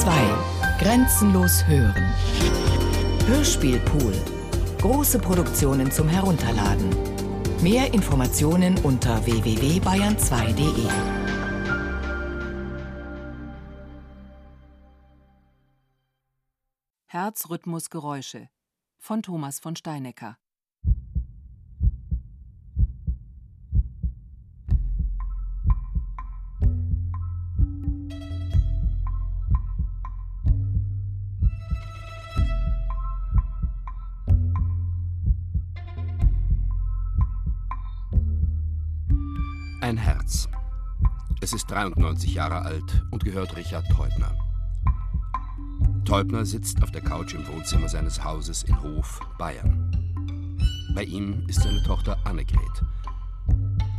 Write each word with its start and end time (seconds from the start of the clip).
2. 0.00 0.10
Grenzenlos 0.78 1.66
hören. 1.66 2.12
Hörspielpool. 3.26 4.12
Große 4.78 5.18
Produktionen 5.18 5.90
zum 5.90 6.06
Herunterladen. 6.06 6.90
Mehr 7.62 7.94
Informationen 7.94 8.76
unter 8.84 9.24
www.bayern2.de. 9.24 10.86
Herzrhythmusgeräusche 17.06 18.50
von 18.98 19.22
Thomas 19.22 19.60
von 19.60 19.76
Steinecker 19.76 20.36
Es 41.46 41.52
ist 41.52 41.70
93 41.70 42.34
Jahre 42.34 42.62
alt 42.62 43.04
und 43.12 43.22
gehört 43.22 43.56
Richard 43.56 43.88
Teubner. 43.88 44.34
Teubner 46.04 46.44
sitzt 46.44 46.82
auf 46.82 46.90
der 46.90 47.02
Couch 47.02 47.34
im 47.34 47.46
Wohnzimmer 47.46 47.88
seines 47.88 48.24
Hauses 48.24 48.64
in 48.64 48.82
Hof, 48.82 49.20
Bayern. 49.38 49.92
Bei 50.92 51.04
ihm 51.04 51.46
ist 51.46 51.62
seine 51.62 51.80
Tochter 51.84 52.18
Annegret. 52.24 52.82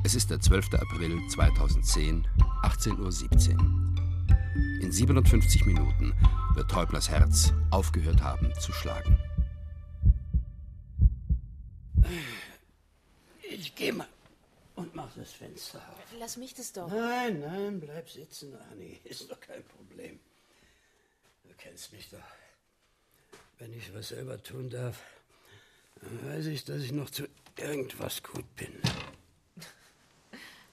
Es 0.04 0.14
ist 0.14 0.30
der 0.30 0.42
12. 0.42 0.74
April 0.74 1.18
2010, 1.30 2.28
18.17 2.64 3.56
Uhr. 3.56 4.82
In 4.82 4.92
57 4.92 5.66
Minuten 5.66 6.14
wird 6.54 6.70
Teubners 6.70 7.10
Herz 7.10 7.54
aufgehört 7.70 8.22
haben 8.22 8.52
zu 8.60 8.74
schlagen. 8.74 9.18
Ich 13.42 13.74
geh 13.74 13.94
mal 13.94 14.06
und 14.78 14.94
mach 14.96 15.12
das 15.16 15.34
Fenster 15.34 15.80
auf. 15.80 16.04
Lass 16.20 16.38
mich 16.38 16.54
das 16.54 16.72
doch. 16.72 16.88
Nein, 16.88 17.40
nein, 17.40 17.80
bleib 17.80 18.10
sitzen, 18.10 18.56
Anni. 18.72 19.00
Ist 19.04 19.30
doch 19.30 19.40
kein 19.40 19.64
Problem. 19.64 20.20
Du 21.44 21.54
kennst 21.58 21.92
mich 21.92 22.10
doch. 22.10 23.40
Wenn 23.58 23.74
ich 23.74 23.94
was 23.94 24.10
selber 24.10 24.42
tun 24.42 24.70
darf, 24.70 25.02
dann 26.00 26.30
weiß 26.30 26.46
ich, 26.46 26.64
dass 26.64 26.84
ich 26.84 26.92
noch 26.92 27.10
zu 27.10 27.28
irgendwas 27.58 28.22
gut 28.22 28.56
bin. 28.56 28.80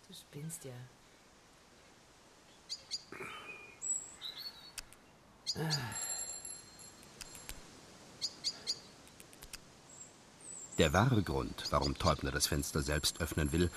Du 0.07 0.15
spinnst 0.15 0.65
ja. 0.65 0.73
Der 10.77 10.93
wahre 10.93 11.23
Grund, 11.23 11.65
warum 11.71 11.97
Teubner 11.97 12.33
das 12.33 12.49
Fenster 12.49 12.83
selbst 12.83 13.21
öffnen 13.21 13.53
will, 13.53 13.71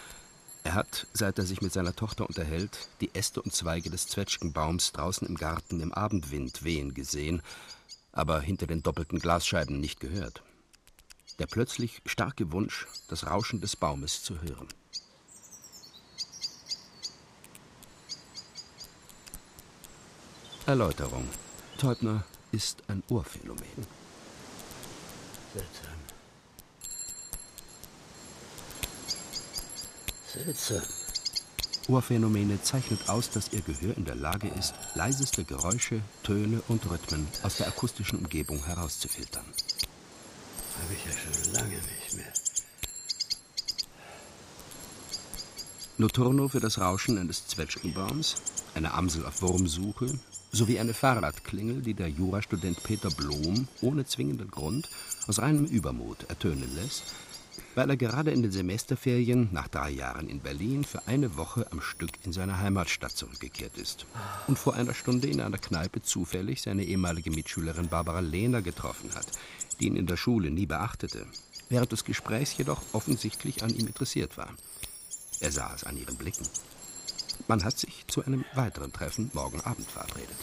er 0.68 0.74
hat, 0.74 1.08
seit 1.14 1.40
er 1.40 1.46
sich 1.46 1.62
mit 1.62 1.72
seiner 1.72 1.96
Tochter 1.96 2.28
unterhält, 2.28 2.90
die 3.00 3.16
Äste 3.16 3.42
und 3.42 3.54
Zweige 3.54 3.90
des 3.90 4.08
Zwetschgenbaums 4.08 4.92
draußen 4.92 5.26
im 5.26 5.36
Garten 5.36 5.80
im 5.80 5.94
Abendwind 5.94 6.64
wehen 6.66 6.94
gesehen, 6.94 7.42
aber 8.12 8.42
hinter 8.42 8.68
den 8.68 8.84
doppelten 8.84 9.20
Glasscheiben 9.20 9.80
nicht 9.80 10.02
gehört. 10.02 10.44
Der 11.40 11.48
plötzlich 11.48 12.02
starke 12.06 12.52
Wunsch, 12.52 12.86
das 13.08 13.28
Rauschen 13.28 13.62
des 13.62 13.78
Baumes 13.78 14.24
zu 14.24 14.42
hören. 14.42 14.68
Erläuterung. 20.66 21.30
Teubner 21.78 22.26
ist 22.52 22.84
ein 22.90 23.04
Ohrphänomen. 23.08 23.88
Seltsam. 25.54 25.97
Seltsam. 30.38 30.82
Ohrphänomene 31.88 32.62
zeichnet 32.62 33.10
aus, 33.10 33.30
dass 33.30 33.54
ihr 33.54 33.62
Gehör 33.62 33.96
in 33.96 34.06
der 34.06 34.16
Lage 34.16 34.50
ist, 34.50 34.74
leiseste 34.94 35.44
Geräusche, 35.46 36.02
Töne 36.24 36.62
und 36.68 36.90
Rhythmen 36.90 37.28
aus 37.44 37.58
der 37.58 37.68
akustischen 37.68 38.20
Umgebung 38.20 38.64
herauszufiltern. 38.66 39.46
Habe 40.82 40.94
ich 40.94 41.06
ja 41.06 41.12
schon 41.18 41.54
lange 41.54 41.76
nicht 41.76 42.14
mehr. 42.16 42.34
Noturno 45.98 46.50
für 46.50 46.60
das 46.60 46.80
Rauschen 46.80 47.18
eines 47.18 47.48
Zwetschgenbaums, 47.48 48.36
eine 48.76 48.94
Amsel 48.94 49.26
auf 49.26 49.42
Wurmsuche 49.42 50.20
sowie 50.52 50.80
eine 50.80 50.94
Fahrradklingel, 50.94 51.82
die 51.82 51.94
der 51.94 52.10
Jurastudent 52.10 52.84
Peter 52.84 53.10
Blom 53.10 53.68
ohne 53.82 54.06
zwingenden 54.06 54.52
Grund 54.52 54.90
aus 55.28 55.40
reinem 55.40 55.66
Übermut 55.66 56.30
ertönen 56.30 56.76
lässt, 56.76 57.04
weil 57.78 57.92
er 57.92 57.98
gerade 57.98 58.32
in 58.32 58.42
den 58.42 58.52
Semesterferien 58.52 59.50
nach 59.52 59.68
drei 59.68 59.92
Jahren 59.92 60.28
in 60.30 60.40
Berlin 60.40 60.84
für 60.84 61.08
eine 61.08 61.38
Woche 61.38 61.72
am 61.72 61.80
Stück 61.80 62.10
in 62.26 62.34
seine 62.34 62.58
Heimatstadt 62.58 63.12
zurückgekehrt 63.12 63.78
ist 63.78 64.08
und 64.48 64.58
vor 64.58 64.74
einer 64.74 64.96
Stunde 64.96 65.28
in 65.28 65.40
einer 65.40 65.60
Kneipe 65.60 66.02
zufällig 66.02 66.64
seine 66.64 66.84
ehemalige 66.84 67.30
Mitschülerin 67.30 67.88
Barbara 67.88 68.22
Lehner 68.22 68.64
getroffen 68.64 69.14
hat, 69.14 69.28
die 69.80 69.86
ihn 69.86 69.96
in 69.96 70.08
der 70.08 70.18
Schule 70.18 70.50
nie 70.50 70.66
beachtete, 70.66 71.28
während 71.70 71.92
des 71.92 72.04
Gesprächs 72.04 72.58
jedoch 72.58 72.82
offensichtlich 72.94 73.62
an 73.62 73.70
ihm 73.70 73.86
interessiert 73.86 74.40
war. 74.40 74.50
Er 75.40 75.52
sah 75.52 75.72
es 75.76 75.84
an 75.84 75.98
ihren 75.98 76.18
Blicken. 76.18 76.48
Man 77.48 77.64
hat 77.64 77.78
sich 77.78 78.06
zu 78.08 78.26
einem 78.26 78.44
weiteren 78.56 78.92
Treffen 78.92 79.30
morgen 79.36 79.62
Abend 79.62 79.86
verabredet. 79.88 80.38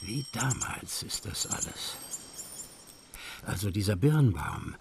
Wie 0.00 0.24
damals 0.32 1.02
ist 1.02 1.26
das 1.26 1.48
alles. 1.48 1.96
Also 3.44 3.72
dieser 3.72 3.96
Birnbaum. 3.96 4.76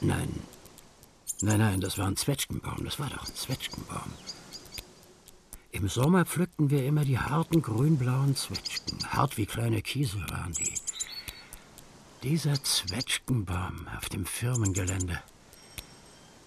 Nein. 0.00 0.40
Nein, 1.42 1.58
nein, 1.58 1.80
das 1.80 1.98
war 1.98 2.06
ein 2.06 2.16
Zwetschgenbaum. 2.16 2.84
Das 2.84 2.98
war 2.98 3.10
doch 3.10 3.26
ein 3.26 3.34
Zwetschgenbaum. 3.34 4.12
Im 5.72 5.88
Sommer 5.88 6.24
pflückten 6.24 6.70
wir 6.70 6.86
immer 6.86 7.04
die 7.04 7.18
harten 7.18 7.60
grünblauen 7.60 8.34
Zwetschgen. 8.34 8.98
Hart 9.10 9.36
wie 9.36 9.46
kleine 9.46 9.82
Kiesel 9.82 10.22
waren 10.30 10.52
die. 10.52 10.72
Dieser 12.22 12.62
Zwetschgenbaum 12.62 13.86
auf 13.96 14.08
dem 14.08 14.24
Firmengelände. 14.24 15.20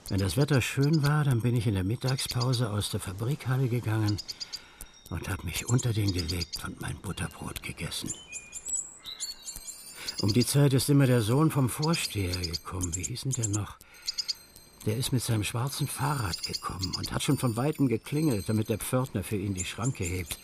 Wenn 0.10 0.20
das 0.20 0.38
Wetter 0.38 0.62
schön 0.62 1.04
war, 1.04 1.24
dann 1.24 1.42
bin 1.42 1.56
ich 1.56 1.68
in 1.68 1.76
der 1.76 1.84
Mittagspause 1.84 2.72
aus 2.72 2.90
der 2.90 3.00
Fabrikhalle 3.00 3.70
gegangen 3.70 4.18
und 5.12 5.30
habe 5.30 5.46
mich 5.46 5.70
unter 5.70 5.94
den 5.94 6.12
gelegt 6.12 6.64
und 6.66 6.82
mein 6.82 6.98
Butterbrot 6.98 7.62
gegessen. 7.62 8.12
Um 10.22 10.34
die 10.34 10.46
Zeit 10.46 10.74
ist 10.74 10.90
immer 10.90 11.08
der 11.08 11.22
Sohn 11.22 11.50
vom 11.50 11.70
Vorsteher 11.70 12.36
gekommen. 12.36 12.94
Wie 12.94 13.04
hieß 13.04 13.22
denn 13.22 13.32
der 13.32 13.48
noch? 13.48 13.78
Der 14.86 14.98
ist 14.98 15.14
mit 15.14 15.24
seinem 15.24 15.46
schwarzen 15.46 15.88
Fahrrad 15.88 16.44
gekommen 16.44 16.94
und 16.98 17.14
hat 17.14 17.24
schon 17.24 17.38
von 17.38 17.56
weitem 17.56 17.88
geklingelt, 17.88 18.50
damit 18.50 18.68
der 18.68 18.80
Pförtner 18.80 19.24
für 19.24 19.38
ihn 19.38 19.54
die 19.54 19.64
Schranke 19.64 20.04
hebt. 20.04 20.38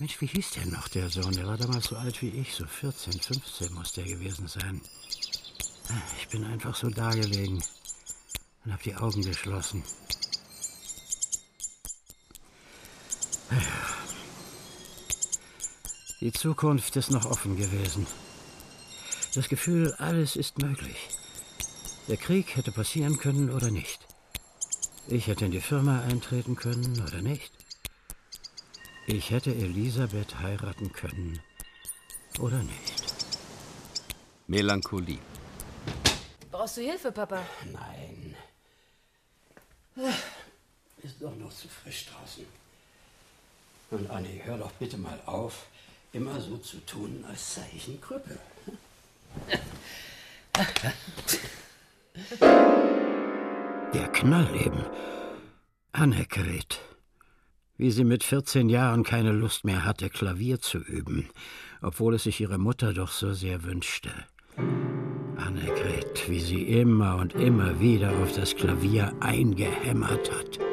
Mensch, 0.00 0.20
wie 0.20 0.26
hieß 0.26 0.50
der 0.50 0.66
noch, 0.66 0.88
der 0.88 1.10
Sohn? 1.10 1.32
Der 1.32 1.46
war 1.46 1.56
damals 1.56 1.86
so 1.86 1.96
alt 1.96 2.20
wie 2.22 2.30
ich, 2.30 2.54
so 2.54 2.66
14, 2.66 3.12
15 3.20 3.72
muss 3.72 3.92
der 3.92 4.04
gewesen 4.04 4.48
sein. 4.48 4.80
Ich 6.20 6.28
bin 6.28 6.44
einfach 6.44 6.74
so 6.74 6.90
dagelegen 6.90 7.62
und 8.64 8.72
habe 8.72 8.82
die 8.82 8.96
Augen 8.96 9.22
geschlossen. 9.22 9.84
Die 16.20 16.32
Zukunft 16.32 16.96
ist 16.96 17.12
noch 17.12 17.26
offen 17.26 17.56
gewesen. 17.56 18.06
Das 19.38 19.48
Gefühl, 19.48 19.94
alles 19.98 20.34
ist 20.34 20.58
möglich. 20.58 20.96
Der 22.08 22.16
Krieg 22.16 22.56
hätte 22.56 22.72
passieren 22.72 23.18
können 23.18 23.50
oder 23.50 23.70
nicht. 23.70 24.00
Ich 25.06 25.28
hätte 25.28 25.44
in 25.44 25.52
die 25.52 25.60
Firma 25.60 26.00
eintreten 26.00 26.56
können 26.56 27.00
oder 27.06 27.22
nicht. 27.22 27.52
Ich 29.06 29.30
hätte 29.30 29.54
Elisabeth 29.54 30.40
heiraten 30.40 30.92
können 30.92 31.40
oder 32.40 32.60
nicht. 32.64 33.04
Melancholie. 34.48 35.20
Brauchst 36.50 36.78
du 36.78 36.80
Hilfe, 36.80 37.12
Papa? 37.12 37.40
Nein. 37.72 38.34
Ist 41.04 41.22
doch 41.22 41.36
noch 41.36 41.54
zu 41.54 41.68
frisch 41.68 42.06
draußen. 42.06 42.44
Und 43.92 44.10
Anni, 44.10 44.42
hör 44.44 44.58
doch 44.58 44.72
bitte 44.72 44.98
mal 44.98 45.20
auf, 45.26 45.66
immer 46.12 46.40
so 46.40 46.56
zu 46.56 46.84
tun, 46.84 47.24
als 47.28 47.54
sei 47.54 47.70
ich 47.76 47.86
ein 47.86 48.00
Krüppel. 48.00 48.36
Der 53.94 54.08
Knall 54.08 54.48
eben. 54.54 54.84
Annegret. 55.92 56.80
Wie 57.76 57.90
sie 57.90 58.04
mit 58.04 58.24
14 58.24 58.68
Jahren 58.68 59.04
keine 59.04 59.32
Lust 59.32 59.64
mehr 59.64 59.84
hatte, 59.84 60.10
Klavier 60.10 60.60
zu 60.60 60.78
üben, 60.78 61.28
obwohl 61.80 62.14
es 62.14 62.24
sich 62.24 62.40
ihre 62.40 62.58
Mutter 62.58 62.92
doch 62.92 63.12
so 63.12 63.32
sehr 63.32 63.62
wünschte. 63.62 64.10
Annegret, 65.36 66.28
wie 66.28 66.40
sie 66.40 66.62
immer 66.62 67.16
und 67.16 67.34
immer 67.34 67.80
wieder 67.80 68.10
auf 68.18 68.32
das 68.32 68.56
Klavier 68.56 69.12
eingehämmert 69.20 70.30
hat. 70.32 70.67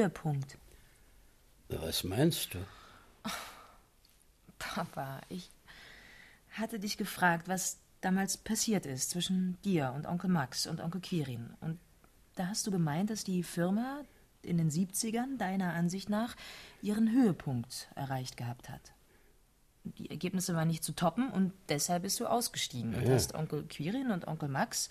Höhepunkt. 0.00 0.56
Was 1.68 2.04
meinst 2.04 2.54
du? 2.54 2.58
Papa, 4.58 5.20
ich 5.28 5.50
hatte 6.50 6.78
dich 6.80 6.96
gefragt, 6.96 7.48
was 7.48 7.78
damals 8.00 8.36
passiert 8.38 8.86
ist 8.86 9.10
zwischen 9.10 9.58
dir 9.62 9.92
und 9.94 10.06
Onkel 10.06 10.30
Max 10.30 10.66
und 10.66 10.80
Onkel 10.80 11.00
Quirin. 11.00 11.50
Und 11.60 11.78
da 12.34 12.48
hast 12.48 12.66
du 12.66 12.70
gemeint, 12.70 13.10
dass 13.10 13.24
die 13.24 13.42
Firma 13.42 14.02
in 14.42 14.56
den 14.56 14.70
70ern 14.70 15.36
deiner 15.36 15.74
Ansicht 15.74 16.08
nach 16.08 16.34
ihren 16.80 17.12
Höhepunkt 17.12 17.88
erreicht 17.94 18.36
gehabt 18.38 18.68
hat. 18.70 18.92
Die 19.84 20.10
Ergebnisse 20.10 20.54
waren 20.54 20.68
nicht 20.68 20.82
zu 20.84 20.92
toppen 20.92 21.30
und 21.30 21.52
deshalb 21.68 22.02
bist 22.04 22.18
du 22.20 22.26
ausgestiegen 22.26 22.94
und 22.94 23.06
Ja. 23.06 23.12
hast 23.14 23.34
Onkel 23.34 23.64
Quirin 23.64 24.10
und 24.10 24.26
Onkel 24.26 24.48
Max 24.48 24.88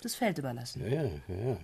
das 0.00 0.14
Feld 0.14 0.38
überlassen. 0.38 0.88
Ja, 0.88 1.02
ja. 1.04 1.56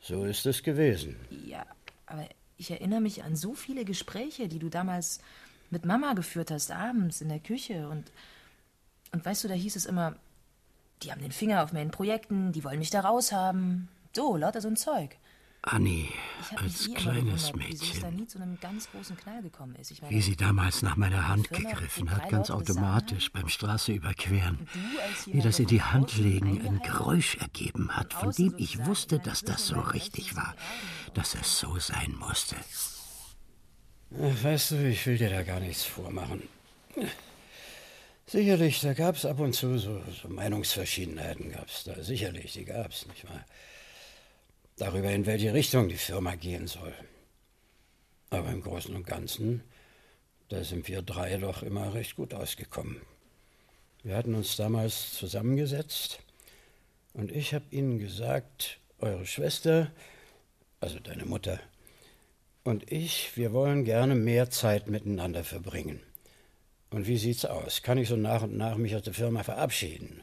So 0.00 0.24
ist 0.24 0.46
es 0.46 0.62
gewesen. 0.62 1.16
Ja, 1.44 1.66
aber 2.08 2.24
ich 2.56 2.70
erinnere 2.70 3.00
mich 3.00 3.22
an 3.22 3.36
so 3.36 3.54
viele 3.54 3.84
Gespräche, 3.84 4.48
die 4.48 4.58
du 4.58 4.68
damals 4.68 5.20
mit 5.70 5.84
Mama 5.84 6.14
geführt 6.14 6.50
hast, 6.50 6.70
abends 6.70 7.20
in 7.20 7.28
der 7.28 7.38
Küche. 7.38 7.88
Und, 7.88 8.10
und 9.12 9.24
weißt 9.24 9.44
du, 9.44 9.48
da 9.48 9.54
hieß 9.54 9.76
es 9.76 9.86
immer, 9.86 10.16
die 11.02 11.12
haben 11.12 11.20
den 11.20 11.32
Finger 11.32 11.62
auf 11.62 11.72
meinen 11.72 11.90
Projekten, 11.90 12.52
die 12.52 12.64
wollen 12.64 12.78
mich 12.78 12.90
da 12.90 13.00
raushaben. 13.00 13.88
So, 14.14 14.36
lauter 14.36 14.60
so 14.60 14.68
ein 14.68 14.76
Zeug. 14.76 15.16
Annie, 15.62 16.08
mich 16.38 16.58
als 16.58 16.94
kleines 16.94 17.52
Mädchen, 17.54 18.28
wie 20.08 20.22
sie 20.22 20.36
damals 20.36 20.82
nach 20.82 20.96
meiner 20.96 21.28
Hand 21.28 21.50
gegriffen 21.50 22.10
hat, 22.10 22.28
ganz 22.28 22.50
automatisch 22.50 23.32
beim 23.32 23.48
Straße 23.48 23.92
überqueren. 23.92 24.68
du 24.72 25.00
als 25.00 25.26
Wie 25.26 25.40
das 25.40 25.58
in 25.58 25.66
die 25.66 25.82
Hand 25.82 26.16
legen 26.16 26.66
ein 26.66 26.80
Geräusch 26.80 27.36
ergeben 27.36 27.96
hat, 27.96 28.14
von 28.14 28.30
dem 28.32 28.54
ich 28.56 28.86
wusste, 28.86 29.18
dass 29.18 29.42
das 29.42 29.66
so 29.66 29.80
richtig 29.80 30.36
war, 30.36 30.54
dass 31.14 31.34
es 31.34 31.58
so 31.58 31.78
sein 31.78 32.14
musste. 32.18 32.56
Weißt 34.10 34.70
du, 34.70 34.88
ich 34.88 35.06
will 35.06 35.18
dir 35.18 35.30
da 35.30 35.42
gar 35.42 35.60
nichts 35.60 35.84
vormachen. 35.84 36.42
Sicherlich, 38.26 38.80
da 38.80 38.92
gab 38.94 39.16
es 39.16 39.24
ab 39.24 39.40
und 39.40 39.54
zu 39.54 39.78
so, 39.78 40.02
so 40.22 40.28
Meinungsverschiedenheiten, 40.28 41.50
gab 41.50 41.68
es 41.68 41.84
da. 41.84 42.02
Sicherlich, 42.02 42.52
die 42.52 42.64
gab 42.64 42.92
es, 42.92 43.06
nicht 43.06 43.24
wahr? 43.24 43.44
Darüber, 44.78 45.10
in 45.10 45.26
welche 45.26 45.52
Richtung 45.52 45.88
die 45.88 45.96
Firma 45.96 46.36
gehen 46.36 46.68
soll. 46.68 46.94
Aber 48.30 48.50
im 48.50 48.62
Großen 48.62 48.94
und 48.94 49.06
Ganzen, 49.06 49.64
da 50.48 50.62
sind 50.62 50.86
wir 50.86 51.02
drei 51.02 51.36
doch 51.36 51.62
immer 51.62 51.94
recht 51.94 52.14
gut 52.14 52.32
ausgekommen. 52.32 53.00
Wir 54.04 54.16
hatten 54.16 54.36
uns 54.36 54.56
damals 54.56 55.14
zusammengesetzt 55.14 56.20
und 57.12 57.32
ich 57.32 57.54
habe 57.54 57.64
ihnen 57.70 57.98
gesagt, 57.98 58.78
eure 59.00 59.26
Schwester, 59.26 59.90
also 60.80 61.00
deine 61.00 61.24
Mutter, 61.24 61.58
und 62.62 62.92
ich, 62.92 63.36
wir 63.36 63.52
wollen 63.52 63.84
gerne 63.84 64.14
mehr 64.14 64.50
Zeit 64.50 64.88
miteinander 64.88 65.42
verbringen. 65.42 66.00
Und 66.90 67.06
wie 67.06 67.18
sieht's 67.18 67.44
aus? 67.44 67.82
Kann 67.82 67.98
ich 67.98 68.08
so 68.08 68.16
nach 68.16 68.42
und 68.42 68.56
nach 68.56 68.76
mich 68.76 68.94
aus 68.94 69.02
der 69.02 69.14
Firma 69.14 69.42
verabschieden? 69.42 70.22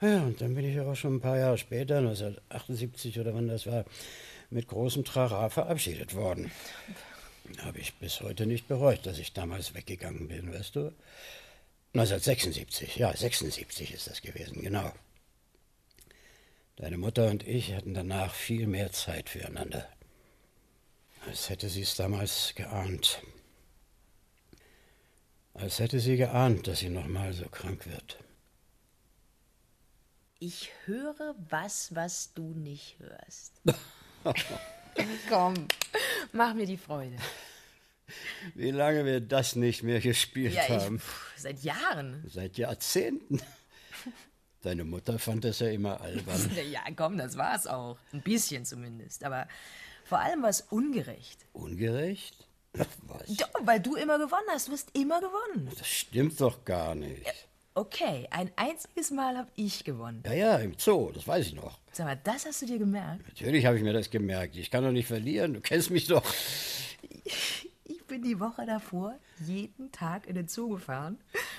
Ja, 0.00 0.22
und 0.22 0.40
dann 0.40 0.54
bin 0.54 0.64
ich 0.64 0.78
aber 0.78 0.94
schon 0.94 1.16
ein 1.16 1.20
paar 1.20 1.38
Jahre 1.38 1.58
später, 1.58 1.98
1978 1.98 3.18
oder 3.18 3.34
wann 3.34 3.48
das 3.48 3.66
war, 3.66 3.84
mit 4.48 4.68
großem 4.68 5.04
Trara 5.04 5.48
verabschiedet 5.48 6.14
worden. 6.14 6.52
Habe 7.62 7.80
ich 7.80 7.94
bis 7.94 8.20
heute 8.20 8.46
nicht 8.46 8.68
bereut, 8.68 9.06
dass 9.06 9.18
ich 9.18 9.32
damals 9.32 9.74
weggegangen 9.74 10.28
bin, 10.28 10.52
weißt 10.52 10.76
du? 10.76 10.92
1976, 11.94 12.96
ja, 12.96 13.16
76 13.16 13.92
ist 13.92 14.06
das 14.06 14.22
gewesen, 14.22 14.62
genau. 14.62 14.92
Deine 16.76 16.98
Mutter 16.98 17.28
und 17.28 17.46
ich 17.48 17.74
hatten 17.74 17.94
danach 17.94 18.32
viel 18.32 18.68
mehr 18.68 18.92
Zeit 18.92 19.28
füreinander. 19.28 19.88
Als 21.26 21.50
hätte 21.50 21.68
sie 21.68 21.82
es 21.82 21.96
damals 21.96 22.52
geahnt. 22.54 23.20
Als 25.54 25.80
hätte 25.80 25.98
sie 25.98 26.16
geahnt, 26.16 26.68
dass 26.68 26.78
sie 26.78 26.88
noch 26.88 27.08
mal 27.08 27.32
so 27.32 27.48
krank 27.48 27.88
wird. 27.88 28.18
Ich 30.40 30.70
höre 30.84 31.34
was, 31.50 31.94
was 31.94 32.32
du 32.34 32.54
nicht 32.54 32.96
hörst. 33.00 33.60
Komm, 35.28 35.54
mach 36.32 36.54
mir 36.54 36.66
die 36.66 36.76
Freude. 36.76 37.16
Wie 38.54 38.70
lange 38.70 39.04
wir 39.04 39.20
das 39.20 39.56
nicht 39.56 39.82
mehr 39.82 40.00
gespielt 40.00 40.54
Ja, 40.54 40.62
ich, 40.64 40.70
haben. 40.70 41.00
pff, 41.00 41.32
seit 41.36 41.62
Jahren. 41.62 42.24
Seit 42.32 42.56
Jahrzehnten. 42.56 43.40
Deine 44.62 44.84
Mutter 44.84 45.18
fand 45.18 45.44
das 45.44 45.58
ja 45.58 45.68
immer 45.68 46.00
albern. 46.00 46.50
Ja, 46.70 46.82
komm, 46.96 47.18
das 47.18 47.36
war's 47.36 47.66
auch. 47.66 47.98
Ein 48.12 48.22
bisschen 48.22 48.64
zumindest. 48.64 49.24
Aber 49.24 49.46
vor 50.04 50.18
allem 50.20 50.42
war 50.42 50.50
es 50.50 50.62
ungerecht. 50.62 51.46
Ungerecht? 51.52 52.34
Was? 52.72 53.26
Doch, 53.36 53.48
weil 53.62 53.80
du 53.80 53.96
immer 53.96 54.18
gewonnen 54.18 54.46
hast. 54.50 54.68
Du 54.68 54.72
hast 54.72 54.94
immer 54.96 55.20
gewonnen. 55.20 55.70
Das 55.76 55.88
stimmt 55.88 56.40
doch 56.40 56.64
gar 56.64 56.94
nicht. 56.94 57.47
Okay, 57.78 58.26
ein 58.32 58.50
einziges 58.56 59.12
Mal 59.12 59.38
habe 59.38 59.52
ich 59.54 59.84
gewonnen. 59.84 60.24
Ja, 60.26 60.32
ja, 60.32 60.56
im 60.56 60.74
Zoo, 60.76 61.12
das 61.12 61.28
weiß 61.28 61.46
ich 61.46 61.54
noch. 61.54 61.78
Sag 61.92 62.06
mal, 62.06 62.18
das 62.24 62.44
hast 62.44 62.60
du 62.60 62.66
dir 62.66 62.80
gemerkt? 62.80 63.24
Natürlich 63.28 63.66
habe 63.66 63.76
ich 63.76 63.84
mir 63.84 63.92
das 63.92 64.10
gemerkt. 64.10 64.56
Ich 64.56 64.72
kann 64.72 64.82
doch 64.82 64.90
nicht 64.90 65.06
verlieren. 65.06 65.54
Du 65.54 65.60
kennst 65.60 65.90
mich 65.90 66.06
doch. 66.08 66.24
Ich 67.84 68.04
bin 68.04 68.22
die 68.22 68.40
Woche 68.40 68.64
davor 68.64 69.18
jeden 69.44 69.92
Tag 69.92 70.26
in 70.26 70.34
den 70.34 70.48
Zoo 70.48 70.70
gefahren, 70.70 71.18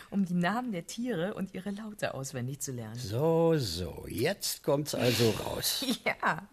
um 0.10 0.26
die 0.26 0.34
Namen 0.34 0.72
der 0.72 0.88
Tiere 0.88 1.36
und 1.36 1.54
ihre 1.54 1.70
Laute 1.70 2.16
auswendig 2.16 2.60
zu 2.60 2.72
lernen. 2.72 2.96
So, 2.96 3.56
so. 3.58 4.06
Jetzt 4.08 4.64
kommt's 4.64 4.96
also 4.96 5.30
raus. 5.46 5.86
Ja. 6.06 6.48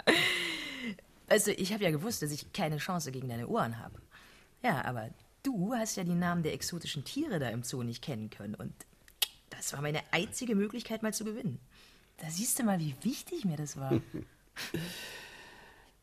Also, 1.28 1.50
ich 1.50 1.72
habe 1.72 1.82
ja 1.84 1.90
gewusst, 1.90 2.22
dass 2.22 2.30
ich 2.30 2.52
keine 2.52 2.76
Chance 2.76 3.10
gegen 3.10 3.28
deine 3.28 3.48
Ohren 3.48 3.78
habe. 3.78 4.00
Ja, 4.62 4.84
aber 4.84 5.08
du 5.42 5.74
hast 5.74 5.96
ja 5.96 6.04
die 6.04 6.14
Namen 6.14 6.42
der 6.42 6.52
exotischen 6.52 7.04
Tiere 7.04 7.38
da 7.38 7.48
im 7.48 7.62
Zoo 7.62 7.82
nicht 7.82 8.02
kennen 8.02 8.28
können. 8.28 8.54
Und 8.54 8.72
das 9.56 9.72
war 9.72 9.82
meine 9.82 10.00
einzige 10.10 10.54
Möglichkeit, 10.54 11.02
mal 11.02 11.14
zu 11.14 11.24
gewinnen. 11.24 11.58
Da 12.18 12.30
siehst 12.30 12.58
du 12.58 12.64
mal, 12.64 12.78
wie 12.78 12.94
wichtig 13.02 13.44
mir 13.44 13.56
das 13.56 13.76
war. 13.76 13.92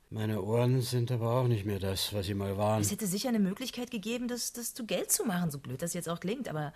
Meine 0.09 0.43
Ohren 0.43 0.81
sind 0.81 1.11
aber 1.11 1.31
auch 1.31 1.47
nicht 1.47 1.65
mehr 1.65 1.79
das, 1.79 2.13
was 2.13 2.27
sie 2.27 2.35
mal 2.35 2.55
waren. 2.55 2.81
Es 2.81 2.91
hätte 2.91 3.07
sicher 3.07 3.29
eine 3.29 3.39
Möglichkeit 3.39 3.89
gegeben, 3.89 4.27
das, 4.27 4.53
das 4.53 4.75
zu 4.75 4.85
Geld 4.85 5.11
zu 5.11 5.25
machen, 5.25 5.49
so 5.49 5.57
blöd 5.57 5.81
das 5.81 5.95
jetzt 5.95 6.07
auch 6.07 6.19
klingt. 6.19 6.47
Aber 6.47 6.71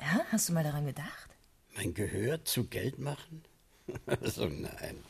ja, 0.00 0.26
hast 0.32 0.48
du 0.48 0.52
mal 0.52 0.64
daran 0.64 0.84
gedacht? 0.84 1.28
Mein 1.76 1.94
Gehör 1.94 2.44
zu 2.44 2.64
Geld 2.64 2.98
machen? 2.98 3.44
also 4.06 4.46
nein. 4.46 5.04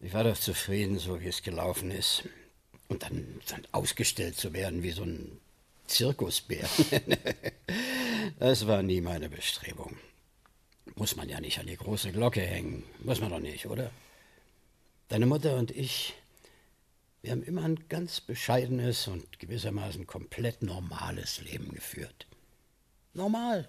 Ich 0.00 0.12
war 0.12 0.24
doch 0.24 0.36
zufrieden, 0.36 0.98
so 0.98 1.20
wie 1.20 1.28
es 1.28 1.42
gelaufen 1.42 1.92
ist. 1.92 2.28
Und 2.88 3.04
dann, 3.04 3.40
dann 3.48 3.62
ausgestellt 3.70 4.36
zu 4.36 4.52
werden 4.52 4.82
wie 4.82 4.90
so 4.90 5.04
ein 5.04 5.40
Zirkusbär. 5.92 6.68
das 8.38 8.66
war 8.66 8.82
nie 8.82 9.00
meine 9.00 9.28
Bestrebung. 9.28 9.96
Muss 10.94 11.16
man 11.16 11.28
ja 11.28 11.40
nicht 11.40 11.58
an 11.58 11.66
die 11.66 11.76
große 11.76 12.12
Glocke 12.12 12.40
hängen. 12.40 12.82
Muss 13.00 13.20
man 13.20 13.30
doch 13.30 13.38
nicht, 13.38 13.66
oder? 13.66 13.90
Deine 15.08 15.26
Mutter 15.26 15.56
und 15.56 15.70
ich, 15.70 16.14
wir 17.20 17.32
haben 17.32 17.42
immer 17.42 17.64
ein 17.64 17.88
ganz 17.88 18.20
bescheidenes 18.20 19.06
und 19.06 19.38
gewissermaßen 19.38 20.06
komplett 20.06 20.62
normales 20.62 21.42
Leben 21.42 21.72
geführt. 21.72 22.26
Normal. 23.12 23.68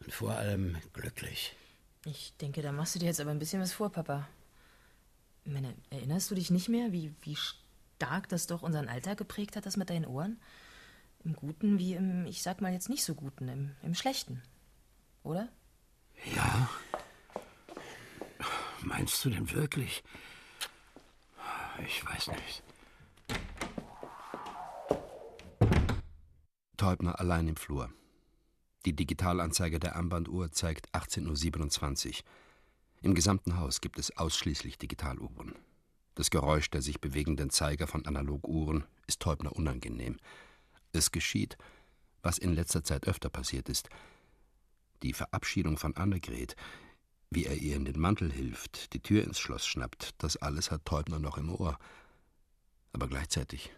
Und 0.00 0.12
vor 0.12 0.32
allem 0.32 0.78
glücklich. 0.94 1.54
Ich 2.06 2.32
denke, 2.40 2.62
da 2.62 2.72
machst 2.72 2.94
du 2.94 2.98
dir 2.98 3.06
jetzt 3.06 3.20
aber 3.20 3.30
ein 3.30 3.38
bisschen 3.38 3.60
was 3.60 3.72
vor, 3.72 3.90
Papa. 3.90 4.28
Meine, 5.44 5.74
erinnerst 5.90 6.30
du 6.30 6.34
dich 6.34 6.50
nicht 6.50 6.70
mehr, 6.70 6.92
wie, 6.92 7.12
wie 7.22 7.36
stark 8.04 8.28
das 8.28 8.46
doch 8.46 8.62
unseren 8.62 8.88
Alltag 8.88 9.18
geprägt 9.18 9.56
hat, 9.56 9.66
das 9.66 9.76
mit 9.76 9.88
deinen 9.88 10.04
Ohren? 10.04 10.38
Im 11.24 11.34
Guten 11.34 11.78
wie 11.78 11.94
im, 11.94 12.26
ich 12.26 12.42
sag 12.42 12.60
mal 12.60 12.72
jetzt 12.72 12.90
nicht 12.90 13.02
so 13.02 13.14
Guten, 13.14 13.48
im, 13.48 13.70
im 13.82 13.94
Schlechten. 13.94 14.42
Oder? 15.22 15.48
Ja? 16.34 16.68
Meinst 18.82 19.24
du 19.24 19.30
denn 19.30 19.50
wirklich? 19.52 20.04
Ich 21.86 22.04
weiß 22.04 22.28
nicht. 22.28 22.62
Teubner 26.76 27.18
allein 27.18 27.48
im 27.48 27.56
Flur. 27.56 27.90
Die 28.84 28.94
Digitalanzeige 28.94 29.80
der 29.80 29.96
Armbanduhr 29.96 30.52
zeigt 30.52 30.94
18.27 30.94 32.08
Uhr. 32.08 32.14
Im 33.00 33.14
gesamten 33.14 33.56
Haus 33.56 33.80
gibt 33.80 33.98
es 33.98 34.14
ausschließlich 34.18 34.76
Digitaluhren. 34.76 35.54
Das 36.14 36.30
Geräusch 36.30 36.70
der 36.70 36.82
sich 36.82 37.00
bewegenden 37.00 37.50
Zeiger 37.50 37.86
von 37.86 38.06
Analoguhren 38.06 38.84
ist 39.06 39.20
Teubner 39.20 39.52
unangenehm. 39.52 40.18
Es 40.92 41.10
geschieht, 41.10 41.58
was 42.22 42.38
in 42.38 42.54
letzter 42.54 42.84
Zeit 42.84 43.08
öfter 43.08 43.28
passiert 43.28 43.68
ist. 43.68 43.88
Die 45.02 45.12
Verabschiedung 45.12 45.76
von 45.76 45.96
Annegret, 45.96 46.54
wie 47.30 47.46
er 47.46 47.56
ihr 47.56 47.74
in 47.74 47.84
den 47.84 48.00
Mantel 48.00 48.32
hilft, 48.32 48.92
die 48.92 49.00
Tür 49.00 49.24
ins 49.24 49.40
Schloss 49.40 49.66
schnappt, 49.66 50.14
das 50.18 50.36
alles 50.36 50.70
hat 50.70 50.84
Teubner 50.84 51.18
noch 51.18 51.36
im 51.36 51.50
Ohr. 51.50 51.78
Aber 52.92 53.08
gleichzeitig 53.08 53.70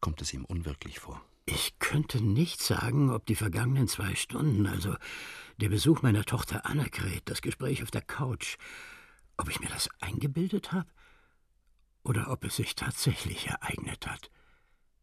kommt 0.00 0.22
es 0.22 0.32
ihm 0.32 0.44
unwirklich 0.44 1.00
vor. 1.00 1.20
Ich 1.44 1.76
könnte 1.80 2.22
nicht 2.22 2.62
sagen, 2.62 3.10
ob 3.10 3.26
die 3.26 3.34
vergangenen 3.34 3.88
zwei 3.88 4.14
Stunden, 4.14 4.68
also 4.68 4.94
der 5.56 5.68
Besuch 5.68 6.02
meiner 6.02 6.24
Tochter 6.24 6.64
Annegret, 6.66 7.22
das 7.24 7.42
Gespräch 7.42 7.82
auf 7.82 7.90
der 7.90 8.02
Couch, 8.02 8.56
ob 9.36 9.50
ich 9.50 9.58
mir 9.58 9.68
das 9.68 9.88
eingebildet 10.00 10.70
habe 10.70 10.86
oder 12.02 12.30
ob 12.30 12.44
es 12.44 12.56
sich 12.56 12.74
tatsächlich 12.74 13.48
ereignet 13.48 14.06
hat. 14.06 14.30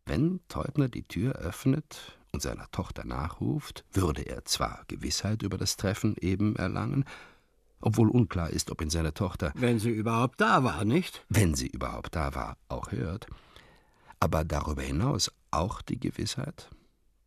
Wenn 0.05 0.39
Teubner 0.47 0.87
die 0.87 1.03
Tür 1.03 1.33
öffnet 1.33 2.17
und 2.31 2.41
seiner 2.41 2.69
Tochter 2.71 3.05
nachruft, 3.05 3.83
würde 3.91 4.21
er 4.21 4.45
zwar 4.45 4.83
Gewissheit 4.87 5.43
über 5.43 5.57
das 5.57 5.75
Treffen 5.75 6.15
eben 6.19 6.55
erlangen, 6.55 7.05
obwohl 7.79 8.09
unklar 8.09 8.49
ist, 8.49 8.71
ob 8.71 8.81
ihn 8.81 8.89
seine 8.89 9.13
Tochter, 9.13 9.51
wenn 9.55 9.79
sie 9.79 9.89
überhaupt 9.89 10.41
da 10.41 10.63
war, 10.63 10.83
nicht? 10.85 11.25
Wenn 11.29 11.53
sie 11.55 11.67
überhaupt 11.67 12.15
da 12.15 12.33
war, 12.33 12.57
auch 12.69 12.91
hört, 12.91 13.27
aber 14.19 14.43
darüber 14.43 14.81
hinaus 14.81 15.31
auch 15.51 15.81
die 15.81 15.99
Gewissheit, 15.99 16.69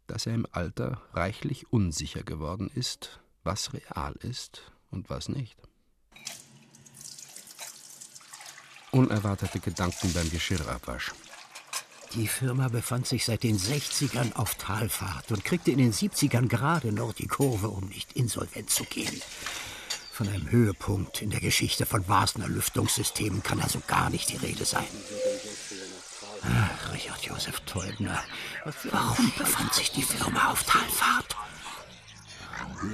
dass 0.07 0.27
er 0.27 0.35
im 0.35 0.47
Alter 0.51 1.01
reichlich 1.13 1.73
unsicher 1.73 2.23
geworden 2.23 2.71
ist, 2.75 3.21
was 3.45 3.73
real 3.73 4.15
ist 4.23 4.73
und 4.91 5.09
was 5.09 5.29
nicht. 5.29 5.57
Unerwartete 8.93 9.61
Gedanken 9.61 10.13
beim 10.13 10.31
Geschirrabwasch. 10.31 11.13
Die 12.15 12.27
Firma 12.27 12.69
befand 12.69 13.07
sich 13.07 13.25
seit 13.25 13.45
den 13.45 13.57
60ern 13.57 14.35
auf 14.35 14.57
Talfahrt 14.57 15.31
und 15.31 15.45
kriegte 15.45 15.71
in 15.71 15.79
den 15.79 15.93
70ern 15.93 16.49
gerade 16.49 16.93
noch 16.93 17.13
die 17.13 17.29
Kurve, 17.29 17.69
um 17.69 17.87
nicht 17.87 18.15
insolvent 18.15 18.71
zu 18.71 18.85
gehen. 18.85 19.23
Von 20.11 20.29
einem 20.29 20.51
Höhepunkt 20.51 21.23
in 21.23 21.31
der 21.31 21.41
Geschichte 21.41 21.87
von 21.87 22.07
Wasner 22.09 22.49
Lüftungssystemen 22.49 23.45
kann 23.45 23.61
also 23.61 23.81
gar 23.87 24.11
nicht 24.11 24.29
die 24.31 24.37
Rede 24.37 24.65
sein. 24.65 24.87
Ach, 26.43 26.93
Richard 26.93 27.23
Josef 27.23 27.61
Teubner, 27.61 28.23
warum 28.91 29.33
befand 29.39 29.73
sich 29.73 29.93
die 29.93 30.03
Firma 30.03 30.51
auf 30.51 30.65
Talfahrt? 30.65 31.37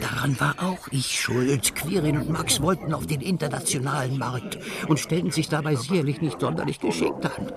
Daran 0.00 0.38
war 0.40 0.54
auch 0.58 0.88
ich 0.90 1.20
schuld. 1.20 1.74
Quirin 1.74 2.18
und 2.18 2.30
Max 2.30 2.60
wollten 2.60 2.92
auf 2.92 3.06
den 3.06 3.20
internationalen 3.20 4.18
Markt 4.18 4.58
und 4.88 4.98
stellten 4.98 5.30
sich 5.30 5.48
dabei 5.48 5.76
sicherlich 5.76 6.20
nicht 6.20 6.40
sonderlich 6.40 6.80
geschickt 6.80 7.24
an. 7.24 7.52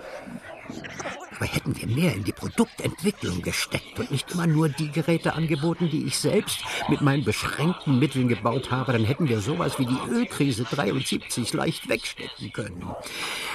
Aber 1.39 1.47
hätten 1.47 1.73
wir 1.79 1.87
mehr 1.87 2.13
in 2.13 2.25
die 2.25 2.33
Produktentwicklung 2.33 3.41
gesteckt 3.41 3.97
und 3.97 4.11
nicht 4.11 4.29
immer 4.31 4.45
nur 4.45 4.67
die 4.67 4.91
Geräte 4.91 5.33
angeboten, 5.33 5.89
die 5.89 6.05
ich 6.05 6.17
selbst 6.17 6.59
mit 6.89 6.99
meinen 6.99 7.23
beschränkten 7.23 7.97
Mitteln 7.97 8.27
gebaut 8.27 8.71
habe, 8.71 8.91
dann 8.91 9.05
hätten 9.05 9.29
wir 9.29 9.39
sowas 9.39 9.79
wie 9.79 9.85
die 9.85 10.11
Ölkrise 10.11 10.65
73 10.65 11.53
leicht 11.53 11.87
wegstecken 11.87 12.51
können. 12.51 12.85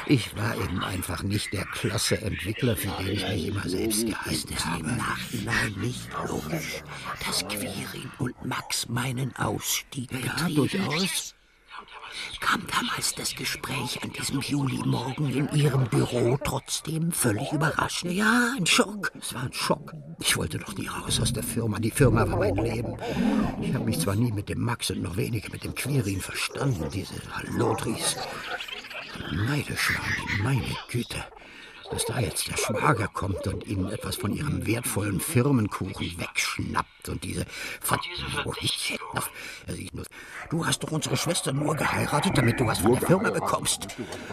Ich 0.07 0.35
war 0.35 0.57
eben 0.57 0.83
einfach 0.83 1.23
nicht 1.23 1.53
der 1.53 1.67
klasse 1.67 2.23
Entwickler, 2.23 2.75
für 2.75 2.89
den 3.03 3.13
ich 3.13 3.29
mich 3.29 3.49
immer 3.49 3.69
selbst 3.69 4.07
gehalten 4.07 4.57
habe. 4.65 4.81
Im 4.81 4.97
Nachhinein 4.97 5.75
nicht 5.83 6.09
logisch, 6.27 6.83
dass 7.27 7.47
Quirin 7.47 8.11
und 8.19 8.45
Max 8.47 8.89
meinen 8.89 9.37
Ausstieg 9.37 10.11
ja, 10.11 10.49
durchaus 10.49 11.35
kam 12.41 12.67
damals 12.67 13.15
das 13.15 13.35
Gespräch 13.35 14.03
an 14.03 14.11
diesem 14.13 14.41
Julimorgen 14.41 15.31
in 15.31 15.49
Ihrem 15.53 15.85
Büro 15.89 16.39
trotzdem 16.43 17.13
völlig 17.13 17.53
überraschend. 17.53 18.13
Ja, 18.13 18.55
ein 18.57 18.67
Schock. 18.67 19.13
Es 19.19 19.35
war 19.35 19.43
ein 19.43 19.53
Schock. 19.53 19.95
Ich 20.21 20.37
wollte 20.37 20.59
doch 20.59 20.75
nie 20.77 20.87
raus 20.87 21.21
aus 21.21 21.33
der 21.33 21.43
Firma. 21.43 21.79
Die 21.79 21.91
Firma 21.91 22.29
war 22.29 22.39
mein 22.39 22.57
Leben. 22.57 22.97
Ich 23.61 23.75
habe 23.75 23.85
mich 23.85 23.99
zwar 24.01 24.15
nie 24.15 24.33
mit 24.33 24.49
dem 24.49 24.61
Max 24.61 24.91
und 24.91 25.03
noch 25.03 25.17
weniger 25.17 25.51
mit 25.51 25.65
dem 25.65 25.75
Quirin 25.75 26.21
verstanden, 26.21 26.89
diese 26.93 27.15
Hallodris. 27.33 28.17
Neidisch 29.33 29.91
waren 29.95 30.29
die, 30.37 30.43
meine 30.43 30.77
Güte 30.91 31.25
dass 31.91 32.05
da 32.07 32.19
jetzt 32.21 32.49
der 32.49 32.57
Schwager 32.57 33.09
kommt 33.09 33.47
und 33.47 33.67
ihnen 33.67 33.91
etwas 33.91 34.17
von 34.17 34.33
ihrem 34.35 34.67
wertvollen 34.67 35.21
Firmenkuchen 35.21 36.19
wegschnappt 36.19 37.09
und 37.09 37.25
diese 37.25 37.45
Du 40.51 40.67
hast 40.67 40.83
doch 40.83 40.93
unsere 40.93 41.17
Schwester 41.17 41.53
nur 41.53 41.75
geheiratet, 41.75 42.37
damit 42.37 42.61
du 42.61 42.67
was 42.67 42.79
von 42.79 42.93
der 42.93 43.03
Firma 43.03 43.31
bekommst. 43.31 43.89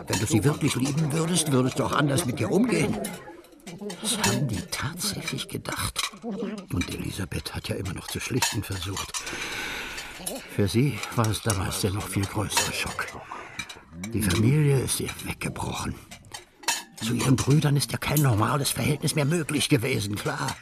Wenn 0.08 0.20
du 0.20 0.26
sie 0.26 0.44
wirklich 0.44 0.76
lieben 0.76 1.12
würdest, 1.12 1.52
würdest 1.52 1.80
du 1.80 1.84
auch 1.84 1.94
anders 1.94 2.26
mit 2.26 2.40
ihr 2.40 2.52
umgehen. 2.52 2.98
Das 4.02 4.18
haben 4.20 4.48
die 4.48 4.62
tatsächlich 4.72 5.48
gedacht. 5.48 6.12
Und 6.24 6.90
Elisabeth 6.94 7.54
hat 7.56 7.70
ja 7.70 7.76
immer 7.76 7.94
noch 7.94 8.08
zu 8.08 8.20
schlichten 8.20 8.64
versucht. 8.64 9.12
Für 10.56 10.68
sie 10.68 11.00
war 11.16 11.28
es 11.28 11.42
damals 11.42 11.82
der 11.82 11.92
noch 11.92 12.08
viel 12.08 12.26
größere 12.26 12.74
Schock. 12.74 13.08
Die 14.14 14.22
Familie 14.22 14.80
ist 14.80 15.00
ihr 15.00 15.10
weggebrochen. 15.26 15.96
Zu 17.04 17.16
ihren 17.16 17.36
Brüdern 17.36 17.76
ist 17.76 17.92
ja 17.92 17.98
kein 17.98 18.22
normales 18.22 18.70
Verhältnis 18.70 19.16
mehr 19.16 19.26
möglich 19.26 19.70
gewesen, 19.70 20.16
klar. 20.16 20.56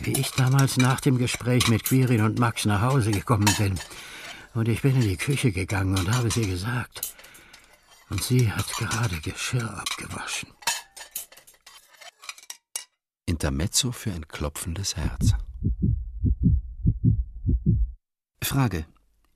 Wie 0.00 0.12
ich 0.12 0.30
damals 0.32 0.76
nach 0.76 1.00
dem 1.00 1.18
Gespräch 1.18 1.68
mit 1.68 1.84
Quirin 1.84 2.22
und 2.22 2.38
Max 2.38 2.64
nach 2.64 2.80
Hause 2.80 3.10
gekommen 3.10 3.52
bin. 3.58 3.78
Und 4.54 4.68
ich 4.68 4.82
bin 4.82 4.94
in 4.94 5.02
die 5.02 5.16
Küche 5.16 5.52
gegangen 5.52 5.98
und 5.98 6.10
habe 6.16 6.30
sie 6.30 6.46
gesagt. 6.46 7.14
Und 8.10 8.22
sie 8.22 8.50
hat 8.50 8.66
gerade 8.78 9.20
Geschirr 9.20 9.70
abgewaschen. 9.78 10.48
Intermezzo 13.26 13.92
für 13.92 14.12
ein 14.12 14.26
klopfendes 14.26 14.96
Herz. 14.96 15.34
Frage. 18.42 18.86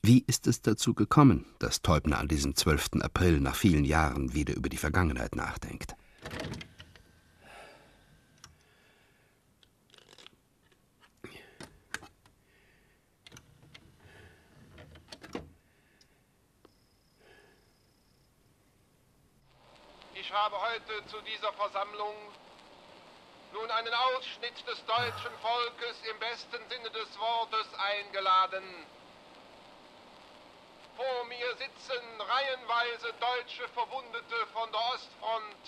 Wie 0.05 0.25
ist 0.27 0.49
es 0.49 0.61
dazu 0.61 0.95
gekommen, 0.95 1.47
dass 1.61 1.81
Teubner 1.81 2.19
an 2.19 2.27
diesem 2.27 2.57
12. 2.57 3.03
April 3.03 3.39
nach 3.39 3.55
vielen 3.55 3.85
Jahren 3.85 4.35
wieder 4.35 4.53
über 4.57 4.69
die 4.69 4.77
Vergangenheit 4.77 5.37
nachdenkt? 5.37 5.95
Ich 20.15 20.33
habe 20.33 20.57
heute 20.57 21.07
zu 21.07 21.21
dieser 21.21 21.53
Versammlung 21.53 22.17
nun 23.53 23.71
einen 23.71 23.95
Ausschnitt 23.95 24.67
des 24.67 24.85
deutschen 24.85 25.39
Volkes 25.41 25.97
im 26.11 26.19
besten 26.19 26.59
Sinne 26.69 26.91
des 26.91 27.17
Wortes 27.21 27.69
eingeladen 27.79 28.65
vor 31.03 31.27
mir 31.29 31.51
sitzen 31.59 32.03
reihenweise 32.21 33.09
deutsche 33.19 33.67
Verwundete 33.75 34.39
von 34.53 34.69
der 34.71 34.81
Ostfront. 34.95 35.65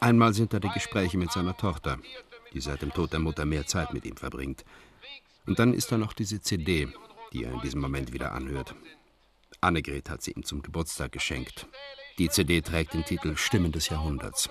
Einmal 0.00 0.32
sind 0.32 0.52
da 0.52 0.60
die 0.60 0.68
Gespräche 0.68 1.18
mit 1.18 1.32
seiner 1.32 1.56
Tochter, 1.56 1.98
die 2.52 2.60
seit 2.60 2.82
dem 2.82 2.92
Tod 2.92 3.12
der 3.12 3.20
Mutter 3.20 3.44
mehr 3.46 3.66
Zeit 3.66 3.92
mit 3.92 4.04
ihm 4.04 4.16
verbringt. 4.16 4.64
Und 5.46 5.58
dann 5.58 5.74
ist 5.74 5.90
da 5.90 5.98
noch 5.98 6.12
diese 6.12 6.40
CD, 6.40 6.88
die 7.32 7.44
er 7.44 7.52
in 7.52 7.60
diesem 7.62 7.80
Moment 7.80 8.12
wieder 8.12 8.32
anhört. 8.32 8.74
Annegret 9.60 10.08
hat 10.08 10.22
sie 10.22 10.32
ihm 10.32 10.44
zum 10.44 10.62
Geburtstag 10.62 11.10
geschenkt. 11.12 11.66
Die 12.18 12.28
CD 12.28 12.60
trägt 12.60 12.94
den 12.94 13.04
Titel 13.04 13.36
Stimmen 13.36 13.72
des 13.72 13.88
Jahrhunderts. 13.88 14.48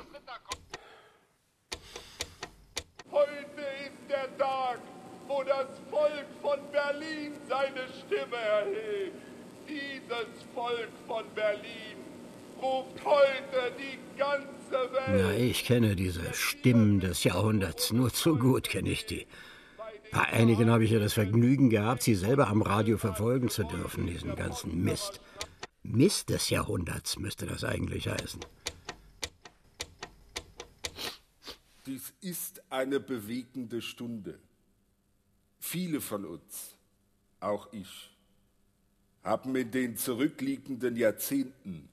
Heute 3.09 3.61
ist 3.85 4.09
der 4.09 4.37
Tag, 4.37 4.79
wo 5.27 5.43
das 5.43 5.67
Volk 5.89 6.25
von 6.41 6.59
Berlin 6.71 7.33
seine 7.47 7.87
Stimme 8.01 8.35
erhebt. 8.35 9.02
Dieses 10.13 10.43
Volk 10.53 10.89
von 11.07 11.23
Berlin 11.33 11.97
ruft 12.61 13.03
heute 13.03 13.73
die 13.79 13.97
ganze 14.17 14.93
Welt. 14.93 15.07
Na, 15.07 15.33
ich 15.33 15.65
kenne 15.65 15.95
diese 15.95 16.33
Stimmen 16.33 16.99
des 16.99 17.23
Jahrhunderts. 17.23 17.91
Nur 17.91 18.13
zu 18.13 18.37
gut 18.37 18.69
kenne 18.69 18.89
ich 18.89 19.05
die. 19.05 19.25
Bei 20.11 20.25
einigen 20.27 20.69
habe 20.69 20.83
ich 20.83 20.91
ja 20.91 20.99
das 20.99 21.13
Vergnügen 21.13 21.69
gehabt, 21.69 22.03
sie 22.03 22.13
selber 22.13 22.47
am 22.47 22.61
Radio 22.61 22.97
verfolgen 22.97 23.49
zu 23.49 23.63
dürfen, 23.63 24.05
diesen 24.05 24.35
ganzen 24.35 24.83
Mist. 24.83 25.19
Mist 25.81 26.29
des 26.29 26.49
Jahrhunderts 26.49 27.17
müsste 27.17 27.47
das 27.47 27.63
eigentlich 27.63 28.07
heißen. 28.07 28.41
Dies 31.87 32.13
ist 32.21 32.61
eine 32.71 32.99
bewegende 32.99 33.81
Stunde. 33.81 34.39
Viele 35.59 35.99
von 35.99 36.25
uns, 36.25 36.77
auch 37.39 37.73
ich, 37.73 38.12
haben 39.23 39.55
in 39.55 39.71
den 39.71 39.97
zurückliegenden 39.97 40.95
Jahrzehnten 40.95 41.89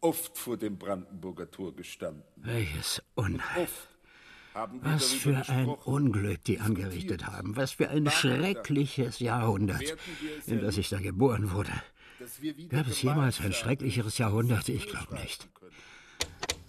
oft 0.00 0.38
vor 0.38 0.56
dem 0.56 0.78
Brandenburger 0.78 1.50
Tor 1.50 1.74
gestanden. 1.74 2.22
Welches 2.36 3.02
Unheil. 3.14 3.68
Was 4.82 5.12
für 5.12 5.48
ein 5.48 5.68
Unglück 5.68 6.44
die 6.44 6.60
angerichtet 6.60 7.26
haben. 7.26 7.56
Was 7.56 7.72
für 7.72 7.88
ein 7.88 8.10
schreckliches 8.10 9.18
Jahrhundert, 9.18 9.96
in 10.46 10.60
das 10.60 10.76
ich 10.76 10.90
da 10.90 10.98
geboren 10.98 11.52
wurde. 11.52 11.72
Gab 12.68 12.86
es 12.86 13.02
jemals 13.02 13.40
ein 13.40 13.52
schrecklicheres 13.52 14.18
Jahrhundert? 14.18 14.68
Ich 14.68 14.86
glaube 14.86 15.14
nicht. 15.14 15.48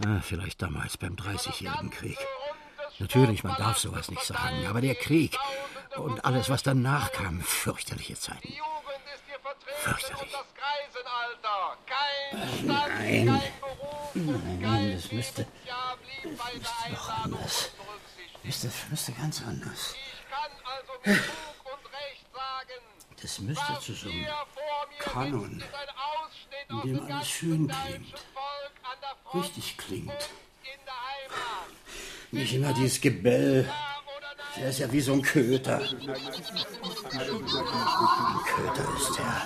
Ah, 0.05 0.21
vielleicht 0.21 0.61
damals 0.61 0.97
beim 0.97 1.15
Dreißigjährigen 1.15 1.89
Krieg. 1.89 2.17
Natürlich, 2.99 3.43
man 3.43 3.57
darf 3.57 3.77
sowas 3.77 4.09
nicht 4.09 4.23
sagen, 4.23 4.65
aber 4.67 4.81
der 4.81 4.95
Krieg 4.95 5.37
und 5.97 6.25
alles, 6.25 6.49
was 6.49 6.63
danach 6.63 7.11
kam, 7.11 7.41
fürchterliche 7.41 8.15
Zeiten. 8.15 8.53
Fürchterlich. 9.81 10.33
Nein. 12.63 13.41
Nein, 14.59 14.93
das 14.95 15.11
müsste. 15.11 15.45
Das 16.23 16.53
müsste 16.53 16.91
doch 16.91 17.09
anders. 17.09 17.71
Das 18.43 18.89
müsste 18.89 19.11
ganz 19.13 19.41
anders. 19.41 19.95
Also 20.65 20.93
sagen, 22.33 22.83
Das 23.21 23.39
müsste 23.39 23.79
zu 23.79 23.93
so 23.93 24.09
einem 24.09 24.19
hier 24.19 24.33
vor 24.53 24.87
mir 24.89 24.97
Kanon, 24.97 25.59
ist 25.59 25.73
ein 25.73 25.89
Ausschnitt 25.89 26.69
in 26.69 26.81
dem 26.81 26.99
alles 26.99 27.09
ganzen 27.09 27.29
schön 27.29 27.67
deutschen 27.67 27.85
klingt. 27.87 28.19
Volk 28.33 28.75
an 28.83 28.97
der 29.01 29.15
Front 29.23 29.43
Richtig 29.45 29.77
klingt. 29.77 30.29
Nicht 32.31 32.53
immer 32.53 32.73
dieses 32.73 32.99
Gebell. 32.99 33.69
Der 34.57 34.69
ist 34.69 34.79
ja 34.79 34.91
wie 34.91 35.01
so 35.01 35.13
ein 35.13 35.21
Köter. 35.21 35.79
Ein 35.79 35.89
Köter 38.45 38.87
ist 38.95 39.17
der. 39.17 39.43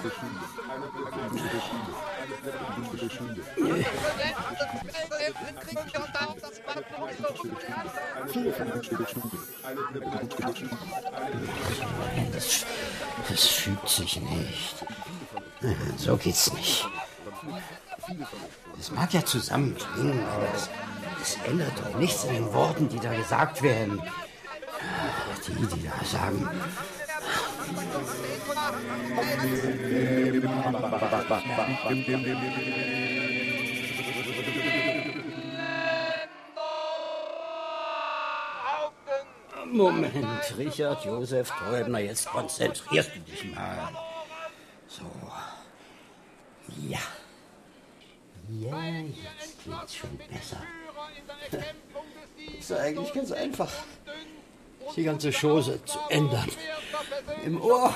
Das, 12.34 12.66
das 13.30 13.46
fügt 13.48 13.90
sich 13.90 14.22
nicht. 14.22 14.86
So 15.98 16.18
geht's 16.18 16.54
nicht. 16.54 16.88
Es 18.80 18.92
mag 18.92 19.14
ja 19.14 19.26
zusammenklingen, 19.26 20.26
aber 20.28 20.48
das 21.20 21.38
ändert 21.46 21.74
doch 21.80 21.98
nichts 21.98 22.26
an 22.26 22.36
den 22.36 22.54
Worten, 22.54 22.90
die 22.90 23.00
da 23.00 23.14
gesagt 23.14 23.62
werden. 23.64 24.02
Die, 25.48 25.66
die 25.66 25.88
da 25.88 26.06
sagen, 26.06 26.48
Moment, 39.72 40.58
Richard 40.58 41.06
Josef 41.06 41.50
Träubner, 41.50 42.00
jetzt 42.00 42.28
konzentrierst 42.28 43.12
du 43.16 43.20
dich 43.20 43.56
mal. 43.56 43.90
So. 44.88 45.04
Ja. 46.88 47.00
Ja, 48.50 48.80
jetzt 48.80 49.64
geht's 49.64 49.96
schon 49.96 50.18
besser. 50.18 50.62
Ist 52.60 52.72
eigentlich 52.72 53.14
ganz 53.14 53.32
einfach, 53.32 53.72
die 54.96 55.04
ganze 55.04 55.32
Chose 55.32 55.80
zu 55.86 56.00
ändern. 56.10 56.50
Im 57.46 57.62
Ohr. 57.62 57.94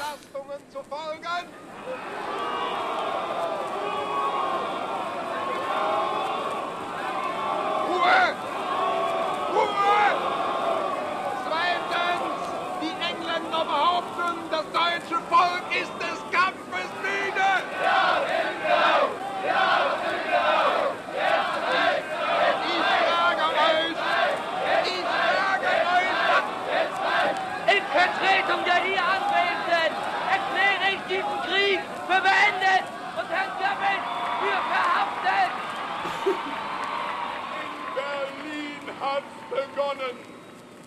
Begonnen. 39.72 40.16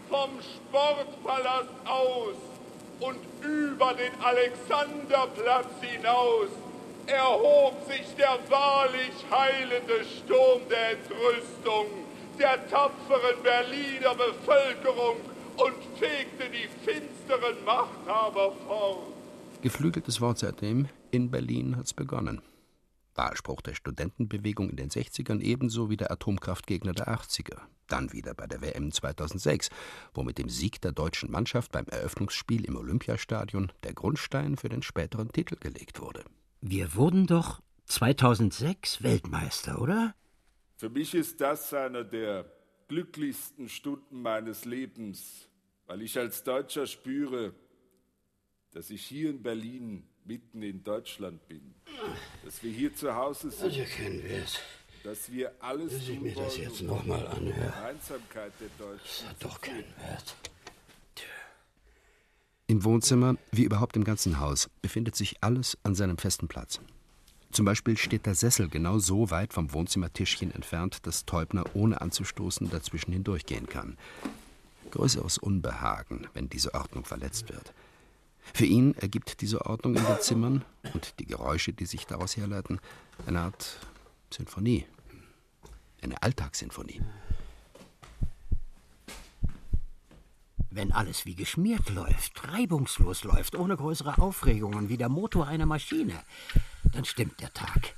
Vom 0.09 0.31
Sportpalast 0.41 1.71
aus 1.85 2.37
und 3.01 3.19
über 3.43 3.95
den 3.95 4.13
Alexanderplatz 4.23 5.69
hinaus 5.81 6.49
erhob 7.07 7.75
sich 7.89 8.15
der 8.17 8.39
wahrlich 8.49 9.13
heilende 9.31 10.05
Sturm 10.05 10.61
der 10.71 10.93
Entrüstung 10.93 11.87
der 12.39 12.69
tapferen 12.69 13.43
Berliner 13.43 14.15
Bevölkerung 14.15 15.17
und 15.57 15.99
fegte 15.99 16.51
die 16.51 16.69
finsteren 16.85 17.65
Machthaber 17.65 18.53
fort. 18.67 19.07
Geflügeltes 19.63 20.21
Wort 20.21 20.39
seitdem, 20.39 20.89
in 21.11 21.31
Berlin 21.31 21.77
hat's 21.77 21.95
begonnen. 21.95 22.43
Wahlspruch 23.17 23.61
der 23.61 23.75
Studentenbewegung 23.75 24.71
in 24.71 24.77
den 24.77 24.91
60ern 24.91 25.41
ebenso 25.41 25.91
wie 25.91 25.97
der 25.97 26.11
Atomkraftgegner 26.11 26.93
der 26.93 27.09
80er. 27.09 27.59
Dann 27.87 28.13
wieder 28.13 28.35
bei 28.35 28.47
der 28.47 28.63
WM 28.63 28.93
2006, 28.93 29.71
wo 30.15 30.23
mit 30.23 30.39
dem 30.39 30.49
Sieg 30.49 30.81
der 30.81 30.93
deutschen 30.93 31.31
Mannschaft 31.31 31.73
beim 31.73 31.87
Eröffnungsspiel 31.87 32.65
im 32.65 32.77
Olympiastadion 32.77 33.73
der 33.83 33.95
Grundstein 33.95 34.57
für 34.57 34.69
den 34.69 34.83
späteren 34.83 35.31
Titel 35.31 35.57
gelegt 35.57 36.01
wurde. 36.01 36.25
Wir 36.61 36.95
wurden 36.95 37.27
doch 37.27 37.61
2006 37.87 39.03
Weltmeister, 39.03 39.81
oder? 39.81 40.15
Für 40.77 40.89
mich 40.89 41.15
ist 41.15 41.41
das 41.41 41.73
eine 41.75 42.05
der 42.05 42.51
glücklichsten 42.89 43.69
Stunden 43.69 44.23
meines 44.23 44.65
Lebens, 44.65 45.49
weil 45.87 46.03
ich 46.03 46.19
als 46.19 46.43
Deutscher 46.43 46.87
spüre, 46.87 47.55
dass 48.75 48.91
ich 48.91 49.03
hier 49.05 49.31
in 49.31 49.43
Berlin 49.43 50.05
mitten 50.25 50.63
in 50.63 50.83
Deutschland 50.85 51.47
bin, 51.49 51.75
dass 52.45 52.63
wir 52.63 52.73
hier 52.73 52.95
zu 52.95 53.15
Hause 53.15 53.51
sind, 53.51 53.63
Also 53.73 53.85
kennen 53.85 54.23
wir 54.23 54.43
es. 54.43 54.59
dass 55.03 55.31
wir 55.31 55.53
alles 55.61 55.93
Dass 55.93 56.09
ich 56.09 56.21
mir 56.21 56.35
das 56.35 56.57
jetzt 56.57 56.83
noch 56.83 57.05
mal 57.07 57.21
die 57.21 57.27
anhöre. 57.37 57.71
Gemeinsamkeit 57.73 58.53
der 58.61 58.69
Deutschen. 58.87 59.29
Hat 59.29 59.43
doch 59.45 59.61
keinen 59.61 59.85
Wert. 59.99 60.35
Im 62.67 62.83
Wohnzimmer, 62.83 63.37
wie 63.53 63.65
überhaupt 63.65 63.95
im 63.97 64.05
ganzen 64.05 64.41
Haus, 64.41 64.71
befindet 64.81 65.15
sich 65.15 65.37
alles 65.43 65.77
an 65.83 65.95
seinem 65.95 66.17
festen 66.17 66.49
Platz. 66.49 66.81
Zum 67.53 67.67
Beispiel 67.67 67.97
steht 67.97 68.25
der 68.27 68.35
Sessel 68.35 68.69
genau 68.69 68.99
so 68.99 69.31
weit 69.31 69.53
vom 69.53 69.73
Wohnzimmertischchen 69.73 70.51
entfernt, 70.51 71.07
dass 71.07 71.27
Teubner 71.27 71.65
ohne 71.75 72.01
anzustoßen 72.01 72.71
dazwischen 72.71 73.13
hindurchgehen 73.13 73.69
kann. 73.69 73.97
Größeres 74.91 75.39
Unbehagen, 75.39 76.27
wenn 76.33 76.49
diese 76.49 76.75
Ordnung 76.75 77.05
verletzt 77.05 77.51
wird. 77.51 77.73
Für 78.53 78.67
ihn 78.67 78.95
ergibt 78.95 79.41
diese 79.41 79.65
Ordnung 79.67 79.97
in 79.97 80.05
den 80.05 80.21
Zimmern 80.21 80.65
und 80.93 81.19
die 81.19 81.27
Geräusche, 81.27 81.73
die 81.73 81.87
sich 81.87 82.07
daraus 82.07 82.37
herleiten, 82.37 82.81
eine 83.27 83.41
Art 83.41 83.79
Sinfonie. 84.31 84.87
Eine 86.03 86.23
Alltagssinfonie. 86.23 87.01
Wenn 90.71 90.93
alles 90.93 91.25
wie 91.25 91.37
geschmiert 91.37 91.89
läuft, 91.91 92.53
reibungslos 92.53 93.23
läuft, 93.23 93.55
ohne 93.55 93.77
größere 93.77 94.19
Aufregungen, 94.19 94.89
wie 94.89 94.97
der 94.97 95.09
Motor 95.09 95.47
einer 95.47 95.67
Maschine, 95.67 96.21
dann 96.93 97.05
stimmt 97.05 97.41
der 97.41 97.53
Tag. 97.53 97.95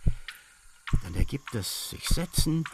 Dann 1.03 1.15
ergibt 1.15 1.55
es 1.55 1.91
sich 1.91 2.07
Setzen, 2.07 2.65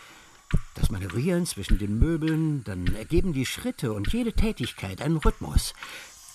das 0.74 0.90
Manövrieren 0.90 1.46
zwischen 1.46 1.78
den 1.78 1.98
Möbeln, 1.98 2.64
dann 2.64 2.94
ergeben 2.94 3.32
die 3.32 3.46
Schritte 3.46 3.92
und 3.92 4.12
jede 4.12 4.32
Tätigkeit 4.32 5.00
einen 5.00 5.16
Rhythmus. 5.16 5.72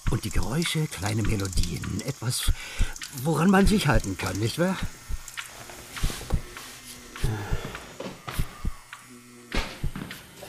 Und 0.09 0.23
die 0.23 0.29
Geräusche 0.29 0.87
kleine 0.87 1.21
Melodien, 1.21 2.01
etwas, 2.05 2.51
woran 3.23 3.49
man 3.49 3.67
sich 3.67 3.87
halten 3.87 4.17
kann, 4.17 4.37
nicht 4.39 4.57
wahr? 4.57 4.77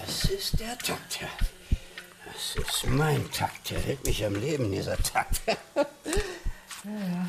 Das 0.00 0.24
ist 0.24 0.60
der 0.60 0.78
Takt. 0.78 1.20
Das 2.24 2.56
ist 2.56 2.86
mein 2.86 3.30
Takt. 3.32 3.70
Der 3.70 3.80
hält 3.80 4.04
mich 4.06 4.24
am 4.24 4.36
Leben, 4.36 4.70
dieser 4.70 4.96
Takt. 4.96 5.40
ja, 5.46 5.84
ja. 6.84 7.28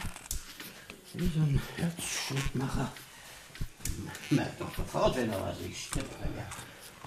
Wie 1.13 1.27
so 1.27 1.39
ein 1.39 1.61
Herzschrittmacher. 1.77 2.91
Merkt 4.29 4.61
doch 4.61 4.75
sofort, 4.75 5.15
wenn 5.15 5.31
er 5.31 5.41
was 5.41 5.59
nicht 5.59 5.87
stimmt, 5.87 6.11
wenn 6.21 6.35
der 6.35 6.47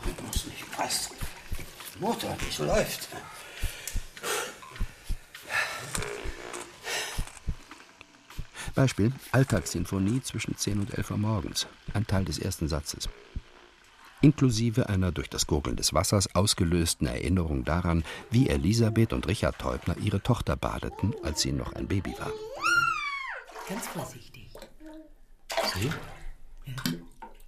Rhythmus 0.05 0.47
nicht 0.47 0.71
passt. 0.73 1.11
Motor 2.01 2.37
nicht 2.45 2.59
läuft. 2.59 3.09
Beispiel 8.73 9.13
Alltagssinfonie 9.33 10.23
zwischen 10.23 10.57
10 10.57 10.81
und 10.81 10.95
11 10.95 11.11
Uhr 11.13 11.19
morgens, 11.19 11.67
ein 11.95 12.07
Teil 12.07 12.25
des 12.25 12.39
ersten 12.39 12.69
Satzes. 12.69 13.09
Inklusive 14.21 14.89
einer 14.89 15.11
durch 15.11 15.29
das 15.29 15.49
Gurgeln 15.49 15.77
des 15.77 15.95
Wassers 15.95 16.35
ausgelösten 16.35 17.09
Erinnerung 17.09 17.65
daran, 17.65 18.05
wie 18.31 18.49
Elisabeth 18.49 19.13
und 19.13 19.27
Richard 19.27 19.59
Teubner 19.59 19.97
ihre 19.99 20.23
Tochter 20.23 20.57
badeten, 20.57 21.13
als 21.25 21.43
sie 21.43 21.53
noch 21.53 21.73
ein 21.73 21.89
Baby 21.89 22.15
war. 22.19 22.31
Ganz 23.69 23.89
vorsichtig. 23.89 24.49
Sie? 25.75 25.91
Ja, 26.67 26.75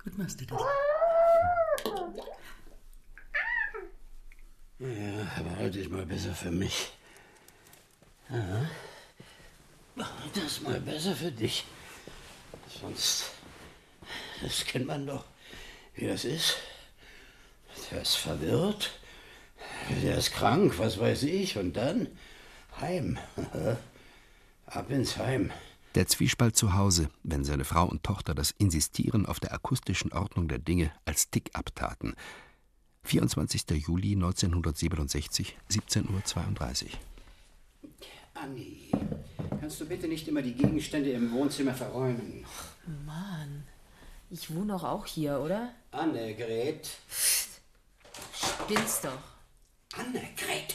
gut 0.02 0.18
machst 0.18 0.40
du 0.40 0.46
das. 0.46 0.60
Ja, 4.80 4.88
aber 5.38 5.58
heute 5.60 5.78
ist 5.78 5.90
mal 5.90 6.04
besser 6.04 6.34
für 6.34 6.50
mich. 6.50 6.92
Ja. 8.28 8.66
Das 9.96 10.44
ist 10.44 10.62
mal 10.62 10.80
besser 10.80 11.14
für 11.14 11.30
dich. 11.30 11.64
Sonst, 12.80 13.26
das 14.42 14.64
kennt 14.64 14.86
man 14.86 15.06
doch, 15.06 15.24
wie 15.94 16.06
das 16.06 16.24
ist. 16.24 16.56
Der 17.90 18.02
ist 18.02 18.16
verwirrt, 18.16 18.98
Der 20.02 20.18
ist 20.18 20.32
krank, 20.32 20.78
was 20.78 20.98
weiß 20.98 21.24
ich. 21.24 21.56
Und 21.58 21.74
dann 21.74 22.08
heim. 22.80 23.18
Ab 24.66 24.90
ins 24.90 25.18
Heim. 25.18 25.52
Der 25.94 26.08
Zwiespalt 26.08 26.56
zu 26.56 26.74
Hause, 26.74 27.10
wenn 27.22 27.44
seine 27.44 27.64
Frau 27.64 27.86
und 27.86 28.02
Tochter 28.02 28.34
das 28.34 28.50
Insistieren 28.50 29.26
auf 29.26 29.38
der 29.38 29.52
akustischen 29.52 30.12
Ordnung 30.12 30.48
der 30.48 30.58
Dinge 30.58 30.90
als 31.04 31.30
Tick 31.30 31.50
abtaten. 31.52 32.16
24. 33.04 33.70
Juli 33.86 34.12
1967, 34.12 35.56
17.32 35.70 36.84
Uhr. 36.84 36.90
Anni, 38.34 38.90
kannst 39.60 39.80
du 39.80 39.86
bitte 39.86 40.08
nicht 40.08 40.26
immer 40.28 40.42
die 40.42 40.54
Gegenstände 40.54 41.10
im 41.10 41.32
Wohnzimmer 41.32 41.74
verräumen? 41.74 42.44
Mann, 43.06 43.64
ich 44.30 44.54
wohne 44.54 44.72
doch 44.72 44.84
auch 44.84 45.06
hier, 45.06 45.40
oder? 45.40 45.70
Annegret. 45.92 46.90
Spinnst 48.32 49.04
doch. 49.04 49.98
Annegret. 49.98 50.74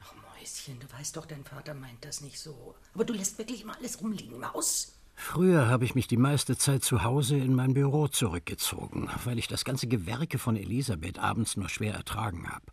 Ach, 0.00 0.12
Mäuschen, 0.14 0.78
du 0.78 0.86
weißt 0.92 1.16
doch, 1.16 1.26
dein 1.26 1.44
Vater 1.44 1.74
meint 1.74 2.04
das 2.04 2.20
nicht 2.20 2.38
so. 2.38 2.74
Aber 2.94 3.04
du 3.04 3.14
lässt 3.14 3.38
wirklich 3.38 3.62
immer 3.62 3.76
alles 3.76 4.00
rumliegen, 4.00 4.38
Maus. 4.38 4.92
Früher 5.18 5.66
habe 5.68 5.86
ich 5.86 5.94
mich 5.94 6.08
die 6.08 6.18
meiste 6.18 6.58
Zeit 6.58 6.84
zu 6.84 7.02
Hause 7.02 7.36
in 7.38 7.54
mein 7.54 7.72
Büro 7.72 8.06
zurückgezogen, 8.06 9.08
weil 9.24 9.38
ich 9.38 9.48
das 9.48 9.64
ganze 9.64 9.86
Gewerke 9.86 10.38
von 10.38 10.56
Elisabeth 10.56 11.18
abends 11.18 11.56
nur 11.56 11.70
schwer 11.70 11.94
ertragen 11.94 12.50
habe, 12.50 12.66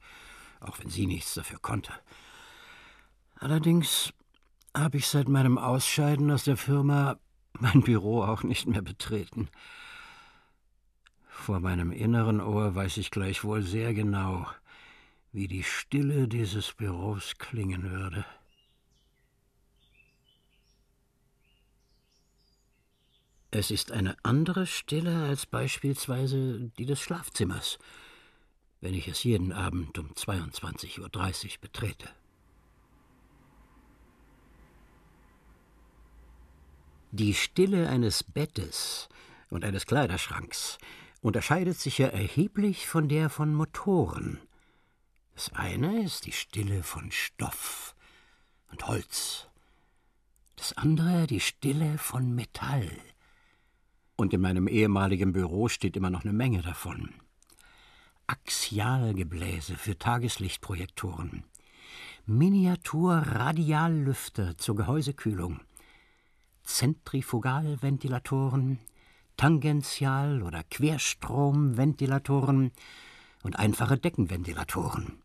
auch 0.60 0.78
wenn 0.80 0.90
sie 0.90 1.08
nichts 1.08 1.34
dafür 1.36 1.60
konnte. 1.60 1.94
Allerdings 3.44 4.14
habe 4.74 4.96
ich 4.96 5.08
seit 5.08 5.28
meinem 5.28 5.58
Ausscheiden 5.58 6.32
aus 6.32 6.46
der 6.46 6.56
Firma 6.56 7.20
mein 7.60 7.82
Büro 7.82 8.24
auch 8.24 8.44
nicht 8.44 8.68
mehr 8.68 8.82
betreten. 8.82 9.50
Vor 11.28 11.60
meinem 11.60 11.92
inneren 11.92 12.40
Ohr 12.40 12.74
weiß 12.74 12.96
ich 12.96 13.12
gleichwohl 13.12 13.62
sehr 13.62 13.94
genau, 13.94 14.48
wie 15.34 15.50
die 15.50 15.64
Stille 15.64 16.30
dieses 16.30 16.72
Büros 16.72 17.34
klingen 17.38 17.92
würde. 17.92 18.24
Es 23.52 23.72
ist 23.72 23.92
eine 23.92 24.16
andere 24.24 24.66
Stille 24.66 25.26
als 25.26 25.46
beispielsweise 25.46 26.72
die 26.78 26.86
des 26.86 27.02
Schlafzimmers, 27.02 27.78
wenn 28.80 28.94
ich 28.94 29.10
es 29.10 29.26
jeden 29.26 29.52
Abend 29.52 30.00
um 30.00 30.14
22.30 30.14 31.02
Uhr 31.02 31.60
betrete. 31.60 32.08
Die 37.16 37.36
Stille 37.36 37.90
eines 37.90 38.24
Bettes 38.24 39.08
und 39.52 39.64
eines 39.64 39.86
Kleiderschranks 39.86 40.80
unterscheidet 41.22 41.80
sich 41.80 42.00
ja 42.00 42.08
erheblich 42.08 42.88
von 42.88 43.08
der 43.08 43.30
von 43.30 43.54
Motoren. 43.54 44.40
Das 45.36 45.54
eine 45.54 46.04
ist 46.04 46.26
die 46.26 46.32
Stille 46.32 46.82
von 46.82 47.12
Stoff 47.12 47.96
und 48.72 48.88
Holz, 48.88 49.48
das 50.56 50.76
andere 50.76 51.28
die 51.28 51.40
Stille 51.40 52.00
von 52.00 52.34
Metall 52.34 52.90
und 54.16 54.34
in 54.34 54.42
meinem 54.42 54.68
ehemaligen 54.68 55.34
Büro 55.34 55.68
steht 55.68 55.96
immer 55.96 56.10
noch 56.10 56.24
eine 56.24 56.34
Menge 56.34 56.64
davon. 56.64 57.14
Axialgebläse 58.26 59.76
für 59.76 60.00
Tageslichtprojektoren, 60.00 61.44
Miniatur-Radiallüfter 62.26 64.58
zur 64.58 64.76
Gehäusekühlung, 64.76 65.60
Zentrifugalventilatoren, 66.64 68.80
Tangential- 69.38 70.44
oder 70.44 70.64
Querstromventilatoren 70.64 72.72
und 73.44 73.60
einfache 73.60 73.98
Deckenventilatoren. 73.98 75.22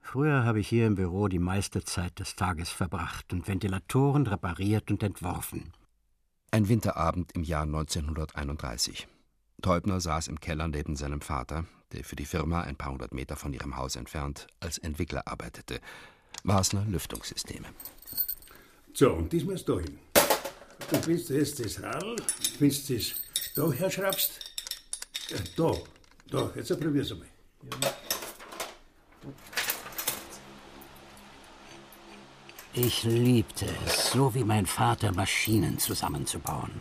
Früher 0.00 0.44
habe 0.44 0.60
ich 0.60 0.68
hier 0.68 0.86
im 0.86 0.94
Büro 0.94 1.28
die 1.28 1.40
meiste 1.40 1.82
Zeit 1.82 2.20
des 2.20 2.36
Tages 2.36 2.70
verbracht 2.70 3.32
und 3.32 3.48
Ventilatoren 3.48 4.26
repariert 4.26 4.90
und 4.90 5.02
entworfen. 5.02 5.72
Ein 6.52 6.68
Winterabend 6.68 7.32
im 7.32 7.42
Jahr 7.42 7.64
1931. 7.64 9.08
Teubner 9.62 10.00
saß 10.00 10.28
im 10.28 10.38
Keller 10.38 10.68
neben 10.68 10.94
seinem 10.94 11.20
Vater, 11.20 11.64
der 11.92 12.04
für 12.04 12.14
die 12.14 12.24
Firma 12.24 12.60
ein 12.60 12.76
paar 12.76 12.92
hundert 12.92 13.12
Meter 13.12 13.34
von 13.36 13.52
ihrem 13.52 13.76
Haus 13.76 13.96
entfernt 13.96 14.46
als 14.60 14.78
Entwickler 14.78 15.26
arbeitete. 15.26 15.80
Wasner 16.44 16.84
Lüftungssysteme. 16.84 17.66
So, 18.98 19.12
und 19.12 19.30
das 19.30 19.42
musst 19.44 19.68
du 19.68 19.78
hin. 19.78 19.98
Du 20.90 21.06
willst 21.06 21.28
jetzt 21.28 21.62
das 21.62 21.82
Radl, 21.82 22.16
wenn 22.58 22.70
du 22.70 22.94
das 22.94 23.14
da 23.54 23.70
herschraubst, 23.70 24.40
ja, 25.28 25.36
da, 25.54 25.72
da, 26.30 26.50
jetzt 26.56 26.80
probier's 26.80 27.12
einmal. 27.12 27.28
Ich 32.72 33.02
liebte 33.02 33.66
es, 33.84 34.12
so 34.12 34.34
wie 34.34 34.44
mein 34.44 34.64
Vater 34.64 35.12
Maschinen 35.12 35.78
zusammenzubauen. 35.78 36.72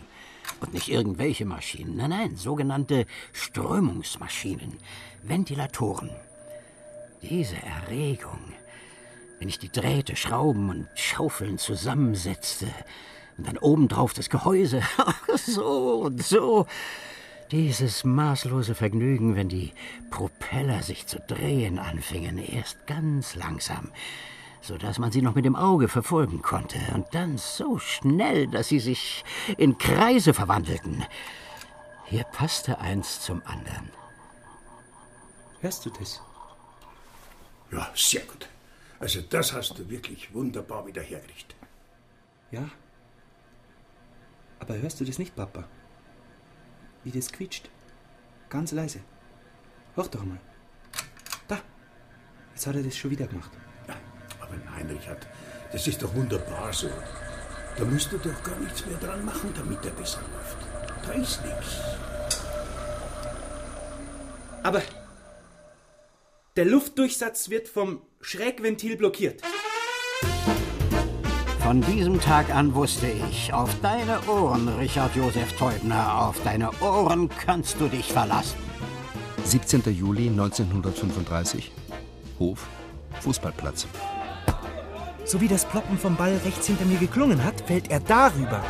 Und 0.62 0.74
nicht 0.74 0.88
irgendwelche 0.88 1.44
Maschinen, 1.44 1.98
nein, 1.98 2.12
nein, 2.12 2.38
sogenannte 2.38 3.08
Strömungsmaschinen, 3.34 4.78
Ventilatoren. 5.22 6.12
Diese 7.22 7.58
Erregung, 7.58 8.54
wenn 9.40 9.50
ich 9.50 9.60
die 9.60 9.72
Drähte, 9.72 10.16
Schrauben 10.16 10.70
und 10.70 10.88
Schaufeln 10.96 11.58
zusammensetzte 11.58 12.68
und 13.38 13.48
dann 13.48 13.58
obendrauf 13.58 14.14
das 14.14 14.30
Gehäuse, 14.30 14.82
so 15.36 16.02
und 16.06 16.24
so. 16.24 16.68
Dieses 17.52 18.04
maßlose 18.04 18.74
Vergnügen, 18.74 19.36
wenn 19.36 19.50
die 19.50 19.74
Propeller 20.10 20.82
sich 20.82 21.06
zu 21.06 21.20
drehen 21.20 21.78
anfingen, 21.78 22.40
erst 22.40 22.88
ganz 22.88 23.36
langsam, 23.36 23.92
so 24.62 24.78
dass 24.78 24.98
man 24.98 25.12
sie 25.12 25.22
noch 25.22 25.36
mit 25.36 25.46
dem 25.46 25.56
Auge 25.56 25.88
verfolgen 25.88 26.42
konnte, 26.42 26.80
und 26.96 27.06
dann 27.12 27.38
so 27.38 27.78
schnell, 27.78 28.48
dass 28.48 28.70
sie 28.70 28.80
sich 28.80 29.24
in 29.58 29.78
Kreise 29.78 30.34
verwandelten. 30.34 31.06
Hier 32.06 32.24
passte 32.24 32.80
eins 32.80 33.22
zum 33.22 33.44
anderen. 33.46 33.92
Hörst 35.62 35.86
du 35.86 35.92
das? 35.92 36.22
Ja, 37.72 37.88
sehr 37.96 38.22
gut. 38.22 38.48
Also 39.00 39.22
das 39.22 39.54
hast 39.54 39.78
du 39.78 39.90
wirklich 39.90 40.34
wunderbar 40.34 40.86
wieder 40.88 41.02
hergerichtet. 41.02 41.56
Ja. 42.52 42.70
Aber 44.60 44.78
hörst 44.78 45.00
du 45.00 45.06
das 45.06 45.20
nicht, 45.20 45.36
Papa? 45.36 45.68
Wie 47.04 47.12
das 47.12 47.32
quietscht. 47.32 47.70
Ganz 48.50 48.72
leise. 48.72 49.02
Hör 49.96 50.08
doch 50.08 50.24
mal. 50.24 50.40
Da. 51.48 51.60
Jetzt 52.54 52.68
hat 52.68 52.76
er 52.76 52.84
das 52.84 52.96
schon 52.96 53.12
wieder 53.12 53.28
gemacht. 53.28 53.52
Aber 54.40 54.56
nein, 54.58 54.88
Richard, 54.90 55.28
das 55.72 55.88
ist 55.88 56.02
doch 56.02 56.14
wunderbar 56.14 56.72
so. 56.72 56.90
Da 57.78 57.84
müsst 57.84 58.12
ihr 58.14 58.20
doch 58.20 58.44
gar 58.44 58.58
nichts 58.60 58.86
mehr 58.86 58.98
dran 58.98 59.26
machen, 59.26 59.52
damit 59.56 59.84
er 59.84 59.92
besser 59.92 60.22
läuft. 60.22 60.58
Da 61.06 61.12
ist 61.14 61.44
nichts. 61.44 61.82
Aber 64.64 64.82
der 66.56 66.66
Luftdurchsatz 66.66 67.50
wird 67.50 67.68
vom 67.68 68.02
Schrägventil 68.28 68.98
blockiert. 68.98 69.40
Von 71.60 71.82
diesem 71.82 72.20
Tag 72.20 72.50
an 72.50 72.74
wusste 72.74 73.06
ich, 73.08 73.54
auf 73.54 73.70
deine 73.82 74.20
Ohren, 74.28 74.68
Richard 74.80 75.16
Josef 75.16 75.54
Teubner, 75.54 76.24
auf 76.24 76.42
deine 76.44 76.72
Ohren 76.82 77.30
kannst 77.30 77.80
du 77.80 77.88
dich 77.88 78.12
verlassen. 78.12 78.58
17. 79.44 79.84
Juli 79.94 80.30
1935. 80.30 81.72
Hof, 82.40 82.66
Fußballplatz. 83.22 83.86
So 85.24 85.40
wie 85.40 85.48
das 85.48 85.64
Ploppen 85.64 86.00
vom 86.00 86.16
Ball 86.16 86.36
rechts 86.44 86.66
hinter 86.66 86.86
mir 86.86 86.98
geklungen 86.98 87.44
hat, 87.44 87.62
fällt 87.62 87.92
er 87.92 88.00
darüber. 88.00 88.66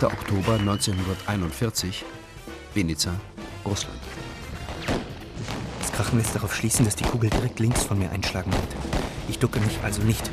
3. 0.00 0.06
Oktober 0.06 0.54
1941. 0.54 2.02
Vinica, 2.72 3.12
Russland. 3.66 4.11
Krachen 6.12 6.18
lässt 6.18 6.34
darauf 6.34 6.54
schließen, 6.54 6.84
dass 6.84 6.94
die 6.94 7.04
Kugel 7.04 7.30
direkt 7.30 7.58
links 7.58 7.84
von 7.84 7.98
mir 7.98 8.10
einschlagen 8.10 8.52
wird. 8.52 8.62
Ich 9.30 9.38
ducke 9.38 9.58
mich 9.60 9.78
also 9.82 10.02
nicht. 10.02 10.30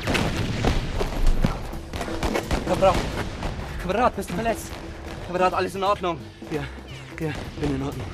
Kamerad, 2.68 2.94
Kamerad, 3.80 4.14
bist 4.14 4.28
du 4.28 4.34
verletzt? 4.34 4.66
Kamerad, 5.26 5.54
alles 5.54 5.74
in 5.74 5.82
Ordnung? 5.82 6.18
Ja, 6.50 6.64
ja, 7.18 7.32
bin 7.62 7.76
in 7.76 7.82
Ordnung. 7.82 8.06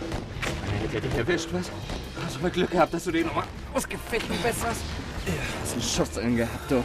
Einer 0.62 0.92
hätte 0.92 1.00
dich 1.08 1.18
erwischt, 1.18 1.48
was? 1.50 1.72
Hast 2.24 2.36
du 2.40 2.50
Glück 2.50 2.70
gehabt, 2.70 2.94
dass 2.94 3.02
du 3.02 3.10
den 3.10 3.26
nochmal 3.26 3.44
aus 3.74 3.88
Gefechten 3.88 4.36
besserst? 4.42 4.82
Ja, 5.26 5.32
hast 5.60 5.72
einen 5.72 5.82
Schuss 5.82 6.10
drin 6.12 6.36
gehabt, 6.36 6.70
du. 6.70 6.84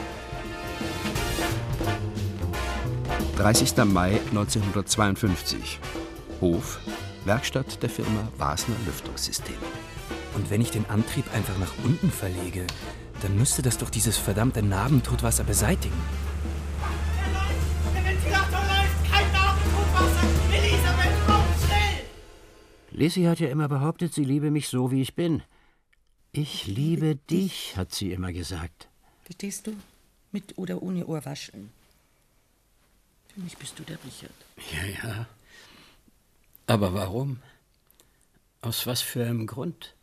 30. 3.37 3.77
Mai 3.85 4.19
1952. 4.31 5.79
Hof, 6.41 6.79
Werkstatt 7.25 7.83
der 7.83 7.89
Firma 7.89 8.27
Wasner 8.39 8.75
Lüftungssysteme. 8.87 9.59
Und 10.33 10.49
wenn 10.49 10.61
ich 10.61 10.71
den 10.71 10.85
Antrieb 10.89 11.25
einfach 11.33 11.57
nach 11.57 11.73
unten 11.83 12.09
verlege, 12.09 12.65
dann 13.21 13.35
müsste 13.37 13.61
das 13.61 13.77
doch 13.77 13.89
dieses 13.89 14.17
verdammte 14.17 14.63
Narbentotwasser 14.63 15.43
beseitigen. 15.43 15.97
Der 17.93 18.03
Ventilator 18.03 18.59
läuft! 18.59 19.11
Kein 19.11 19.31
Narbentotwasser! 19.31 20.27
Elisabeth, 20.51 21.17
komm, 21.27 21.43
schnell! 21.65 22.05
Lissy 22.91 23.23
hat 23.23 23.39
ja 23.39 23.49
immer 23.49 23.67
behauptet, 23.67 24.13
sie 24.13 24.23
liebe 24.23 24.51
mich 24.51 24.69
so, 24.69 24.91
wie 24.91 25.01
ich 25.01 25.15
bin. 25.15 25.43
Ich 26.31 26.65
liebe 26.65 27.17
dich, 27.17 27.75
hat 27.75 27.93
sie 27.93 28.13
immer 28.13 28.31
gesagt. 28.31 28.87
Verstehst 29.23 29.67
du? 29.67 29.73
Mit 30.31 30.57
oder 30.57 30.81
ohne 30.81 31.05
Ohrwascheln. 31.05 31.71
Für 33.33 33.41
mich 33.41 33.57
bist 33.57 33.77
du 33.77 33.83
der 33.83 33.97
Richard. 34.05 34.31
Ja, 34.71 35.09
ja. 35.09 35.25
Aber 36.67 36.93
warum? 36.93 37.39
Aus 38.61 38.87
was 38.87 39.01
für 39.01 39.25
einem 39.25 39.45
Grund? 39.45 39.93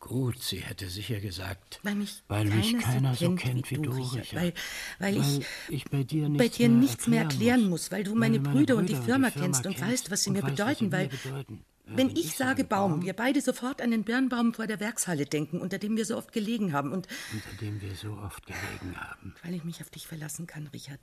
Gut, 0.00 0.42
sie 0.42 0.58
hätte 0.60 0.88
sicher 0.88 1.20
gesagt, 1.20 1.78
Weil 1.82 1.94
mich 1.94 2.22
weil 2.26 2.46
mich 2.46 2.72
keiner 2.72 2.82
keiner 2.82 3.14
so 3.14 3.26
so 3.26 3.34
kennt 3.36 3.66
kennt 3.66 3.70
wie 3.70 3.74
du, 3.82 3.90
Richard. 3.90 4.16
Richard. 4.16 4.34
Weil- 4.42 4.54
weil 4.98 5.16
ich 5.18 5.46
ich 5.68 5.84
bei 5.84 6.02
dir 6.04 6.28
nichts, 6.28 6.38
bei 6.38 6.48
dir 6.48 6.68
mehr, 6.70 6.78
nichts 6.80 7.06
mehr 7.06 7.22
erklären 7.22 7.50
erklären 7.50 7.70
muss, 7.70 7.90
weil 7.92 8.02
du 8.04 8.12
weil 8.12 8.18
meine 8.18 8.40
meine 8.40 8.54
Brüder 8.56 8.76
und 8.76 8.88
die 8.88 8.94
Brüder 8.94 9.04
Firma 9.04 9.30
kennst 9.30 9.66
und 9.66 9.78
weißt, 9.80 10.10
was 10.10 10.22
sie 10.24 10.30
mir 10.30 10.42
weißt, 10.42 10.56
bedeuten, 10.56 10.90
weil 10.90 11.08
mir 11.08 11.10
bedeuten. 11.10 11.64
Ja, 11.86 11.96
wenn 11.96 12.10
ich 12.16 12.34
sage 12.36 12.64
Baum, 12.64 13.02
wir 13.02 13.12
beide 13.14 13.40
sofort 13.40 13.82
an 13.82 13.90
den 13.90 14.04
Birnbaum 14.04 14.54
vor 14.54 14.66
der 14.66 14.80
Werkshalle 14.80 15.26
denken, 15.26 15.60
unter 15.60 15.78
dem 15.78 15.96
wir 15.96 16.04
so 16.06 16.16
oft 16.16 16.32
gelegen 16.32 16.72
haben 16.72 16.92
und 16.92 17.06
unter 17.32 17.52
dem 17.60 17.80
wir 17.82 17.94
so 17.94 18.12
oft 18.12 18.46
gelegen 18.46 18.96
haben. 18.96 19.34
weil 19.42 19.54
ich 19.54 19.64
mich 19.64 19.80
auf 19.82 19.90
dich 19.90 20.06
verlassen 20.06 20.46
kann, 20.46 20.66
Richard. 20.68 21.00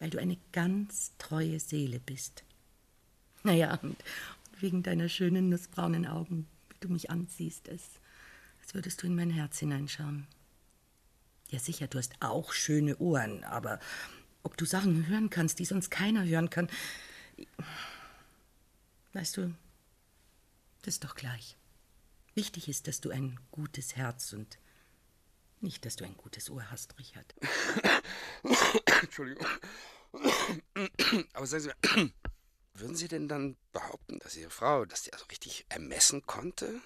Weil 0.00 0.10
du 0.10 0.18
eine 0.18 0.38
ganz 0.52 1.12
treue 1.18 1.60
Seele 1.60 2.00
bist. 2.00 2.42
Naja, 3.44 3.78
und 3.82 3.96
wegen 4.58 4.82
deiner 4.82 5.08
schönen 5.08 5.48
nussbraunen 5.50 6.06
Augen, 6.06 6.46
wie 6.70 6.76
du 6.80 6.88
mich 6.88 7.10
ansiehst, 7.10 7.68
es, 7.68 7.82
als 8.68 8.74
würdest 8.74 9.02
du 9.02 9.06
in 9.06 9.16
mein 9.16 9.30
Herz 9.30 9.58
hineinschauen. 9.60 10.26
Ja, 11.48 11.58
sicher, 11.58 11.86
du 11.86 11.96
hast 11.96 12.12
auch 12.20 12.52
schöne 12.52 12.98
Ohren, 12.98 13.42
aber 13.44 13.80
ob 14.42 14.58
du 14.58 14.66
Sachen 14.66 15.06
hören 15.06 15.30
kannst, 15.30 15.58
die 15.58 15.64
sonst 15.64 15.88
keiner 15.88 16.26
hören 16.26 16.50
kann, 16.50 16.68
weißt 19.14 19.38
du, 19.38 19.54
das 20.82 20.96
ist 20.96 21.04
doch 21.04 21.14
gleich. 21.14 21.56
Wichtig 22.34 22.68
ist, 22.68 22.88
dass 22.88 23.00
du 23.00 23.08
ein 23.08 23.40
gutes 23.52 23.96
Herz 23.96 24.34
und 24.34 24.58
nicht, 25.62 25.86
dass 25.86 25.96
du 25.96 26.04
ein 26.04 26.18
gutes 26.18 26.50
Ohr 26.50 26.70
hast, 26.70 26.98
Richard. 26.98 27.34
Entschuldigung. 29.02 29.46
Aber 31.32 31.46
sagen 31.46 31.62
Sie 31.62 32.12
würden 32.74 32.96
Sie 32.96 33.08
denn 33.08 33.28
dann 33.28 33.56
behaupten, 33.72 34.18
dass 34.18 34.36
Ihre 34.36 34.50
Frau, 34.50 34.84
dass 34.84 35.04
die 35.04 35.14
also 35.14 35.24
richtig 35.24 35.64
ermessen 35.70 36.26
konnte, 36.26 36.82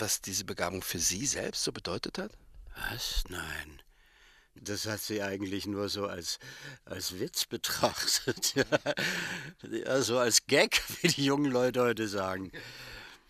was 0.00 0.20
diese 0.20 0.44
Begabung 0.44 0.82
für 0.82 0.98
Sie 0.98 1.26
selbst 1.26 1.64
so 1.64 1.72
bedeutet 1.72 2.18
hat? 2.18 2.32
Was? 2.90 3.24
Nein. 3.28 3.82
Das 4.54 4.86
hat 4.86 5.00
sie 5.00 5.22
eigentlich 5.22 5.66
nur 5.66 5.88
so 5.88 6.06
als, 6.06 6.38
als 6.84 7.18
Witz 7.18 7.46
betrachtet. 7.46 8.54
so 10.00 10.18
als 10.18 10.46
Gag, 10.46 10.82
wie 11.02 11.08
die 11.08 11.24
jungen 11.24 11.50
Leute 11.50 11.80
heute 11.82 12.08
sagen. 12.08 12.50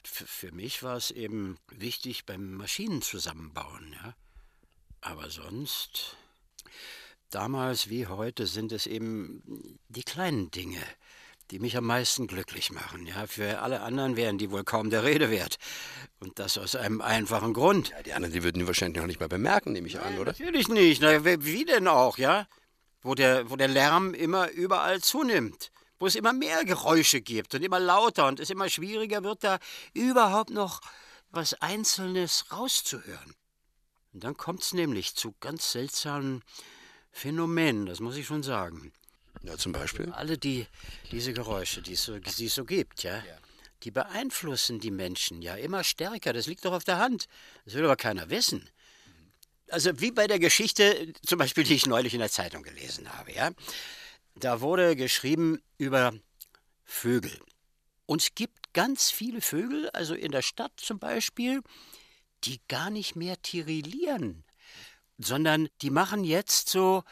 Für, 0.02 0.26
für 0.26 0.52
mich 0.52 0.82
war 0.82 0.96
es 0.96 1.10
eben 1.10 1.58
wichtig 1.68 2.24
beim 2.24 2.54
Maschinen 2.54 3.02
zusammenbauen, 3.02 3.92
ja. 3.92 4.14
Aber 5.02 5.30
sonst, 5.30 6.16
damals 7.30 7.88
wie 7.88 8.06
heute, 8.06 8.46
sind 8.46 8.72
es 8.72 8.86
eben 8.86 9.78
die 9.88 10.02
kleinen 10.02 10.50
Dinge, 10.50 10.82
die 11.50 11.58
mich 11.58 11.76
am 11.76 11.84
meisten 11.84 12.26
glücklich 12.26 12.70
machen. 12.70 13.06
Ja, 13.06 13.26
für 13.26 13.60
alle 13.60 13.80
anderen 13.80 14.16
wären 14.16 14.38
die 14.38 14.50
wohl 14.50 14.64
kaum 14.64 14.90
der 14.90 15.04
Rede 15.04 15.30
wert. 15.30 15.56
Und 16.20 16.38
das 16.38 16.58
aus 16.58 16.76
einem 16.76 17.00
einfachen 17.00 17.52
Grund. 17.52 17.90
Ja, 17.90 18.02
die 18.02 18.12
anderen, 18.12 18.32
die 18.32 18.42
würden 18.42 18.60
die 18.60 18.66
wahrscheinlich 18.66 19.00
noch 19.00 19.06
nicht 19.06 19.20
mal 19.20 19.28
bemerken, 19.28 19.72
nehme 19.72 19.88
ich 19.88 20.00
an, 20.00 20.18
oder? 20.18 20.32
Natürlich 20.32 20.68
nicht. 20.68 21.02
Na, 21.02 21.24
wie 21.24 21.44
wie 21.44 21.64
denn 21.64 21.88
auch, 21.88 22.18
ja? 22.18 22.46
Wo 23.02 23.14
der, 23.14 23.50
wo 23.50 23.56
der 23.56 23.68
Lärm 23.68 24.14
immer 24.14 24.50
überall 24.50 25.00
zunimmt. 25.00 25.72
Wo 25.98 26.06
es 26.06 26.14
immer 26.14 26.32
mehr 26.32 26.64
Geräusche 26.64 27.20
gibt 27.20 27.54
und 27.54 27.62
immer 27.62 27.80
lauter 27.80 28.26
und 28.26 28.40
es 28.40 28.50
immer 28.50 28.68
schwieriger 28.68 29.22
wird, 29.22 29.44
da 29.44 29.58
überhaupt 29.92 30.50
noch 30.50 30.80
was 31.30 31.54
Einzelnes 31.54 32.46
rauszuhören. 32.52 33.34
Und 34.12 34.24
dann 34.24 34.36
kommt 34.36 34.62
es 34.62 34.72
nämlich 34.72 35.14
zu 35.14 35.34
ganz 35.40 35.72
seltsamen 35.72 36.42
Phänomenen, 37.12 37.86
das 37.86 38.00
muss 38.00 38.16
ich 38.16 38.26
schon 38.26 38.42
sagen. 38.42 38.92
Ja, 39.42 39.56
zum 39.56 39.72
Beispiel? 39.72 40.10
Alle 40.12 40.36
die, 40.36 40.66
diese 41.10 41.32
Geräusche, 41.32 41.82
die 41.82 41.94
es, 41.94 42.04
so, 42.04 42.18
die 42.18 42.46
es 42.46 42.54
so 42.54 42.64
gibt, 42.64 43.02
ja, 43.02 43.22
die 43.82 43.90
beeinflussen 43.90 44.80
die 44.80 44.90
Menschen 44.90 45.40
ja 45.40 45.54
immer 45.56 45.84
stärker. 45.84 46.32
Das 46.32 46.46
liegt 46.46 46.64
doch 46.64 46.72
auf 46.72 46.84
der 46.84 46.98
Hand. 46.98 47.26
Das 47.64 47.74
will 47.74 47.84
aber 47.84 47.96
keiner 47.96 48.28
wissen. 48.28 48.68
Also 49.68 49.98
wie 50.00 50.10
bei 50.10 50.26
der 50.26 50.38
Geschichte, 50.38 51.12
zum 51.24 51.38
Beispiel, 51.38 51.64
die 51.64 51.74
ich 51.74 51.86
neulich 51.86 52.12
in 52.12 52.20
der 52.20 52.30
Zeitung 52.30 52.62
gelesen 52.62 53.16
habe, 53.16 53.32
ja. 53.32 53.50
Da 54.34 54.60
wurde 54.60 54.96
geschrieben 54.96 55.62
über 55.78 56.12
Vögel. 56.84 57.38
Und 58.06 58.22
es 58.22 58.34
gibt 58.34 58.72
ganz 58.72 59.10
viele 59.10 59.40
Vögel, 59.40 59.88
also 59.90 60.14
in 60.14 60.32
der 60.32 60.42
Stadt 60.42 60.72
zum 60.76 60.98
Beispiel, 60.98 61.62
die 62.44 62.60
gar 62.68 62.90
nicht 62.90 63.16
mehr 63.16 63.40
tirillieren, 63.40 64.44
sondern 65.18 65.68
die 65.82 65.90
machen 65.90 66.24
jetzt 66.24 66.68
so 66.68 67.04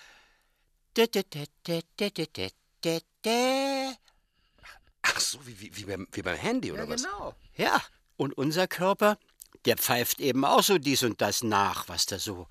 Ach 5.02 5.20
so, 5.20 5.46
wie, 5.46 5.60
wie, 5.60 5.76
wie, 5.76 5.84
beim, 5.84 6.08
wie 6.12 6.22
beim 6.22 6.36
Handy, 6.36 6.72
oder 6.72 6.84
Ja, 6.84 6.88
was? 6.88 7.02
genau. 7.04 7.34
Ja, 7.56 7.82
und 8.16 8.36
unser 8.36 8.66
Körper, 8.66 9.18
der 9.64 9.76
pfeift 9.76 10.20
eben 10.20 10.44
auch 10.44 10.62
so 10.62 10.78
dies 10.78 11.02
und 11.04 11.20
das 11.20 11.42
nach, 11.42 11.88
was 11.88 12.06
da 12.06 12.18
so 12.18 12.48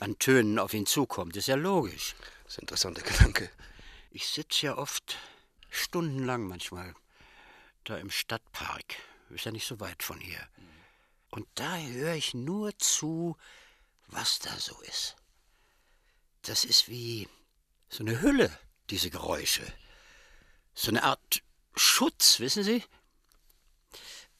an 0.00 0.18
Tönen 0.18 0.58
auf 0.58 0.74
ihn 0.74 0.86
zukommt. 0.86 1.36
Ist 1.36 1.48
ja 1.48 1.56
logisch. 1.56 2.14
Das 2.44 2.52
ist 2.54 2.58
ein 2.58 2.62
interessanter 2.62 3.02
Gedanke. 3.02 3.50
Ich 4.10 4.28
sitze 4.28 4.66
ja 4.66 4.78
oft 4.78 5.16
stundenlang 5.70 6.46
manchmal 6.46 6.94
da 7.84 7.96
im 7.98 8.10
Stadtpark. 8.10 8.94
Ist 9.30 9.44
ja 9.44 9.52
nicht 9.52 9.66
so 9.66 9.80
weit 9.80 10.02
von 10.02 10.20
hier. 10.20 10.46
Und 11.30 11.46
da 11.54 11.76
höre 11.78 12.14
ich 12.14 12.32
nur 12.32 12.76
zu, 12.78 13.36
was 14.06 14.38
da 14.38 14.56
so 14.56 14.80
ist. 14.82 15.16
Das 16.42 16.64
ist 16.64 16.88
wie 16.88 17.28
so 17.88 18.04
eine 18.04 18.20
Hülle, 18.20 18.56
diese 18.90 19.10
Geräusche. 19.10 19.62
So 20.74 20.90
eine 20.90 21.02
Art 21.02 21.42
Schutz, 21.74 22.40
wissen 22.40 22.62
Sie? 22.62 22.84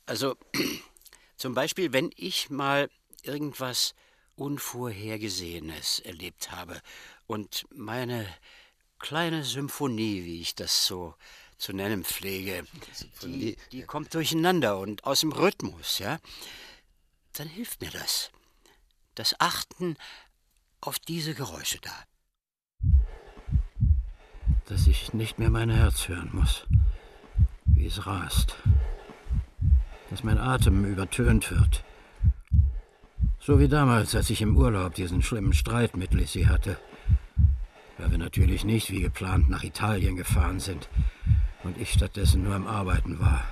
Also, 0.07 0.37
zum 1.37 1.55
Beispiel, 1.55 1.93
wenn 1.93 2.11
ich 2.17 2.51
mal 2.51 2.91
irgendwas 3.23 3.95
Unvorhergesehenes 4.37 6.01
erlebt 6.01 6.51
habe 6.51 6.81
und 7.27 7.67
meine 7.71 8.27
kleine 8.99 9.45
Symphonie, 9.45 10.25
wie 10.25 10.41
ich 10.41 10.55
das 10.55 10.87
so 10.87 11.15
zu 11.59 11.73
nennen 11.73 12.05
pflege, 12.05 12.65
die, 13.23 13.57
die 13.73 13.83
kommt 13.83 14.15
durcheinander 14.15 14.79
und 14.79 15.05
aus 15.05 15.21
dem 15.21 15.33
Rhythmus, 15.33 15.99
ja, 15.99 16.19
dann 17.33 17.49
hilft 17.49 17.81
mir 17.81 17.91
das. 17.91 18.31
Das 19.15 19.39
Achten 19.41 19.97
auf 20.81 20.99
diese 20.99 21.35
Geräusche 21.35 21.81
da. 21.81 22.05
Dass 24.69 24.87
ich 24.87 25.15
nicht 25.15 25.39
mehr 25.39 25.49
mein 25.49 25.71
Herz 25.71 26.09
hören 26.09 26.29
muss, 26.33 26.67
wie 27.65 27.87
es 27.87 28.07
rast. 28.07 28.57
Dass 30.11 30.23
mein 30.23 30.39
Atem 30.39 30.85
übertönt 30.85 31.51
wird. 31.51 31.85
So 33.41 33.59
wie 33.59 33.69
damals, 33.69 34.15
als 34.15 34.29
ich 34.29 34.43
im 34.43 34.57
Urlaub 34.57 34.95
diesen 34.95 35.23
schlimmen 35.23 35.55
Streit 35.55 35.97
mit 35.97 36.13
Lissy 36.13 36.45
hatte. 36.45 36.77
Weil 37.97 38.11
wir 38.11 38.19
natürlich 38.19 38.65
nicht 38.65 38.91
wie 38.91 39.01
geplant 39.01 39.49
nach 39.49 39.65
Italien 39.65 40.17
gefahren 40.17 40.61
sind 40.61 40.89
und 41.65 41.79
ich 41.79 41.93
stattdessen 41.93 42.45
nur 42.45 42.55
am 42.55 42.67
Arbeiten 42.67 43.19
war 43.19 43.45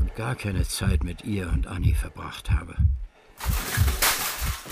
und 0.00 0.14
gar 0.14 0.36
keine 0.36 0.62
Zeit 0.62 1.02
mit 1.02 1.24
ihr 1.24 1.50
und 1.52 1.66
Annie 1.66 1.94
verbracht 1.94 2.50
habe. 2.50 2.76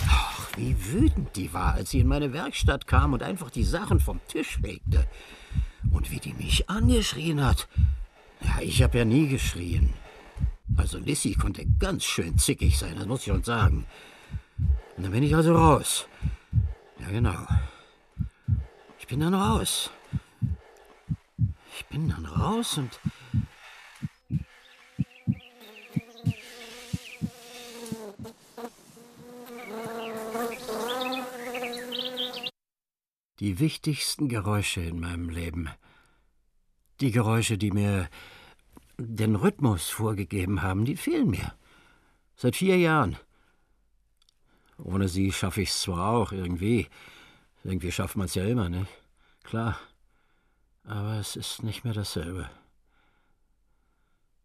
Ach, 0.09 0.57
wie 0.57 0.77
wütend 0.93 1.37
die 1.37 1.53
war, 1.53 1.75
als 1.75 1.91
sie 1.91 2.01
in 2.01 2.09
meine 2.09 2.33
Werkstatt 2.33 2.87
kam 2.87 3.13
und 3.13 3.23
einfach 3.23 3.51
die 3.51 3.65
Sachen 3.65 4.01
vom 4.01 4.21
Tisch 4.29 4.59
fegte. 4.59 5.07
Und 5.91 6.11
wie 6.11 6.21
die 6.21 6.35
mich 6.35 6.69
angeschrien 6.69 7.45
hat. 7.45 7.69
Ja, 8.41 8.61
ich 8.61 8.83
habe 8.83 8.99
ja 8.99 9.05
nie 9.05 9.29
geschrien. 9.29 9.93
Also 10.77 10.99
Lissy 10.99 11.35
konnte 11.35 11.65
ganz 11.79 12.05
schön 12.05 12.39
zickig 12.39 12.79
sein, 12.79 12.97
das 12.97 13.07
muss 13.07 13.21
ich 13.21 13.27
schon 13.27 13.45
sagen. 13.45 13.87
Und 14.97 15.05
dann 15.05 15.13
bin 15.13 15.23
ich 15.23 15.35
also 15.35 15.55
raus. 15.55 16.07
Ja, 17.01 17.09
genau. 17.11 17.47
Ich 18.99 19.07
bin 19.07 19.21
dann 19.21 19.35
raus. 19.35 19.91
Ich 21.79 21.87
bin 21.87 22.09
dann 22.09 22.27
raus 22.27 22.79
und. 22.79 22.99
Die 33.39 33.59
wichtigsten 33.59 34.29
Geräusche 34.29 34.81
in 34.81 34.99
meinem 34.99 35.29
Leben. 35.29 35.69
Die 37.01 37.11
Geräusche, 37.11 37.59
die 37.59 37.71
mir 37.71 38.09
den 38.97 39.37
Rhythmus 39.37 39.91
vorgegeben 39.91 40.63
haben, 40.63 40.87
die 40.87 40.97
fehlen 40.97 41.29
mir. 41.29 41.55
Seit 42.35 42.57
vier 42.57 42.79
Jahren. 42.79 43.17
Ohne 44.79 45.09
sie 45.09 45.33
schaffe 45.33 45.63
ich 45.63 45.69
es 45.69 45.83
zwar 45.83 46.13
auch 46.13 46.33
irgendwie. 46.33 46.89
Irgendwie 47.63 47.93
schafft 47.93 48.17
man 48.17 48.27
es 48.27 48.35
ja 48.35 48.45
immer, 48.45 48.71
nicht? 48.71 48.91
Klar. 49.43 49.79
Aber 50.85 51.19
es 51.19 51.37
ist 51.37 51.63
nicht 51.63 51.85
mehr 51.85 51.95
dasselbe. 51.95 52.49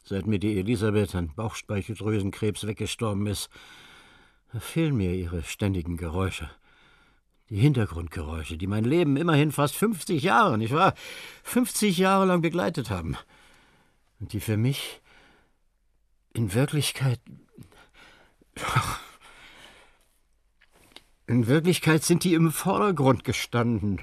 Seit 0.04 0.25
mir 0.27 0.39
die 0.39 0.60
Elisabeth 0.60 1.15
an 1.15 1.34
Bauchspeicheldrüsenkrebs 1.34 2.67
weggestorben 2.67 3.27
ist, 3.27 3.49
fehlen 4.60 4.97
mir 4.97 5.13
ihre 5.13 5.43
ständigen 5.43 5.95
Geräusche. 5.95 6.49
Die 7.52 7.60
Hintergrundgeräusche, 7.60 8.56
die 8.56 8.66
mein 8.66 8.86
Leben 8.86 9.18
immerhin 9.18 9.52
fast 9.52 9.76
50 9.76 10.24
Jahre, 10.24 10.58
nicht 10.58 10.74
wahr? 10.74 10.94
50 11.44 11.98
Jahre 11.98 12.26
lang 12.26 12.42
begleitet 12.42 12.90
haben. 12.90 13.18
Und 14.22 14.32
die 14.32 14.40
für 14.40 14.56
mich 14.56 15.02
in 16.32 16.54
Wirklichkeit. 16.54 17.20
In 21.28 21.48
Wirklichkeit 21.48 22.04
sind 22.04 22.24
die 22.26 22.34
im 22.34 22.52
Vordergrund 22.52 23.24
gestanden. 23.24 24.02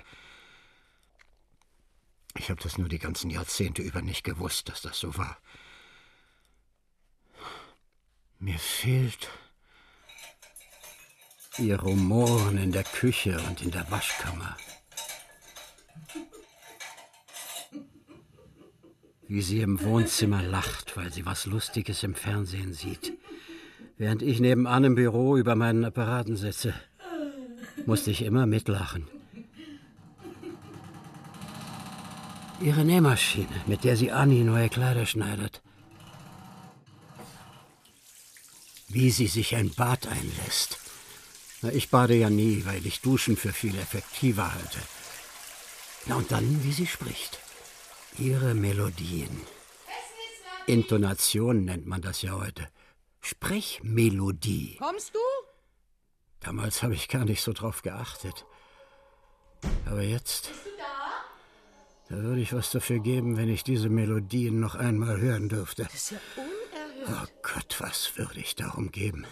Ich 2.38 2.48
habe 2.48 2.62
das 2.62 2.78
nur 2.78 2.88
die 2.88 2.98
ganzen 2.98 3.28
Jahrzehnte 3.28 3.82
über 3.82 4.00
nicht 4.00 4.24
gewusst, 4.24 4.70
dass 4.70 4.80
das 4.80 4.98
so 4.98 5.14
war. 5.18 5.36
Mir 8.38 8.58
fehlt 8.58 9.28
ihr 11.58 11.80
Rumoren 11.80 12.58
in 12.58 12.72
der 12.72 12.84
Küche 12.84 13.38
und 13.48 13.62
in 13.62 13.70
der 13.70 13.90
Waschkammer. 13.90 14.56
Wie 19.26 19.42
sie 19.42 19.60
im 19.60 19.82
Wohnzimmer 19.82 20.42
lacht, 20.42 20.96
weil 20.96 21.12
sie 21.12 21.26
was 21.26 21.46
Lustiges 21.46 22.02
im 22.02 22.14
Fernsehen 22.14 22.72
sieht. 22.72 23.12
Während 23.96 24.22
ich 24.22 24.40
nebenan 24.40 24.84
im 24.84 24.94
Büro 24.94 25.36
über 25.36 25.54
meinen 25.54 25.84
Apparaten 25.84 26.36
sitze, 26.36 26.72
musste 27.84 28.10
ich 28.10 28.22
immer 28.22 28.46
mitlachen. 28.46 29.06
Ihre 32.60 32.84
Nähmaschine, 32.84 33.46
mit 33.66 33.84
der 33.84 33.96
sie 33.96 34.10
Annie 34.10 34.44
neue 34.44 34.68
Kleider 34.68 35.06
schneidet. 35.06 35.62
Wie 38.88 39.10
sie 39.10 39.26
sich 39.26 39.54
ein 39.54 39.70
Bad 39.70 40.06
einlässt. 40.06 40.87
Na, 41.62 41.72
ich 41.72 41.90
bade 41.90 42.14
ja 42.14 42.30
nie, 42.30 42.64
weil 42.66 42.86
ich 42.86 43.00
Duschen 43.00 43.36
für 43.36 43.52
viel 43.52 43.76
effektiver 43.78 44.54
halte. 44.54 44.78
Na 46.06 46.16
und 46.16 46.30
dann, 46.30 46.62
wie 46.62 46.72
sie 46.72 46.86
spricht. 46.86 47.40
Ihre 48.18 48.54
Melodien. 48.54 49.42
Intonation 50.66 51.64
nennt 51.64 51.86
man 51.86 52.02
das 52.02 52.22
ja 52.22 52.32
heute. 52.32 52.68
Sprechmelodie. 53.20 54.76
Kommst 54.78 55.14
du? 55.14 55.18
Damals 56.40 56.82
habe 56.82 56.94
ich 56.94 57.08
gar 57.08 57.24
nicht 57.24 57.42
so 57.42 57.52
drauf 57.52 57.82
geachtet. 57.82 58.46
Aber 59.86 60.02
jetzt. 60.02 60.48
Bist 60.52 60.66
du 60.66 60.70
da? 60.78 62.16
Da 62.16 62.22
würde 62.22 62.40
ich 62.40 62.52
was 62.52 62.70
dafür 62.70 63.00
geben, 63.00 63.36
wenn 63.36 63.48
ich 63.48 63.64
diese 63.64 63.88
Melodien 63.88 64.60
noch 64.60 64.76
einmal 64.76 65.20
hören 65.20 65.48
dürfte. 65.48 65.84
Das 65.84 65.94
ist 65.94 66.10
ja 66.12 66.18
unerhört. 66.36 67.28
Oh 67.28 67.38
Gott, 67.42 67.76
was 67.80 68.16
würde 68.16 68.38
ich 68.38 68.54
darum 68.54 68.92
geben? 68.92 69.26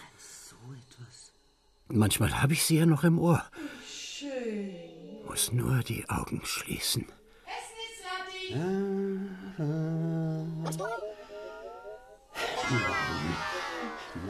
Manchmal 1.89 2.41
habe 2.41 2.53
ich 2.53 2.63
sie 2.63 2.77
ja 2.77 2.85
noch 2.85 3.03
im 3.03 3.19
Ohr. 3.19 3.43
Schön. 3.89 4.75
Muss 5.25 5.51
nur 5.51 5.79
die 5.83 6.07
Augen 6.09 6.41
schließen. 6.43 7.05
Essen 7.45 7.77
ist 7.85 8.01
fertig. 8.03 8.55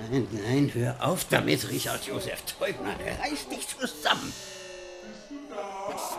Nein, 0.09 0.27
nein, 0.31 0.71
hör 0.73 0.95
auf 1.05 1.25
damit, 1.29 1.69
Richard 1.69 2.05
Josef 2.05 2.43
Teubner. 2.45 2.95
Reiß 3.23 3.49
dich 3.49 3.67
zusammen. 3.67 4.33
Ist 5.95 6.17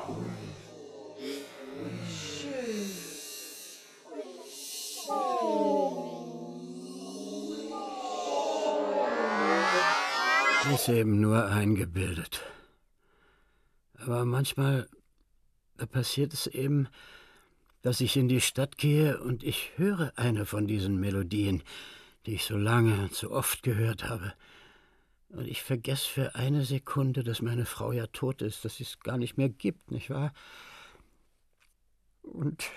eben 10.88 11.20
nur 11.20 11.46
eingebildet. 11.46 12.42
Aber 13.94 14.24
manchmal 14.24 14.88
passiert 15.90 16.32
es 16.34 16.46
eben, 16.46 16.88
dass 17.82 18.00
ich 18.00 18.16
in 18.16 18.28
die 18.28 18.40
Stadt 18.40 18.76
gehe 18.76 19.18
und 19.20 19.42
ich 19.42 19.72
höre 19.76 20.12
eine 20.16 20.44
von 20.44 20.66
diesen 20.66 21.00
Melodien, 21.00 21.62
die 22.26 22.34
ich 22.34 22.44
so 22.44 22.56
lange 22.56 23.00
und 23.00 23.14
so 23.14 23.30
oft 23.30 23.62
gehört 23.62 24.04
habe. 24.08 24.34
Und 25.30 25.46
ich 25.46 25.62
vergesse 25.62 26.08
für 26.08 26.34
eine 26.34 26.64
Sekunde, 26.64 27.22
dass 27.22 27.42
meine 27.42 27.66
Frau 27.66 27.92
ja 27.92 28.06
tot 28.08 28.42
ist, 28.42 28.64
dass 28.64 28.76
sie 28.76 28.84
es 28.84 29.00
gar 29.00 29.18
nicht 29.18 29.36
mehr 29.36 29.48
gibt, 29.48 29.90
nicht 29.90 30.10
wahr? 30.10 30.32
Und, 32.22 32.70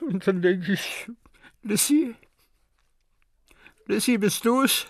und 0.00 0.26
dann 0.26 0.42
denke 0.42 0.72
ich, 0.72 1.10
Lissy, 1.62 2.14
Lissy, 3.86 4.18
bist 4.18 4.44
du's? 4.44 4.86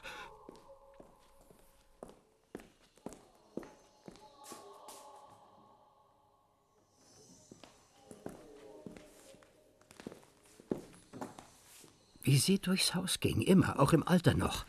Wie 12.24 12.38
sie 12.38 12.58
durchs 12.58 12.94
Haus 12.94 13.20
ging, 13.20 13.42
immer, 13.42 13.78
auch 13.78 13.92
im 13.92 14.06
Alter 14.08 14.32
noch. 14.32 14.64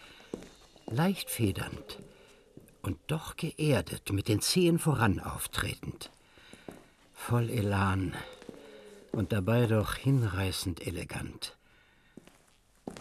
Leicht 0.87 1.29
federnd 1.29 1.99
und 2.81 2.99
doch 3.07 3.37
geerdet, 3.37 4.11
mit 4.11 4.27
den 4.27 4.41
Zehen 4.41 4.77
voran 4.77 5.21
auftretend. 5.21 6.11
Voll 7.13 7.49
Elan 7.49 8.13
und 9.13 9.31
dabei 9.31 9.67
doch 9.67 9.95
hinreißend 9.95 10.85
elegant. 10.85 11.57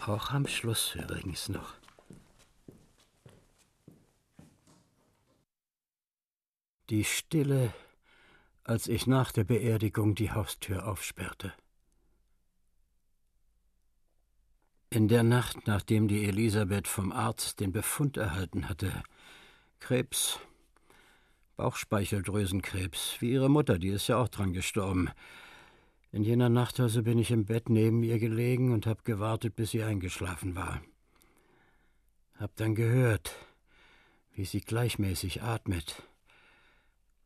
Auch 0.05 0.31
am 0.31 0.47
Schluss 0.47 0.95
übrigens 0.95 1.49
noch. 1.49 1.73
Die 6.89 7.03
Stille, 7.03 7.73
als 8.63 8.87
ich 8.87 9.05
nach 9.05 9.33
der 9.33 9.43
Beerdigung 9.43 10.15
die 10.15 10.31
Haustür 10.31 10.87
aufsperrte. 10.87 11.51
In 14.89 15.07
der 15.07 15.23
Nacht, 15.23 15.67
nachdem 15.67 16.07
die 16.07 16.25
Elisabeth 16.25 16.87
vom 16.87 17.11
Arzt 17.11 17.59
den 17.59 17.71
Befund 17.71 18.17
erhalten 18.17 18.69
hatte, 18.69 19.03
Krebs, 19.79 20.39
Bauchspeicheldrüsenkrebs, 21.57 23.17
wie 23.19 23.31
ihre 23.31 23.49
Mutter, 23.49 23.79
die 23.79 23.89
ist 23.89 24.07
ja 24.07 24.17
auch 24.17 24.29
dran 24.29 24.53
gestorben. 24.53 25.09
In 26.11 26.23
jener 26.23 26.49
Nacht 26.49 26.79
also 26.79 27.03
bin 27.03 27.17
ich 27.17 27.31
im 27.31 27.45
Bett 27.45 27.69
neben 27.69 28.03
ihr 28.03 28.19
gelegen 28.19 28.71
und 28.71 28.85
hab 28.85 29.03
gewartet, 29.03 29.55
bis 29.55 29.71
sie 29.71 29.83
eingeschlafen 29.83 30.55
war. 30.55 30.81
Hab 32.39 32.55
dann 32.55 32.75
gehört, 32.75 33.35
wie 34.33 34.45
sie 34.45 34.61
gleichmäßig 34.61 35.41
atmet. 35.41 36.03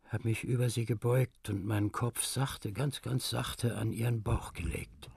Hab 0.09 0.25
mich 0.25 0.43
über 0.43 0.69
sie 0.69 0.85
gebeugt 0.85 1.49
und 1.49 1.65
meinen 1.65 1.91
Kopf 1.91 2.23
sachte, 2.23 2.71
ganz, 2.71 3.01
ganz 3.01 3.29
sachte 3.29 3.77
an 3.77 3.91
ihren 3.91 4.23
Bauch 4.23 4.53
gelegt. 4.53 5.09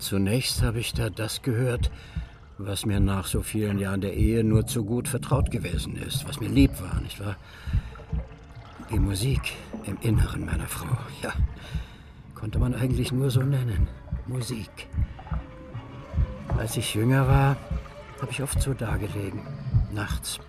Zunächst 0.00 0.62
habe 0.62 0.80
ich 0.80 0.94
da 0.94 1.10
das 1.10 1.42
gehört, 1.42 1.90
was 2.56 2.86
mir 2.86 3.00
nach 3.00 3.26
so 3.26 3.42
vielen 3.42 3.78
Jahren 3.78 4.00
der 4.00 4.14
Ehe 4.14 4.42
nur 4.42 4.66
zu 4.66 4.84
gut 4.84 5.08
vertraut 5.08 5.50
gewesen 5.50 5.96
ist, 5.96 6.26
was 6.26 6.40
mir 6.40 6.48
lieb 6.48 6.72
war, 6.80 7.00
nicht 7.02 7.20
wahr? 7.20 7.36
Die 8.90 8.98
Musik 8.98 9.40
im 9.84 9.98
Inneren 10.00 10.46
meiner 10.46 10.66
Frau, 10.66 10.96
ja, 11.22 11.32
konnte 12.34 12.58
man 12.58 12.74
eigentlich 12.74 13.12
nur 13.12 13.30
so 13.30 13.42
nennen. 13.42 13.88
Musik. 14.26 14.88
Als 16.56 16.76
ich 16.76 16.94
jünger 16.94 17.28
war, 17.28 17.56
habe 18.20 18.32
ich 18.32 18.42
oft 18.42 18.60
so 18.60 18.72
dagelegen, 18.72 19.42
nachts, 19.92 20.40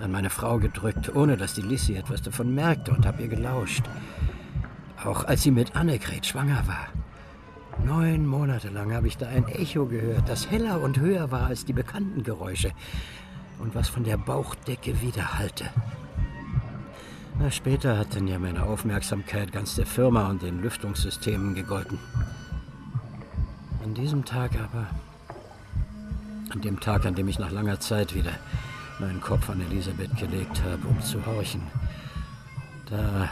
an 0.00 0.12
meine 0.12 0.30
Frau 0.30 0.58
gedrückt, 0.58 1.14
ohne 1.14 1.36
dass 1.36 1.54
die 1.54 1.62
Lissy 1.62 1.94
etwas 1.94 2.22
davon 2.22 2.54
merkte 2.54 2.92
und 2.92 3.06
habe 3.06 3.22
ihr 3.22 3.28
gelauscht. 3.28 3.84
Auch 5.04 5.24
als 5.24 5.42
sie 5.42 5.50
mit 5.50 5.74
Annegret 5.76 6.26
schwanger 6.26 6.66
war. 6.66 6.88
Neun 7.86 8.26
Monate 8.26 8.68
lang 8.68 8.92
habe 8.92 9.06
ich 9.06 9.16
da 9.16 9.28
ein 9.28 9.46
Echo 9.46 9.86
gehört, 9.86 10.28
das 10.28 10.50
heller 10.50 10.80
und 10.80 10.98
höher 10.98 11.30
war 11.30 11.46
als 11.46 11.64
die 11.64 11.72
bekannten 11.72 12.24
Geräusche 12.24 12.72
und 13.60 13.76
was 13.76 13.88
von 13.88 14.02
der 14.02 14.16
Bauchdecke 14.16 15.00
widerhallte. 15.02 15.66
Na, 17.38 17.48
später 17.48 17.96
hat 17.96 18.16
dann 18.16 18.26
ja 18.26 18.40
meine 18.40 18.64
Aufmerksamkeit 18.64 19.52
ganz 19.52 19.76
der 19.76 19.86
Firma 19.86 20.28
und 20.28 20.42
den 20.42 20.62
Lüftungssystemen 20.62 21.54
gegolten. 21.54 22.00
An 23.84 23.94
diesem 23.94 24.24
Tag 24.24 24.50
aber, 24.56 24.88
an 26.50 26.60
dem 26.62 26.80
Tag, 26.80 27.06
an 27.06 27.14
dem 27.14 27.28
ich 27.28 27.38
nach 27.38 27.52
langer 27.52 27.78
Zeit 27.78 28.16
wieder 28.16 28.32
meinen 28.98 29.20
Kopf 29.20 29.48
an 29.48 29.60
Elisabeth 29.60 30.16
gelegt 30.16 30.60
habe, 30.64 30.88
um 30.88 31.00
zu 31.02 31.24
horchen, 31.24 31.62
da 32.90 33.28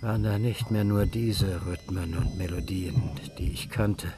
waren 0.00 0.22
da 0.22 0.38
nicht 0.38 0.70
mehr 0.70 0.84
nur 0.84 1.06
diese 1.06 1.66
Rhythmen 1.66 2.16
und 2.16 2.38
Melodien, 2.38 3.10
die 3.38 3.52
ich 3.52 3.70
kannte. 3.70 4.12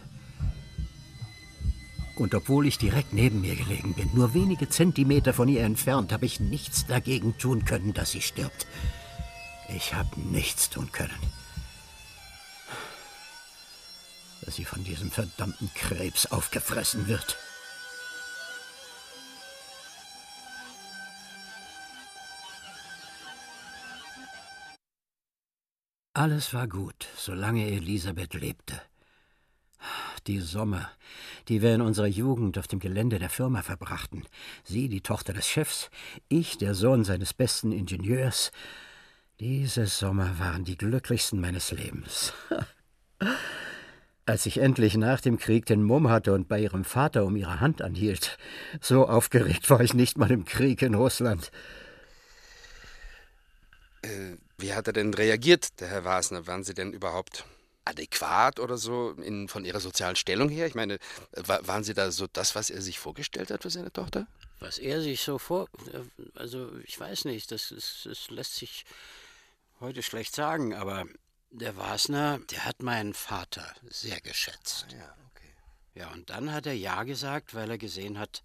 Und 2.17 2.35
obwohl 2.35 2.67
ich 2.67 2.77
direkt 2.77 3.15
neben 3.15 3.41
mir 3.41 3.57
gelegen 3.57 3.95
bin, 3.95 4.11
nur 4.13 4.35
wenige 4.35 4.69
Zentimeter 4.69 5.33
von 5.33 5.49
ihr 5.49 5.63
entfernt, 5.63 6.13
habe 6.13 6.27
ich 6.27 6.39
nichts 6.39 6.87
dagegen 6.87 7.39
tun 7.39 7.65
können, 7.65 7.95
dass 7.95 8.11
sie 8.11 8.21
stirbt. 8.21 8.67
Ich 9.75 9.95
habe 9.95 10.21
nichts 10.21 10.69
tun 10.69 10.93
können. 10.93 11.17
dass 14.43 14.57
sie 14.57 14.65
von 14.65 14.83
diesem 14.83 15.11
verdammten 15.11 15.71
Krebs 15.75 16.27
aufgefressen 16.27 17.07
wird. 17.07 17.37
Alles 26.21 26.53
war 26.53 26.69
gut, 26.69 27.09
solange 27.17 27.67
Elisabeth 27.67 28.35
lebte. 28.35 28.79
Die 30.27 30.41
Sommer, 30.41 30.91
die 31.49 31.63
wir 31.63 31.75
in 31.75 31.81
unserer 31.81 32.09
Jugend 32.09 32.59
auf 32.59 32.69
dem 32.69 32.79
Gelände 32.79 33.19
der 33.19 33.31
Firma 33.31 33.63
verbrachten. 33.63 34.27
Sie, 34.63 34.91
die 34.91 35.01
Tochter 35.01 35.33
des 35.33 35.49
Chefs, 35.49 35.89
ich, 36.29 36.59
der 36.59 36.75
Sohn 36.75 37.05
seines 37.05 37.33
besten 37.33 37.73
Ingenieurs. 37.73 38.53
Diese 39.41 39.87
Sommer 39.87 40.39
waren 40.39 40.65
die 40.65 40.77
glücklichsten 40.77 41.41
meines 41.41 41.73
Lebens. 41.73 42.35
Als 44.27 44.45
ich 44.45 44.59
endlich 44.59 44.99
nach 44.99 45.23
dem 45.23 45.39
Krieg 45.39 45.65
den 45.65 45.83
Mumm 45.83 46.11
hatte 46.11 46.35
und 46.35 46.49
bei 46.49 46.61
ihrem 46.61 46.85
Vater 46.85 47.25
um 47.25 47.35
ihre 47.35 47.61
Hand 47.61 47.81
anhielt, 47.81 48.37
so 48.83 49.09
aufgeregt 49.09 49.71
war 49.71 49.81
ich 49.81 49.95
nicht 49.95 50.19
mal 50.19 50.31
im 50.31 50.45
Krieg 50.45 50.83
in 50.83 50.93
Russland. 50.93 51.51
Äh, 54.03 54.37
wie 54.61 54.75
hat 54.75 54.87
er 54.87 54.93
denn 54.93 55.15
reagiert, 55.15 55.81
der 55.81 55.89
Herr 55.89 56.05
Wasner? 56.05 56.47
Waren 56.47 56.65
Sie 56.65 56.75
denn 56.75 56.93
überhaupt 56.93 57.45
adäquat 57.85 58.61
oder 58.61 58.77
so 58.77 59.13
in, 59.13 59.49
von 59.49 59.65
Ihrer 59.65 59.81
sozialen 59.81 60.17
Stellung 60.17 60.49
her? 60.49 60.67
Ich 60.67 60.75
meine, 60.75 60.99
wa- 61.33 61.61
waren 61.63 61.85
Sie 61.85 61.95
da 61.95 62.11
so 62.11 62.27
das, 62.27 62.55
was 62.55 62.71
er 62.71 62.83
sich 62.83 62.99
vorgestellt 62.99 63.51
hat 63.51 63.63
für 63.63 63.71
seine 63.71 63.93
Tochter? 63.93 64.27
Was 64.59 64.79
er 64.79 65.01
sich 65.01 65.23
so 65.23 65.39
vor. 65.39 65.69
Also, 66.35 66.71
ich 66.85 66.99
weiß 67.01 67.25
nicht, 67.25 67.51
das, 67.51 67.71
ist, 67.71 68.05
das 68.07 68.29
lässt 68.31 68.57
sich 68.57 68.85
heute 69.81 70.03
schlecht 70.03 70.35
sagen, 70.35 70.75
aber 70.75 71.07
der 71.51 71.77
Wasner, 71.77 72.39
der 72.51 72.65
hat 72.67 72.83
meinen 72.83 73.15
Vater 73.15 73.67
sehr 73.89 74.21
geschätzt. 74.21 74.87
Ja, 74.93 75.15
okay. 75.31 75.53
Ja, 75.95 76.11
und 76.13 76.29
dann 76.31 76.53
hat 76.53 76.67
er 76.67 76.75
Ja 76.75 77.03
gesagt, 77.05 77.55
weil 77.55 77.71
er 77.71 77.79
gesehen 77.79 78.19
hat, 78.19 78.43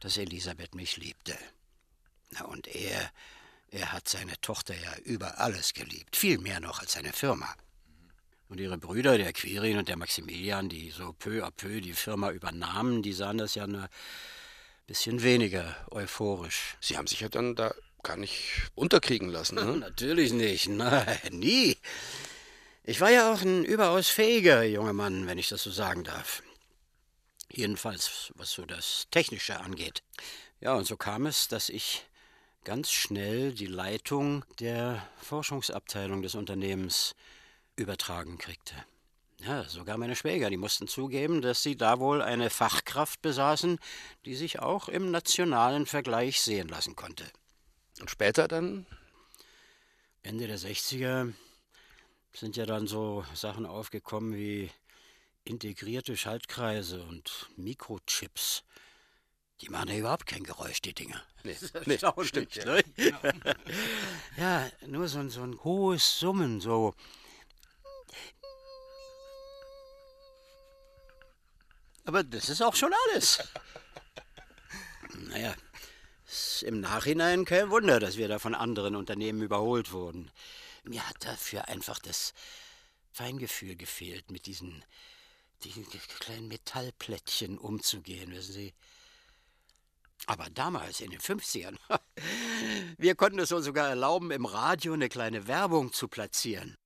dass 0.00 0.16
Elisabeth 0.18 0.74
mich 0.74 0.96
liebte. 0.98 1.36
Na, 2.30 2.44
und 2.44 2.68
er, 2.68 3.10
er 3.70 3.92
hat 3.92 4.08
seine 4.08 4.40
Tochter 4.40 4.74
ja 4.74 4.96
über 5.04 5.38
alles 5.38 5.74
geliebt, 5.74 6.16
viel 6.16 6.38
mehr 6.38 6.60
noch 6.60 6.80
als 6.80 6.92
seine 6.92 7.12
Firma. 7.12 7.54
Und 8.48 8.58
ihre 8.58 8.78
Brüder, 8.78 9.16
der 9.16 9.32
Quirin 9.32 9.78
und 9.78 9.88
der 9.88 9.96
Maximilian, 9.96 10.68
die 10.68 10.90
so 10.90 11.12
peu 11.12 11.44
à 11.44 11.52
peu 11.52 11.80
die 11.80 11.92
Firma 11.92 12.32
übernahmen, 12.32 13.02
die 13.02 13.12
sahen 13.12 13.38
das 13.38 13.54
ja 13.54 13.64
ein 13.64 13.88
bisschen 14.88 15.22
weniger 15.22 15.76
euphorisch. 15.92 16.76
Sie 16.80 16.96
haben 16.96 17.06
sich 17.06 17.20
ja 17.20 17.28
dann 17.28 17.54
da 17.54 17.72
gar 18.02 18.16
nicht 18.16 18.70
unterkriegen 18.74 19.28
lassen, 19.28 19.54
ne? 19.54 19.76
Natürlich 19.76 20.32
nicht, 20.32 20.68
nein, 20.68 21.18
nie. 21.30 21.76
Ich 22.82 23.00
war 23.00 23.10
ja 23.10 23.32
auch 23.32 23.42
ein 23.42 23.64
überaus 23.64 24.08
fähiger 24.08 24.64
junger 24.64 24.94
Mann, 24.94 25.28
wenn 25.28 25.38
ich 25.38 25.48
das 25.48 25.62
so 25.62 25.70
sagen 25.70 26.02
darf. 26.02 26.42
Jedenfalls, 27.52 28.32
was 28.34 28.50
so 28.50 28.64
das 28.64 29.06
Technische 29.12 29.60
angeht. 29.60 30.02
Ja, 30.60 30.74
und 30.74 30.86
so 30.86 30.96
kam 30.96 31.26
es, 31.26 31.46
dass 31.46 31.68
ich 31.68 32.04
ganz 32.64 32.90
schnell 32.90 33.52
die 33.52 33.66
Leitung 33.66 34.44
der 34.58 35.06
Forschungsabteilung 35.22 36.22
des 36.22 36.34
Unternehmens 36.34 37.14
übertragen 37.76 38.38
kriegte. 38.38 38.74
Ja, 39.38 39.64
sogar 39.64 39.96
meine 39.96 40.16
Schwäger, 40.16 40.50
die 40.50 40.58
mussten 40.58 40.86
zugeben, 40.86 41.40
dass 41.40 41.62
sie 41.62 41.74
da 41.74 41.98
wohl 41.98 42.20
eine 42.20 42.50
Fachkraft 42.50 43.22
besaßen, 43.22 43.78
die 44.26 44.34
sich 44.34 44.58
auch 44.58 44.88
im 44.88 45.10
nationalen 45.10 45.86
Vergleich 45.86 46.42
sehen 46.42 46.68
lassen 46.68 46.94
konnte. 46.94 47.24
Und 48.00 48.10
später 48.10 48.48
dann? 48.48 48.86
Ende 50.22 50.46
der 50.46 50.58
60er 50.58 51.32
sind 52.34 52.56
ja 52.56 52.66
dann 52.66 52.86
so 52.86 53.24
Sachen 53.34 53.64
aufgekommen 53.64 54.34
wie 54.34 54.70
integrierte 55.44 56.18
Schaltkreise 56.18 57.02
und 57.02 57.48
Mikrochips. 57.56 58.62
Die 59.62 59.70
machen 59.70 59.88
ja 59.88 59.96
überhaupt 59.96 60.26
kein 60.26 60.44
Geräusch, 60.44 60.82
die 60.82 60.94
Dinger. 60.94 61.22
Nee, 61.44 61.56
nee, 61.86 61.98
stimmt, 62.24 62.54
ja. 62.54 62.64
ne? 62.64 62.82
ja, 64.36 64.70
nur 64.86 65.08
so, 65.08 65.18
ein- 65.18 65.30
so 65.30 65.42
ein 65.42 65.58
hohes 65.64 66.18
Summen, 66.18 66.60
so. 66.60 66.94
Aber 72.04 72.22
das 72.24 72.48
ist 72.48 72.62
auch 72.62 72.74
schon 72.74 72.92
alles. 73.08 73.38
Naja, 75.28 75.54
ist 76.26 76.62
im 76.62 76.80
Nachhinein 76.80 77.44
kein 77.44 77.70
Wunder, 77.70 78.00
dass 78.00 78.16
wir 78.16 78.28
da 78.28 78.38
von 78.38 78.54
anderen 78.54 78.96
Unternehmen 78.96 79.42
überholt 79.42 79.92
wurden. 79.92 80.30
Mir 80.84 81.06
hat 81.08 81.16
dafür 81.24 81.68
einfach 81.68 81.98
das 81.98 82.32
Feingefühl 83.12 83.76
gefehlt, 83.76 84.30
mit 84.30 84.46
diesen, 84.46 84.84
diesen 85.64 85.86
kleinen 86.20 86.48
Metallplättchen 86.48 87.58
umzugehen, 87.58 88.32
wissen 88.32 88.52
Sie. 88.52 88.74
Aber 90.26 90.48
damals, 90.50 91.00
in 91.00 91.10
den 91.10 91.20
50ern, 91.20 91.76
wir 92.98 93.14
konnten 93.14 93.38
es 93.38 93.52
uns 93.52 93.64
sogar 93.64 93.88
erlauben, 93.88 94.30
im 94.30 94.44
Radio 94.44 94.92
eine 94.92 95.08
kleine 95.08 95.46
Werbung 95.46 95.92
zu 95.92 96.08
platzieren. 96.08 96.76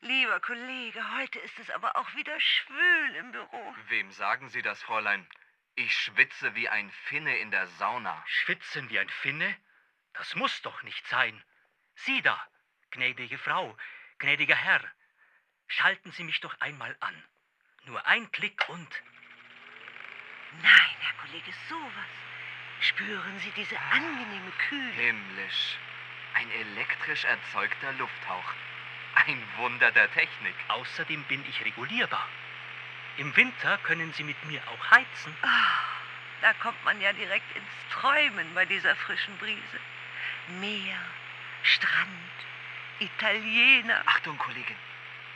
Lieber 0.00 0.40
Kollege, 0.40 1.00
heute 1.18 1.38
ist 1.40 1.58
es 1.58 1.70
aber 1.70 1.96
auch 1.96 2.14
wieder 2.16 2.38
schwül 2.40 3.14
im 3.16 3.32
Büro. 3.32 3.74
Wem 3.88 4.10
sagen 4.10 4.48
Sie 4.48 4.62
das, 4.62 4.82
Fräulein? 4.82 5.26
Ich 5.74 5.94
schwitze 5.94 6.54
wie 6.54 6.68
ein 6.68 6.90
Finne 6.90 7.36
in 7.38 7.50
der 7.50 7.66
Sauna. 7.66 8.22
Schwitzen 8.26 8.90
wie 8.90 8.98
ein 8.98 9.08
Finne? 9.08 9.56
Das 10.14 10.34
muss 10.34 10.60
doch 10.62 10.82
nicht 10.82 11.06
sein. 11.08 11.42
Sie 11.94 12.20
da, 12.22 12.38
gnädige 12.90 13.38
Frau, 13.38 13.76
gnädiger 14.18 14.56
Herr, 14.56 14.82
schalten 15.76 16.12
Sie 16.12 16.24
mich 16.24 16.40
doch 16.40 16.54
einmal 16.60 16.96
an. 17.00 17.14
Nur 17.84 18.04
ein 18.06 18.30
Klick 18.32 18.68
und. 18.68 19.02
Nein, 20.62 20.96
Herr 21.00 21.26
Kollege, 21.26 21.52
sowas. 21.68 22.12
Spüren 22.80 23.38
Sie 23.38 23.50
diese 23.52 23.78
angenehme 23.78 24.52
Kühle? 24.68 24.92
Himmlisch. 24.92 25.78
Ein 26.34 26.50
elektrisch 26.50 27.24
erzeugter 27.24 27.92
Lufthauch. 27.94 28.52
Ein 29.26 29.42
Wunder 29.56 29.90
der 29.92 30.12
Technik. 30.12 30.54
Außerdem 30.68 31.24
bin 31.24 31.44
ich 31.48 31.64
regulierbar. 31.64 32.28
Im 33.18 33.34
Winter 33.36 33.78
können 33.78 34.12
Sie 34.14 34.24
mit 34.24 34.42
mir 34.44 34.62
auch 34.68 34.90
heizen. 34.90 35.36
Ah, 35.42 35.78
da 36.40 36.52
kommt 36.54 36.82
man 36.84 37.00
ja 37.00 37.12
direkt 37.12 37.56
ins 37.56 37.92
Träumen 37.92 38.54
bei 38.54 38.64
dieser 38.64 38.96
frischen 38.96 39.36
Brise. 39.38 39.80
Meer, 40.60 40.98
Strand, 41.62 42.32
Italiener. 43.00 44.02
Achtung, 44.06 44.38
Kollegin. 44.38 44.76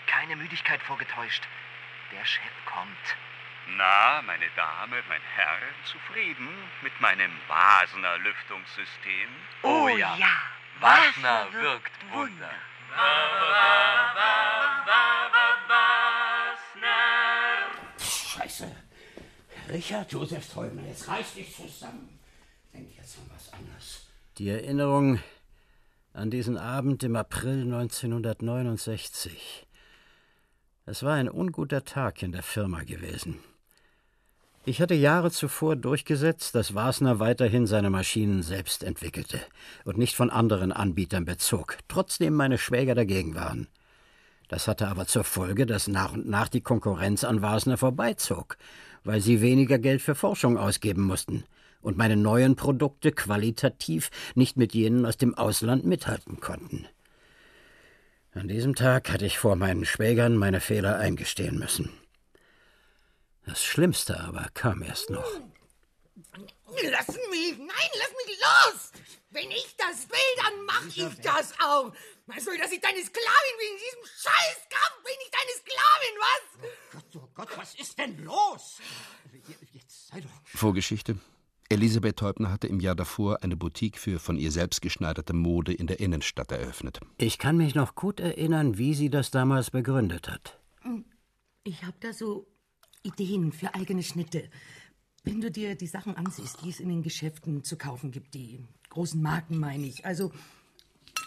Keine 0.07 0.37
Müdigkeit 0.37 0.81
vorgetäuscht. 0.83 1.43
Der 2.13 2.25
Chef 2.25 2.53
kommt. 2.65 3.17
Na, 3.77 4.23
meine 4.23 4.49
Dame, 4.55 5.03
mein 5.09 5.21
Herr, 5.35 5.59
zufrieden 5.85 6.49
mit 6.83 7.01
meinem 7.01 7.33
Wasner 7.49 8.17
Lüftungssystem? 8.19 9.29
Oh 9.63 9.89
ja, 9.89 10.17
Wasner 10.79 11.53
wirkt 11.53 11.93
Wunder. 12.13 12.53
Scheiße. 17.99 18.71
Richard 19.69 20.13
Josef 20.13 20.49
Träumer, 20.49 20.83
jetzt 20.87 21.09
reiß 21.09 21.35
dich 21.35 21.53
zusammen. 21.55 22.21
Denk 22.73 22.97
jetzt 22.97 23.19
an 23.19 23.29
was 23.35 23.53
anderes. 23.53 24.07
Die 24.39 24.49
Erinnerung 24.49 25.21
an 26.13 26.31
diesen 26.31 26.57
Abend 26.57 27.03
im 27.03 27.17
April 27.17 27.63
1969. 27.63 29.66
Es 30.89 31.03
war 31.03 31.15
ein 31.15 31.29
unguter 31.29 31.85
Tag 31.85 32.23
in 32.23 32.31
der 32.31 32.45
Firma 32.45 32.85
gewesen. 32.85 33.41
Ich 34.65 34.81
hatte 34.81 34.95
Jahre 34.95 35.33
zuvor 35.33 35.75
durchgesetzt, 35.75 36.55
dass 36.55 36.77
Wasner 36.77 37.19
weiterhin 37.19 37.67
seine 37.67 37.91
Maschinen 37.91 38.45
selbst 38.45 38.85
entwickelte 38.85 39.41
und 39.85 39.99
nicht 39.99 40.15
von 40.15 40.31
anderen 40.31 40.71
Anbietern 40.71 41.25
bezog, 41.25 41.79
trotzdem 41.89 42.35
meine 42.35 42.57
Schwäger 42.57 42.95
dagegen 42.95 43.35
waren. 43.35 43.67
Das 44.47 44.69
hatte 44.69 44.87
aber 44.87 45.09
zur 45.09 45.25
Folge, 45.25 45.67
dass 45.67 45.89
nach 45.89 46.13
und 46.13 46.29
nach 46.29 46.49
die 46.49 46.61
Konkurrenz 46.61 47.25
an 47.25 47.43
Wasner 47.43 47.79
vorbeizog, 47.79 48.57
weil 49.03 49.21
sie 49.21 49.41
weniger 49.41 49.81
Geld 49.81 50.03
für 50.03 50.15
Forschung 50.15 50.57
ausgeben 50.57 51.03
mussten 51.03 51.43
und 51.81 51.97
meine 51.97 52.17
neuen 52.17 52.55
Produkte 52.55 53.11
qualitativ 53.11 54.11
nicht 54.37 54.57
mit 54.57 54.73
jenen 54.73 55.05
aus 55.05 55.17
dem 55.17 55.35
Ausland 55.35 55.85
mithalten 55.85 56.39
konnten. 56.39 56.87
An 58.37 58.49
diesem 58.49 58.75
Tag 58.75 59.09
hatte 59.09 59.25
ich 59.25 59.39
vor 59.39 59.57
meinen 59.57 59.87
Schwägern 59.87 60.37
meine 60.37 60.61
Fehler 60.61 60.99
eingestehen 60.99 61.59
müssen. 61.59 61.91
Das 63.47 63.65
Schlimmste 63.65 64.21
aber 64.21 64.51
kam 64.53 64.83
erst 64.83 65.09
noch. 65.09 65.27
Lass 66.83 67.09
mich! 67.31 67.57
Nein, 67.57 67.91
lass 67.99 68.13
mich 68.27 68.39
los! 68.39 68.93
Wenn 69.31 69.51
ich 69.51 69.75
das 69.79 70.07
will, 70.11 70.45
dann 70.45 70.65
mach 70.67 70.87
ich 70.87 71.21
das 71.23 71.55
auch! 71.61 71.95
Meinst 72.27 72.47
du, 72.47 72.59
dass 72.59 72.73
ich 72.73 72.81
deine 72.81 73.03
Sklavin 73.03 73.57
bin? 73.59 73.69
In 73.73 73.79
diesem 73.79 74.05
Scheißkampf 74.05 75.03
bin 75.03 75.15
ich 75.25 75.31
deine 75.31 75.53
Sklavin, 75.57 76.17
was? 76.21 76.71
Gott, 76.93 77.23
oh 77.23 77.29
Gott, 77.33 77.59
was 77.59 77.75
ist 77.77 77.99
denn 77.99 78.23
los? 78.23 78.81
Jetzt 79.73 80.09
sei 80.09 80.21
doch. 80.21 80.31
Vorgeschichte. 80.45 81.19
Elisabeth 81.69 82.17
Teubner 82.17 82.53
hatte 82.53 82.69
im 82.69 82.79
Jahr 82.79 82.95
davor 82.95 83.43
eine 83.43 83.57
Boutique 83.57 83.99
für 83.99 84.21
von 84.21 84.37
ihr 84.37 84.53
selbst 84.53 84.83
geschneiderte 84.83 85.33
Mode 85.33 85.73
in 85.73 85.89
der 85.89 85.99
Innenstadt 85.99 86.53
eröffnet. 86.53 87.01
Ich 87.19 87.39
kann 87.39 87.57
mich 87.57 87.75
noch 87.75 87.97
gut 87.97 88.21
erinnern, 88.21 88.79
wie 88.79 88.95
sie 88.95 89.11
das 89.11 89.31
damals 89.33 89.71
begründet 89.71 90.29
hat. 90.29 90.61
Ich 91.65 91.83
habe 91.83 91.97
da 91.99 92.13
so 92.13 92.47
Ideen 93.03 93.53
für 93.53 93.75
eigene 93.75 94.05
Schnitte. 94.05 94.49
Wenn 95.25 95.41
du 95.41 95.51
dir 95.51 95.75
die 95.75 95.89
Sachen 95.89 96.17
ansiehst, 96.17 96.63
die 96.63 96.71
es 96.71 96.79
in 96.79 96.89
den 96.89 97.03
Geschäften 97.03 97.65
zu 97.65 97.77
kaufen 97.77 98.13
gibt, 98.13 98.35
die 98.35 98.61
großen 98.91 99.21
Marken 99.21 99.59
meine 99.59 99.87
ich. 99.87 100.07
Also, 100.07 100.31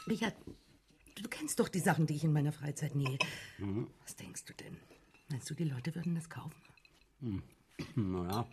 Richard, 0.08 0.36
du 1.22 1.28
kennst 1.30 1.60
doch 1.60 1.68
die 1.68 1.82
Sachen, 1.82 2.08
die 2.08 2.16
ich 2.16 2.24
in 2.24 2.32
meiner 2.32 2.54
Freizeit 2.54 2.96
nähe. 2.96 3.18
Mhm. 3.58 3.88
Was 4.04 4.16
denkst 4.16 4.46
du 4.46 4.54
denn? 4.54 4.78
Meinst 5.30 5.50
du, 5.50 5.54
die 5.54 5.66
Leute 5.66 5.94
würden 5.96 6.16
das 6.16 6.30
kaufen? 6.30 6.56
Hm. 7.20 7.44
Naja, 7.96 8.46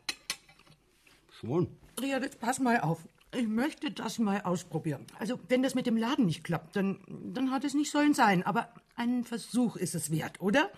schon. 1.41 1.68
Richard, 2.01 2.22
jetzt 2.22 2.41
pass 2.41 2.59
mal 2.59 2.80
auf. 2.80 3.09
Ich 3.34 3.49
möchte 3.49 3.91
das 3.91 4.18
mal 4.18 4.41
ausprobieren. 4.43 5.07
Also, 5.18 5.39
wenn 5.49 5.62
das 5.62 5.74
mit 5.74 5.87
dem 5.87 5.97
Laden 5.97 6.26
nicht 6.26 6.45
klappt, 6.45 6.76
dann, 6.76 7.01
dann 7.09 7.51
hat 7.51 7.64
es 7.64 7.74
nicht 7.74 7.91
sollen 7.91 8.14
sein. 8.14 8.43
Aber 8.45 8.68
ein 8.95 9.24
Versuch 9.24 9.76
ist 9.76 9.95
es 9.95 10.11
wert, 10.11 10.41
oder? 10.41 10.70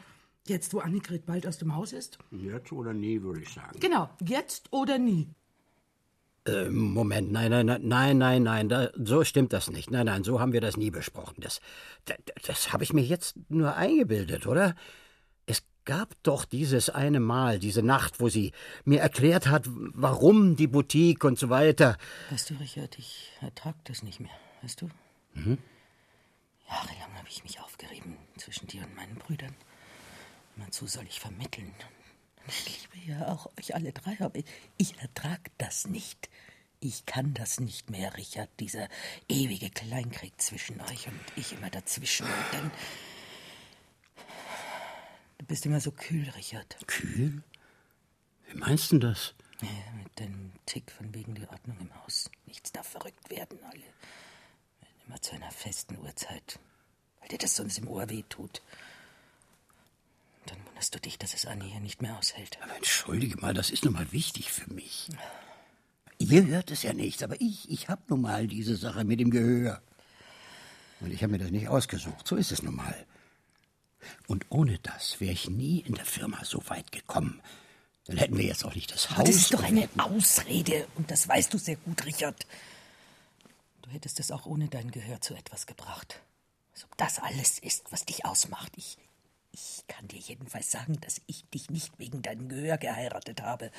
Jetzt, 0.47 0.73
wo 0.73 0.79
Annegret 0.79 1.27
bald 1.27 1.47
aus 1.47 1.59
dem 1.59 1.77
Haus 1.77 1.93
ist? 1.93 2.19
Jetzt 2.31 2.73
oder 2.73 2.95
nie, 2.95 3.21
würde 3.23 3.43
ich 3.43 3.53
sagen. 3.53 3.79
Genau, 3.81 4.09
jetzt 4.25 4.73
oder 4.73 4.99
nie. 4.99 5.29
Äh, 6.47 6.71
Moment, 6.71 7.31
nein, 7.31 7.51
nein, 7.51 7.67
nein, 7.67 7.83
nein, 7.87 8.19
nein, 8.19 8.43
nein, 8.43 8.69
da, 8.69 8.91
so 8.97 9.25
stimmt 9.25 9.53
das 9.53 9.71
nicht. 9.71 9.91
Nein, 9.91 10.07
nein, 10.07 10.25
so 10.25 10.41
haben 10.41 10.53
wir 10.53 10.63
das 10.63 10.79
nie 10.79 10.91
besprochen. 10.91 11.37
Das, 11.41 11.61
das, 12.07 12.17
das 12.47 12.73
habe 12.73 12.83
ich 12.83 12.95
mir 12.95 13.03
jetzt 13.03 13.37
nur 13.51 13.77
eingebildet, 13.77 14.47
oder? 14.47 14.75
Es 15.89 15.97
gab 15.97 16.23
doch 16.23 16.45
dieses 16.45 16.91
eine 16.91 17.19
Mal, 17.19 17.59
diese 17.59 17.83
Nacht, 17.83 18.21
wo 18.21 18.29
sie 18.29 18.53
mir 18.85 19.01
erklärt 19.01 19.47
hat, 19.47 19.65
warum 19.67 20.55
die 20.55 20.67
Boutique 20.67 21.25
und 21.25 21.39
so 21.39 21.49
weiter. 21.49 21.97
Weißt 22.29 22.51
du, 22.51 22.55
Richard, 22.57 22.99
ich 22.99 23.33
ertrag 23.41 23.75
das 23.85 24.03
nicht 24.03 24.21
mehr, 24.21 24.31
weißt 24.61 24.83
du? 24.83 24.91
Mhm. 25.33 25.57
Jahrelang 26.69 27.15
habe 27.17 27.29
ich 27.31 27.43
mich 27.43 27.59
aufgerieben 27.61 28.19
zwischen 28.37 28.67
dir 28.67 28.83
und 28.83 28.97
meinen 28.97 29.15
Brüdern. 29.15 29.55
Immerzu 30.57 30.87
soll 30.87 31.07
ich 31.09 31.21
vermitteln. 31.21 31.73
Ich 32.49 32.87
liebe 32.93 33.11
ja 33.11 33.29
auch 33.29 33.47
euch 33.59 33.75
alle 33.75 33.93
drei, 33.93 34.15
aber 34.21 34.41
ich 34.77 34.99
ertrag 34.99 35.41
das 35.57 35.87
nicht. 35.87 36.29
Ich 36.81 37.07
kann 37.07 37.33
das 37.33 37.61
nicht 37.61 37.89
mehr, 37.89 38.15
Richard. 38.19 38.51
Dieser 38.61 38.91
ewige 39.27 39.71
Kleinkrieg 39.71 40.35
zwischen 40.37 40.83
euch 40.83 41.07
und 41.09 41.19
ich 41.35 41.55
immer 41.55 41.71
dazwischen. 41.71 42.27
Und 42.27 42.53
dann. 42.53 42.71
Du 45.39 45.47
bist 45.47 45.65
immer 45.67 45.81
so 45.81 45.93
kühl, 45.93 46.29
Richard. 46.31 46.77
Kühl? 46.87 47.43
Wie 48.49 48.59
meinst 48.59 48.93
du 48.93 48.99
das? 48.99 49.35
Ja, 49.61 49.69
mit 49.97 50.19
deinem 50.19 50.53
Tick 50.67 50.91
von 50.91 51.15
wegen 51.15 51.35
die 51.35 51.49
Ordnung 51.49 51.77
im 51.81 51.95
Haus. 52.03 52.31
Nichts 52.47 52.73
darf 52.73 52.89
verrückt 52.89 53.31
werden, 53.31 53.59
alle. 53.65 53.83
Immer 55.07 55.21
zu 55.21 55.35
einer 55.35 55.51
festen 55.51 55.99
Uhrzeit. 55.99 56.59
Weil 57.21 57.29
dir 57.29 57.39
das 57.39 57.57
sonst 57.57 57.79
im 57.79 57.89
Ohr 57.89 58.09
weh 58.11 58.25
tut. 58.29 58.63
Dann 60.47 60.59
wunderst 60.67 60.95
du 60.95 61.01
dich, 61.01 61.19
dass 61.19 61.35
es 61.35 61.47
Annie 61.47 61.71
hier 61.71 61.81
nicht 61.81 62.03
mehr 62.03 62.17
aushält. 62.19 62.59
Aber 62.63 62.75
entschuldige 62.77 63.37
mal, 63.39 63.55
das 63.55 63.71
ist 63.71 63.85
nun 63.85 63.95
mal 63.95 64.13
wichtig 64.13 64.53
für 64.53 64.73
mich. 64.73 65.09
Ihr 66.19 66.47
hört 66.47 66.71
es 66.71 66.83
ja 66.83 66.93
nicht, 66.93 67.23
aber 67.23 67.41
ich, 67.41 67.71
ich 67.71 67.89
habe 67.89 68.03
nun 68.09 68.23
mal 68.23 68.47
diese 68.49 68.77
Sache 68.77 69.05
mit 69.05 69.21
dem 69.21 69.31
Gehör. 69.31 69.83
Und 71.01 71.13
ich 71.13 71.23
habe 71.23 71.33
mir 71.33 71.39
das 71.39 71.51
nicht 71.51 71.69
ausgesucht, 71.69 72.27
so 72.27 72.35
ist 72.37 72.51
es 72.51 72.63
nun 72.63 72.75
mal. 72.75 73.07
Und 74.27 74.47
ohne 74.49 74.79
das 74.79 75.21
wäre 75.21 75.33
ich 75.33 75.49
nie 75.49 75.81
in 75.81 75.95
der 75.95 76.05
Firma 76.05 76.45
so 76.45 76.63
weit 76.69 76.93
gekommen. 76.93 77.43
Dann 78.07 78.17
hätten 78.17 78.39
wir 78.39 78.45
jetzt 78.45 78.65
auch 78.65 78.75
nicht 78.75 78.93
das 78.93 79.11
Haus. 79.11 79.19
Aber 79.19 79.25
das 79.25 79.37
ist 79.37 79.55
doch 79.55 79.63
eine 79.63 79.89
Ausrede. 79.99 80.89
Und 80.97 81.11
das 81.11 81.29
weißt 81.29 81.53
du 81.53 81.59
sehr 81.59 81.77
gut, 81.77 82.05
Richard. 82.07 82.47
Du 83.83 83.91
hättest 83.91 84.19
es 84.21 84.31
auch 84.31 84.47
ohne 84.47 84.69
dein 84.69 84.91
Gehör 84.91 85.21
zu 85.21 85.35
etwas 85.35 85.67
gebracht. 85.67 86.21
Als 86.73 86.85
ob 86.85 86.97
das 86.97 87.19
alles 87.19 87.59
ist, 87.59 87.85
was 87.91 88.07
dich 88.07 88.25
ausmacht. 88.25 88.73
Ich, 88.77 88.97
ich 89.53 89.85
kann 89.89 90.09
dir 90.09 90.19
jedenfalls 90.19 90.71
sagen, 90.71 90.99
dass 91.01 91.21
ich 91.27 91.45
dich 91.51 91.71
nicht 91.71 91.99
wegen 91.99 92.23
deinem 92.23 92.49
Gehör 92.49 92.79
geheiratet 92.79 93.43
habe. 93.43 93.71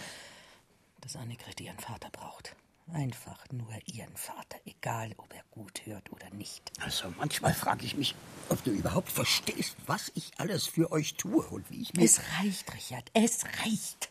Dass 1.02 1.16
Annegret 1.16 1.60
ihren 1.62 1.80
Vater 1.80 2.10
braucht. 2.12 2.56
Einfach 2.94 3.46
nur 3.52 3.72
ihren 3.86 4.16
Vater, 4.18 4.60
egal 4.66 5.14
ob 5.18 5.34
er 5.34 5.44
gut 5.52 5.86
hört 5.86 6.12
oder 6.12 6.30
nicht. 6.32 6.72
Also 6.80 7.14
manchmal 7.18 7.54
frage 7.54 7.86
ich 7.86 7.96
mich, 7.96 8.16
ob 8.50 8.64
du 8.64 8.72
überhaupt 8.72 9.12
verstehst, 9.12 9.76
was 9.86 10.12
ich 10.16 10.32
alles 10.38 10.66
für 10.66 10.92
euch 10.92 11.16
tue 11.16 11.46
und 11.48 11.70
wie 11.70 11.82
ich 11.82 11.94
mir... 11.94 12.04
Es 12.04 12.20
reicht, 12.40 12.74
Richard, 12.74 13.12
es 13.14 13.46
reicht. 13.64 14.10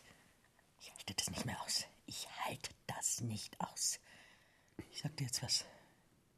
Ich 0.81 0.91
halte 0.91 1.13
das 1.13 1.29
nicht 1.29 1.45
mehr 1.45 1.61
aus. 1.63 1.85
Ich 2.05 2.27
halte 2.45 2.69
das 2.87 3.21
nicht 3.21 3.59
aus. 3.59 3.99
Ich 4.91 5.01
sag 5.01 5.15
dir 5.17 5.25
jetzt 5.25 5.43
was. 5.43 5.65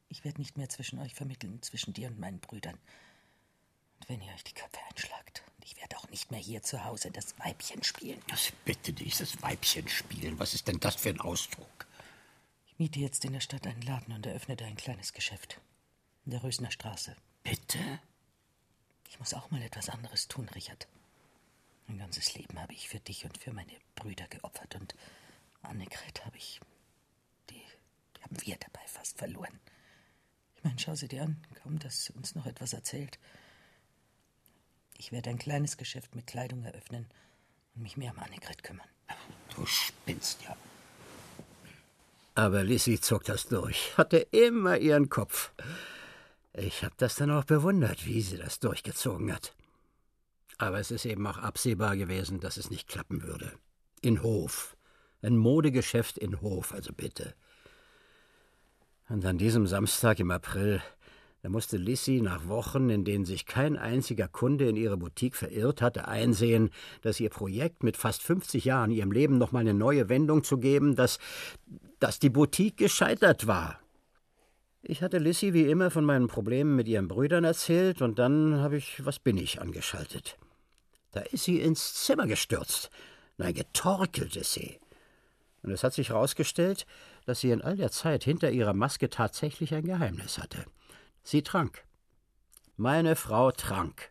Ich 0.08 0.24
werde 0.24 0.40
nicht 0.40 0.58
mehr 0.58 0.68
zwischen 0.68 0.98
euch 0.98 1.14
vermitteln, 1.14 1.62
zwischen 1.62 1.94
dir 1.94 2.08
und 2.08 2.18
meinen 2.18 2.40
Brüdern. 2.40 2.78
Und 4.00 4.08
wenn 4.08 4.20
ihr 4.20 4.32
euch 4.34 4.44
die 4.44 4.52
Köpfe 4.52 4.78
einschlagt, 4.90 5.42
ich 5.64 5.76
werde 5.76 5.96
auch 5.96 6.08
nicht 6.10 6.30
mehr 6.30 6.40
hier 6.40 6.62
zu 6.62 6.84
Hause 6.84 7.10
das 7.12 7.38
Weibchen 7.38 7.84
spielen. 7.84 8.20
Das 8.28 8.52
bitte 8.64 8.92
dieses 8.92 9.40
Weibchen 9.42 9.88
spielen, 9.88 10.38
was 10.38 10.54
ist 10.54 10.66
denn 10.66 10.80
das 10.80 10.96
für 10.96 11.10
ein 11.10 11.20
Ausdruck? 11.20 11.86
Miete 12.82 12.98
jetzt 12.98 13.24
in 13.24 13.32
der 13.32 13.38
Stadt 13.38 13.64
einen 13.64 13.82
Laden 13.82 14.12
und 14.12 14.26
eröffne 14.26 14.56
da 14.56 14.64
ein 14.64 14.74
kleines 14.74 15.12
Geschäft. 15.12 15.60
In 16.24 16.32
der 16.32 16.42
Rösner 16.42 16.72
Straße. 16.72 17.14
Bitte? 17.44 17.78
Ich 19.08 19.20
muss 19.20 19.34
auch 19.34 19.52
mal 19.52 19.62
etwas 19.62 19.88
anderes 19.88 20.26
tun, 20.26 20.48
Richard. 20.48 20.88
Mein 21.86 21.98
ganzes 21.98 22.34
Leben 22.34 22.60
habe 22.60 22.72
ich 22.72 22.88
für 22.88 22.98
dich 22.98 23.24
und 23.24 23.38
für 23.38 23.52
meine 23.52 23.70
Brüder 23.94 24.26
geopfert 24.26 24.74
und 24.74 24.96
Annegret 25.62 26.26
habe 26.26 26.36
ich. 26.36 26.58
Die, 27.50 27.62
die 28.16 28.22
haben 28.24 28.36
wir 28.40 28.56
dabei 28.56 28.84
fast 28.88 29.16
verloren. 29.16 29.60
Ich 30.56 30.64
meine, 30.64 30.80
schau 30.80 30.96
sie 30.96 31.06
dir 31.06 31.22
an, 31.22 31.40
kaum 31.62 31.78
dass 31.78 32.06
sie 32.06 32.12
uns 32.14 32.34
noch 32.34 32.46
etwas 32.46 32.72
erzählt. 32.72 33.20
Ich 34.98 35.12
werde 35.12 35.30
ein 35.30 35.38
kleines 35.38 35.76
Geschäft 35.76 36.16
mit 36.16 36.26
Kleidung 36.26 36.64
eröffnen 36.64 37.06
und 37.76 37.82
mich 37.82 37.96
mehr 37.96 38.10
um 38.10 38.18
Annegret 38.18 38.64
kümmern. 38.64 38.88
Du 39.54 39.64
spinnst 39.66 40.42
ja. 40.42 40.56
Aber 42.34 42.64
Lissy 42.64 43.00
zog 43.00 43.24
das 43.24 43.46
durch, 43.46 43.96
hatte 43.96 44.18
immer 44.18 44.78
ihren 44.78 45.08
Kopf. 45.08 45.52
Ich 46.54 46.82
habe 46.84 46.94
das 46.96 47.16
dann 47.16 47.30
auch 47.30 47.44
bewundert, 47.44 48.06
wie 48.06 48.22
sie 48.22 48.38
das 48.38 48.60
durchgezogen 48.60 49.32
hat. 49.32 49.54
Aber 50.58 50.78
es 50.78 50.90
ist 50.90 51.04
eben 51.04 51.26
auch 51.26 51.38
absehbar 51.38 51.96
gewesen, 51.96 52.40
dass 52.40 52.56
es 52.56 52.70
nicht 52.70 52.88
klappen 52.88 53.22
würde. 53.22 53.52
In 54.00 54.22
Hof. 54.22 54.76
Ein 55.20 55.36
Modegeschäft 55.36 56.18
in 56.18 56.40
Hof, 56.40 56.72
also 56.72 56.92
bitte. 56.92 57.34
Und 59.08 59.24
an 59.24 59.38
diesem 59.38 59.66
Samstag 59.66 60.18
im 60.20 60.30
April, 60.30 60.82
da 61.42 61.48
musste 61.48 61.76
Lissy 61.76 62.20
nach 62.22 62.46
Wochen, 62.46 62.88
in 62.88 63.04
denen 63.04 63.24
sich 63.24 63.46
kein 63.46 63.76
einziger 63.76 64.28
Kunde 64.28 64.68
in 64.68 64.76
ihre 64.76 64.96
Boutique 64.96 65.34
verirrt 65.34 65.82
hatte, 65.82 66.06
einsehen, 66.06 66.70
dass 67.00 67.18
ihr 67.18 67.30
Projekt 67.30 67.82
mit 67.82 67.96
fast 67.96 68.22
50 68.22 68.64
Jahren 68.64 68.92
ihrem 68.92 69.10
Leben 69.10 69.38
noch 69.38 69.50
mal 69.50 69.58
eine 69.58 69.74
neue 69.74 70.08
Wendung 70.08 70.44
zu 70.44 70.58
geben, 70.58 70.94
dass, 70.94 71.18
dass 71.98 72.20
die 72.20 72.30
Boutique 72.30 72.76
gescheitert 72.76 73.48
war. 73.48 73.80
Ich 74.82 75.02
hatte 75.02 75.18
Lissy 75.18 75.52
wie 75.52 75.68
immer 75.68 75.90
von 75.90 76.04
meinen 76.04 76.28
Problemen 76.28 76.76
mit 76.76 76.86
ihren 76.86 77.08
Brüdern 77.08 77.42
erzählt 77.42 78.02
und 78.02 78.20
dann 78.20 78.60
habe 78.60 78.76
ich 78.76 79.04
Was 79.04 79.18
bin 79.18 79.36
ich 79.36 79.60
angeschaltet. 79.60 80.38
Da 81.10 81.20
ist 81.20 81.44
sie 81.44 81.60
ins 81.60 81.94
Zimmer 82.04 82.28
gestürzt. 82.28 82.90
Nein, 83.36 83.54
getorkelt 83.54 84.36
ist 84.36 84.52
sie. 84.52 84.78
Und 85.62 85.72
es 85.72 85.82
hat 85.82 85.92
sich 85.92 86.10
herausgestellt, 86.10 86.86
dass 87.26 87.40
sie 87.40 87.50
in 87.50 87.62
all 87.62 87.76
der 87.76 87.90
Zeit 87.90 88.22
hinter 88.22 88.50
ihrer 88.50 88.74
Maske 88.74 89.10
tatsächlich 89.10 89.74
ein 89.74 89.84
Geheimnis 89.84 90.38
hatte. 90.38 90.64
Sie 91.22 91.42
trank. 91.42 91.84
Meine 92.76 93.16
Frau 93.16 93.50
trank. 93.52 94.10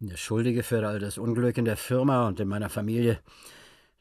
Der 0.00 0.16
Schuldige 0.16 0.62
für 0.62 0.86
all 0.86 1.00
das 1.00 1.18
Unglück 1.18 1.58
in 1.58 1.64
der 1.64 1.76
Firma 1.76 2.28
und 2.28 2.38
in 2.38 2.46
meiner 2.48 2.70
Familie, 2.70 3.20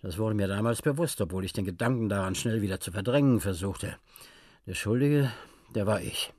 das 0.02 0.18
wurde 0.20 0.36
mir 0.36 0.48
damals 0.48 0.82
bewusst, 0.84 1.20
obwohl 1.22 1.44
ich 1.44 1.54
den 1.54 1.66
Gedanken 1.66 2.08
daran 2.08 2.36
schnell 2.36 2.62
wieder 2.62 2.80
zu 2.80 2.92
verdrängen 2.92 3.40
versuchte. 3.42 3.98
Der 4.68 4.76
Schuldige, 4.76 5.32
der 5.74 5.88
war 5.88 6.02
ich. 6.02 6.32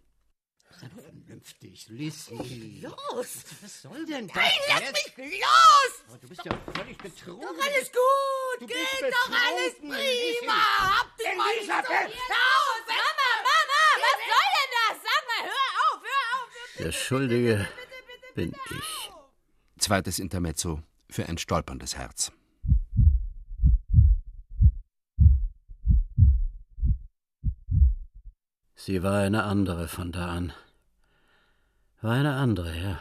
Vernünftig, 0.79 1.89
Lissy. 1.89 2.81
Los! 2.83 3.45
Was 3.61 3.83
soll 3.83 4.07
denn 4.07 4.29
das 4.29 4.37
Nein, 4.37 4.51
lass 4.69 4.81
jetzt? 4.81 5.19
mich 5.19 5.41
los! 5.41 6.05
Oh, 6.13 6.17
du 6.21 6.29
bist 6.29 6.45
ja 6.45 6.53
völlig 6.75 6.99
betrunken. 6.99 7.43
Doch 7.43 7.65
alles 7.67 7.91
gut! 7.91 8.61
Du 8.61 8.67
Geht 8.67 8.77
bist 9.01 9.13
doch 9.13 9.31
alles 9.31 9.75
prima! 9.81 9.97
Lissy. 9.97 10.47
Hab 10.47 11.17
dich 11.19 11.37
mal 11.37 11.55
nicht 11.57 11.67
so 11.67 11.73
Elisabeth! 11.73 12.15
Raus! 12.15 12.83
Mama, 12.87 13.31
Mama! 13.49 13.83
Was 14.05 14.19
soll 14.31 14.55
das? 14.79 14.95
Sag 15.03 15.23
mal, 15.27 15.43
hör 15.51 15.69
auf, 15.83 16.01
hör 16.03 16.25
auf! 16.39 16.49
Der 16.79 16.93
Schuldige 16.93 17.67
bin 18.37 18.53
ich. 18.71 19.11
Zweites 19.79 20.21
Intermezzo 20.21 20.81
für 21.11 21.29
ein 21.29 21.37
stolperndes 21.37 21.97
Herz. 21.97 22.31
Sie 28.77 29.03
war 29.03 29.21
eine 29.23 29.43
andere 29.43 29.89
von 29.89 30.13
da 30.13 30.29
an. 30.29 30.53
War 32.01 32.13
eine 32.13 32.35
andere, 32.35 32.77
ja. 32.77 33.01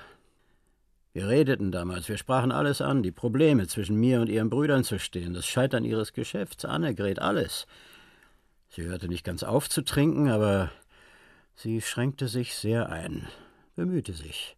Wir 1.13 1.27
redeten 1.27 1.71
damals, 1.71 2.09
wir 2.09 2.17
sprachen 2.17 2.51
alles 2.51 2.81
an, 2.81 3.03
die 3.03 3.11
Probleme 3.11 3.67
zwischen 3.67 3.95
mir 3.95 4.21
und 4.21 4.29
ihren 4.29 4.49
Brüdern 4.49 4.83
zu 4.83 4.97
stehen, 4.97 5.35
das 5.35 5.45
Scheitern 5.45 5.83
ihres 5.83 6.13
Geschäfts, 6.13 6.65
Annegret, 6.65 7.19
alles. 7.19 7.67
Sie 8.69 8.83
hörte 8.83 9.07
nicht 9.07 9.23
ganz 9.23 9.43
auf 9.43 9.69
zu 9.69 9.83
trinken, 9.83 10.29
aber 10.29 10.71
sie 11.55 11.81
schränkte 11.81 12.27
sich 12.27 12.55
sehr 12.55 12.89
ein, 12.89 13.27
bemühte 13.77 14.13
sich. 14.13 14.57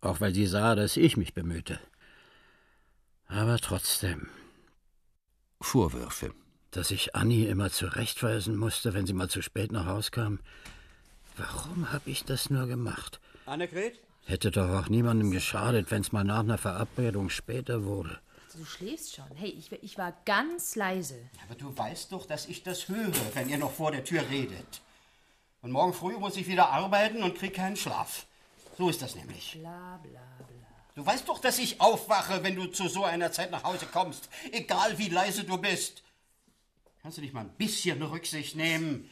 Auch 0.00 0.20
weil 0.20 0.34
sie 0.34 0.46
sah, 0.46 0.76
dass 0.76 0.96
ich 0.96 1.16
mich 1.16 1.34
bemühte. 1.34 1.80
Aber 3.26 3.58
trotzdem. 3.58 4.28
Vorwürfe. 5.60 6.34
Dass 6.70 6.90
ich 6.90 7.16
Annie 7.16 7.48
immer 7.48 7.70
zurechtweisen 7.70 8.56
musste, 8.56 8.94
wenn 8.94 9.06
sie 9.06 9.14
mal 9.14 9.30
zu 9.30 9.42
spät 9.42 9.72
nach 9.72 9.86
Haus 9.86 10.12
kam. 10.12 10.38
Warum 11.36 11.90
habe 11.92 12.10
ich 12.10 12.24
das 12.24 12.50
nur 12.50 12.66
gemacht? 12.66 13.20
Annegret? 13.46 13.98
Hätte 14.26 14.50
doch 14.50 14.68
auch 14.68 14.88
niemandem 14.88 15.30
geschadet, 15.30 15.90
wenn 15.90 16.02
es 16.02 16.12
mal 16.12 16.24
nach 16.24 16.40
einer 16.40 16.58
Verabredung 16.58 17.30
später 17.30 17.84
wurde. 17.84 18.18
Du 18.54 18.64
schläfst 18.64 19.16
schon. 19.16 19.34
Hey, 19.34 19.50
ich, 19.50 19.72
ich 19.72 19.98
war 19.98 20.12
ganz 20.26 20.76
leise. 20.76 21.18
Aber 21.44 21.54
du 21.54 21.76
weißt 21.76 22.12
doch, 22.12 22.26
dass 22.26 22.46
ich 22.46 22.62
das 22.62 22.88
höre, 22.88 23.34
wenn 23.34 23.48
ihr 23.48 23.58
noch 23.58 23.72
vor 23.72 23.90
der 23.90 24.04
Tür 24.04 24.22
redet. 24.30 24.82
Und 25.64 25.72
morgen 25.72 25.94
früh 25.94 26.12
muss 26.18 26.36
ich 26.36 26.46
wieder 26.46 26.68
arbeiten 26.68 27.22
und 27.22 27.38
krieg 27.38 27.54
keinen 27.54 27.76
Schlaf. 27.76 28.26
So 28.76 28.90
ist 28.90 29.00
das 29.00 29.14
nämlich. 29.14 29.56
Bla, 29.58 29.98
bla, 30.02 30.10
bla. 30.10 30.46
Du 30.94 31.06
weißt 31.06 31.26
doch, 31.26 31.38
dass 31.38 31.58
ich 31.58 31.80
aufwache, 31.80 32.42
wenn 32.42 32.54
du 32.54 32.66
zu 32.66 32.86
so 32.86 33.04
einer 33.04 33.32
Zeit 33.32 33.50
nach 33.50 33.64
Hause 33.64 33.86
kommst. 33.86 34.28
Egal 34.52 34.98
wie 34.98 35.08
leise 35.08 35.44
du 35.44 35.56
bist. 35.56 36.02
Kannst 37.00 37.16
du 37.16 37.22
nicht 37.22 37.32
mal 37.32 37.40
ein 37.40 37.54
bisschen 37.56 38.02
Rücksicht 38.02 38.56
nehmen? 38.56 39.08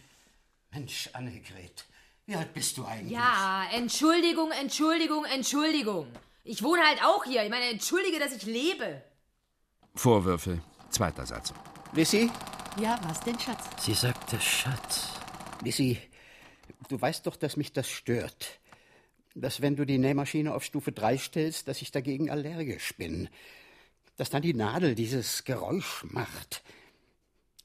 Mensch, 0.70 1.08
Annegret, 1.14 1.86
wie 2.26 2.36
alt 2.36 2.52
bist 2.52 2.76
du 2.76 2.84
eigentlich? 2.84 3.12
Ja, 3.12 3.64
Entschuldigung, 3.72 4.50
Entschuldigung, 4.50 5.24
Entschuldigung. 5.24 6.06
Ich 6.44 6.62
wohne 6.62 6.82
halt 6.82 7.02
auch 7.02 7.24
hier. 7.24 7.44
Ich 7.44 7.50
meine, 7.50 7.70
entschuldige, 7.70 8.18
dass 8.18 8.32
ich 8.36 8.42
lebe. 8.42 9.02
Vorwürfe. 9.94 10.60
Zweiter 10.90 11.24
Satz. 11.24 11.54
Lissy? 11.94 12.30
Ja, 12.78 13.00
was 13.04 13.20
denn, 13.20 13.40
Schatz? 13.40 13.64
Sie 13.82 13.94
sagte 13.94 14.38
Schatz. 14.38 15.08
Lissy, 15.62 15.98
du 16.92 17.00
weißt 17.00 17.26
doch, 17.26 17.36
dass 17.36 17.56
mich 17.56 17.72
das 17.72 17.88
stört. 17.88 18.60
Dass 19.34 19.62
wenn 19.62 19.76
du 19.76 19.86
die 19.86 19.98
Nähmaschine 19.98 20.54
auf 20.54 20.62
Stufe 20.62 20.92
3 20.92 21.16
stellst, 21.16 21.66
dass 21.66 21.80
ich 21.80 21.90
dagegen 21.90 22.30
allergisch 22.30 22.94
bin. 22.96 23.28
Dass 24.16 24.28
dann 24.28 24.42
die 24.42 24.54
Nadel 24.54 24.94
dieses 24.94 25.44
Geräusch 25.44 26.04
macht. 26.04 26.62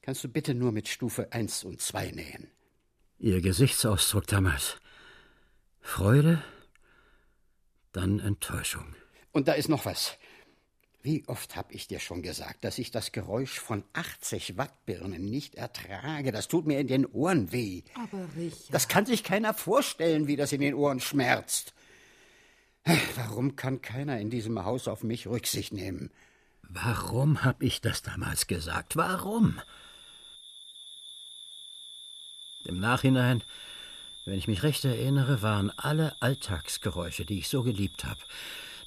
Kannst 0.01 0.23
du 0.23 0.29
bitte 0.29 0.53
nur 0.53 0.71
mit 0.71 0.87
Stufe 0.87 1.33
1 1.33 1.65
und 1.65 1.81
2 1.81 2.11
nähen? 2.11 2.49
Ihr 3.19 3.41
Gesichtsausdruck 3.41 4.27
damals. 4.27 4.77
Freude, 5.81 6.41
dann 7.91 8.19
Enttäuschung. 8.19 8.95
Und 9.33 9.49
da 9.49 9.53
ist 9.53 9.67
noch 9.67 9.85
was. 9.85 10.17
Wie 11.07 11.23
oft 11.27 11.55
habe 11.55 11.71
ich 11.71 11.87
dir 11.87 12.01
schon 12.01 12.21
gesagt, 12.21 12.65
dass 12.65 12.77
ich 12.77 12.91
das 12.91 13.13
Geräusch 13.13 13.61
von 13.61 13.85
80 13.93 14.57
Watt 14.57 14.85
Birnen 14.85 15.23
nicht 15.23 15.55
ertrage? 15.55 16.33
Das 16.33 16.49
tut 16.49 16.67
mir 16.67 16.81
in 16.81 16.87
den 16.87 17.05
Ohren 17.05 17.53
weh. 17.53 17.83
Aber 17.95 18.27
Richard. 18.35 18.73
Das 18.73 18.89
kann 18.89 19.05
sich 19.05 19.23
keiner 19.23 19.53
vorstellen, 19.53 20.27
wie 20.27 20.35
das 20.35 20.51
in 20.51 20.59
den 20.59 20.73
Ohren 20.73 20.99
schmerzt. 20.99 21.73
Warum 23.15 23.55
kann 23.55 23.81
keiner 23.81 24.19
in 24.19 24.29
diesem 24.29 24.65
Haus 24.65 24.89
auf 24.89 25.01
mich 25.01 25.27
Rücksicht 25.27 25.71
nehmen? 25.71 26.11
Warum 26.63 27.41
habe 27.45 27.63
ich 27.63 27.79
das 27.79 28.01
damals 28.01 28.47
gesagt? 28.47 28.97
Warum? 28.97 29.61
Im 32.65 32.81
Nachhinein, 32.81 33.45
wenn 34.25 34.37
ich 34.37 34.49
mich 34.49 34.61
recht 34.61 34.83
erinnere, 34.83 35.41
waren 35.41 35.71
alle 35.77 36.21
Alltagsgeräusche, 36.21 37.23
die 37.23 37.39
ich 37.39 37.47
so 37.47 37.63
geliebt 37.63 38.03
habe, 38.03 38.19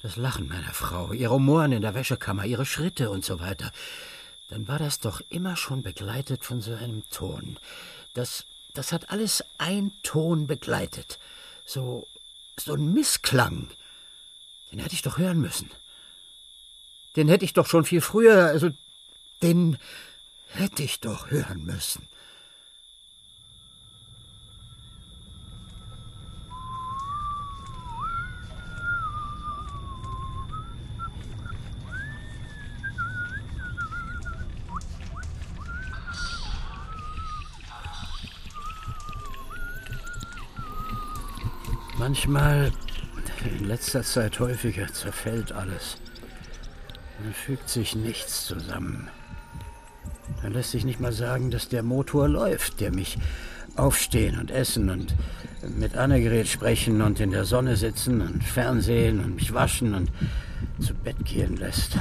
das 0.01 0.15
Lachen 0.15 0.47
meiner 0.47 0.73
Frau, 0.73 1.13
ihr 1.13 1.29
Rumoren 1.29 1.71
in 1.71 1.81
der 1.81 1.93
Wäschekammer, 1.93 2.45
ihre 2.45 2.65
Schritte 2.65 3.09
und 3.09 3.23
so 3.23 3.39
weiter, 3.39 3.71
dann 4.49 4.67
war 4.67 4.79
das 4.79 4.99
doch 4.99 5.21
immer 5.29 5.55
schon 5.55 5.83
begleitet 5.83 6.43
von 6.43 6.61
so 6.61 6.73
einem 6.73 7.03
Ton. 7.09 7.59
Das, 8.13 8.45
das 8.73 8.91
hat 8.91 9.09
alles 9.09 9.43
ein 9.57 9.91
Ton 10.03 10.47
begleitet. 10.47 11.19
So, 11.65 12.07
so 12.59 12.73
ein 12.73 12.93
Missklang. 12.93 13.69
Den 14.71 14.79
hätte 14.79 14.95
ich 14.95 15.03
doch 15.03 15.17
hören 15.17 15.39
müssen. 15.39 15.69
Den 17.15 17.27
hätte 17.27 17.45
ich 17.45 17.53
doch 17.53 17.67
schon 17.67 17.85
viel 17.85 18.01
früher, 18.01 18.45
also 18.45 18.69
den 19.41 19.77
hätte 20.47 20.83
ich 20.83 20.99
doch 20.99 21.29
hören 21.29 21.63
müssen. 21.63 22.07
Manchmal, 42.11 42.73
in 43.57 43.67
letzter 43.69 44.03
Zeit 44.03 44.41
häufiger, 44.41 44.91
zerfällt 44.91 45.53
alles. 45.53 45.95
Dann 47.17 47.33
fügt 47.33 47.69
sich 47.69 47.95
nichts 47.95 48.47
zusammen. 48.47 49.07
Dann 50.41 50.51
lässt 50.51 50.71
sich 50.71 50.83
nicht 50.83 50.99
mal 50.99 51.13
sagen, 51.13 51.51
dass 51.51 51.69
der 51.69 51.83
Motor 51.83 52.27
läuft, 52.27 52.81
der 52.81 52.91
mich 52.91 53.17
aufstehen 53.77 54.37
und 54.41 54.51
essen 54.51 54.89
und 54.89 55.15
mit 55.77 55.95
Annegret 55.95 56.49
sprechen 56.49 57.01
und 57.01 57.21
in 57.21 57.31
der 57.31 57.45
Sonne 57.45 57.77
sitzen 57.77 58.19
und 58.19 58.43
Fernsehen 58.43 59.23
und 59.23 59.35
mich 59.35 59.53
waschen 59.53 59.93
und 59.93 60.11
zu 60.81 60.93
Bett 60.93 61.23
gehen 61.23 61.55
lässt. 61.55 61.97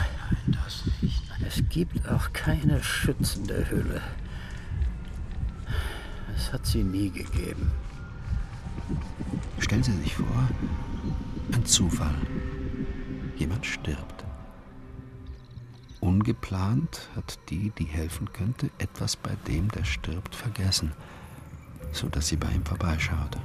Es 1.47 1.63
gibt 1.69 2.09
auch 2.09 2.33
keine 2.33 2.83
schützende 2.83 3.71
Hülle. 3.71 4.01
Es 6.37 6.53
hat 6.53 6.67
sie 6.67 6.83
nie 6.83 7.11
gegeben. 7.11 7.71
Stellen 9.59 9.83
Sie 9.83 9.97
sich 10.03 10.14
vor, 10.14 10.49
ein 11.53 11.64
Zufall. 11.64 12.14
Jemand 13.37 13.64
stirbt. 13.66 14.24
Ungeplant 16.01 17.09
hat 17.14 17.39
die, 17.51 17.70
die 17.78 17.85
helfen 17.85 18.33
könnte, 18.33 18.70
etwas 18.78 19.16
bei 19.16 19.37
dem, 19.47 19.70
der 19.70 19.85
stirbt, 19.85 20.35
vergessen, 20.35 20.93
so 21.93 22.09
dass 22.09 22.28
sie 22.28 22.37
bei 22.37 22.51
ihm 22.51 22.64
vorbeischaut. 22.64 23.37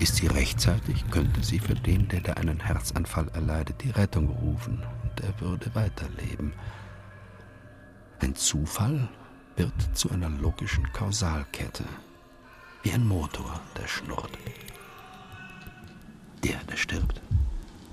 Ist 0.00 0.16
sie 0.16 0.26
rechtzeitig, 0.26 1.04
könnte 1.10 1.42
sie 1.42 1.58
für 1.58 1.74
den, 1.74 2.08
der 2.08 2.20
da 2.20 2.32
einen 2.32 2.60
Herzanfall 2.60 3.28
erleidet, 3.28 3.82
die 3.82 3.90
Rettung 3.90 4.28
rufen 4.28 4.82
und 5.02 5.20
er 5.20 5.40
würde 5.40 5.74
weiterleben. 5.74 6.52
Ein 8.20 8.34
Zufall 8.34 9.08
wird 9.56 9.96
zu 9.96 10.10
einer 10.10 10.30
logischen 10.30 10.90
Kausalkette, 10.92 11.84
wie 12.82 12.92
ein 12.92 13.06
Motor, 13.06 13.60
der 13.76 13.86
schnurrt. 13.86 14.30
Der, 16.44 16.58
der 16.64 16.76
stirbt, 16.76 17.20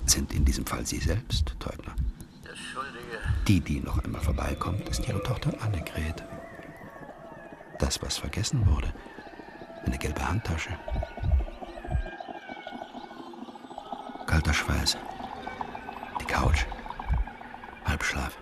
sind 0.05 0.33
in 0.33 0.45
diesem 0.45 0.65
Fall 0.65 0.85
Sie 0.85 0.99
selbst, 0.99 1.55
Teubner. 1.59 1.93
Die, 3.47 3.59
die 3.59 3.79
noch 3.79 4.03
einmal 4.03 4.21
vorbeikommt, 4.21 4.87
ist 4.89 5.07
Ihre 5.07 5.21
Tochter 5.23 5.53
Annegret. 5.61 6.23
Das, 7.79 8.01
was 8.01 8.17
vergessen 8.17 8.65
wurde, 8.65 8.93
eine 9.85 9.97
gelbe 9.97 10.27
Handtasche. 10.27 10.77
Kalter 14.25 14.53
Schweiß. 14.53 14.97
Die 16.19 16.25
Couch. 16.25 16.65
Halbschlaf. 17.85 18.37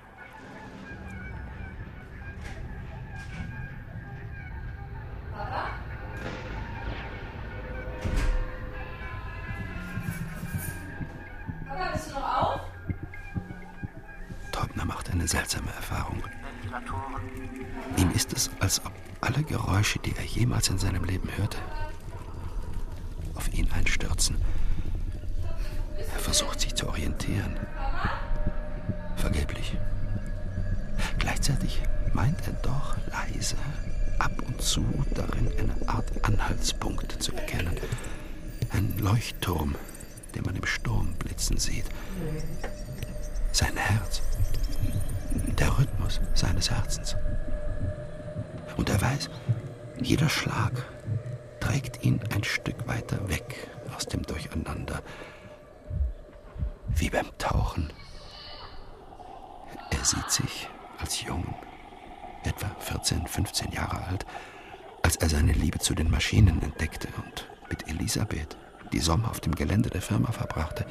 Gelände 69.76 69.90
der 69.90 70.02
Firma 70.02 70.32
verbrachte. 70.32 70.86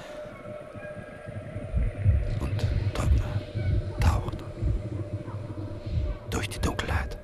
Und 2.41 2.67
Teubner 2.93 3.41
taucht 3.99 4.45
durch 6.29 6.51
die 6.51 6.59
Dunkelheit, 6.59 7.17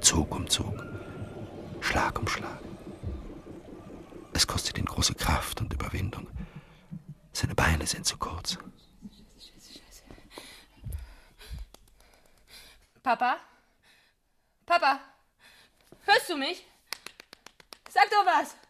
Zug 0.00 0.34
um 0.34 0.50
Zug, 0.50 0.74
Schlag 1.80 2.18
um 2.18 2.26
Schlag. 2.26 2.58
Es 4.32 4.48
kostet 4.48 4.78
ihn 4.78 4.86
große 4.86 5.14
Kraft 5.14 5.60
und 5.60 5.72
Überwindung. 5.72 6.26
Seine 7.32 7.54
Beine 7.54 7.86
sind 7.86 8.04
zu 8.04 8.16
kurz. 8.16 8.58
Papa? 13.04 13.36
Papa? 14.66 14.98
Hörst 16.04 16.28
du 16.28 16.36
mich? 16.36 16.66
Sag 17.90 18.10
doch 18.10 18.26
was! 18.26 18.67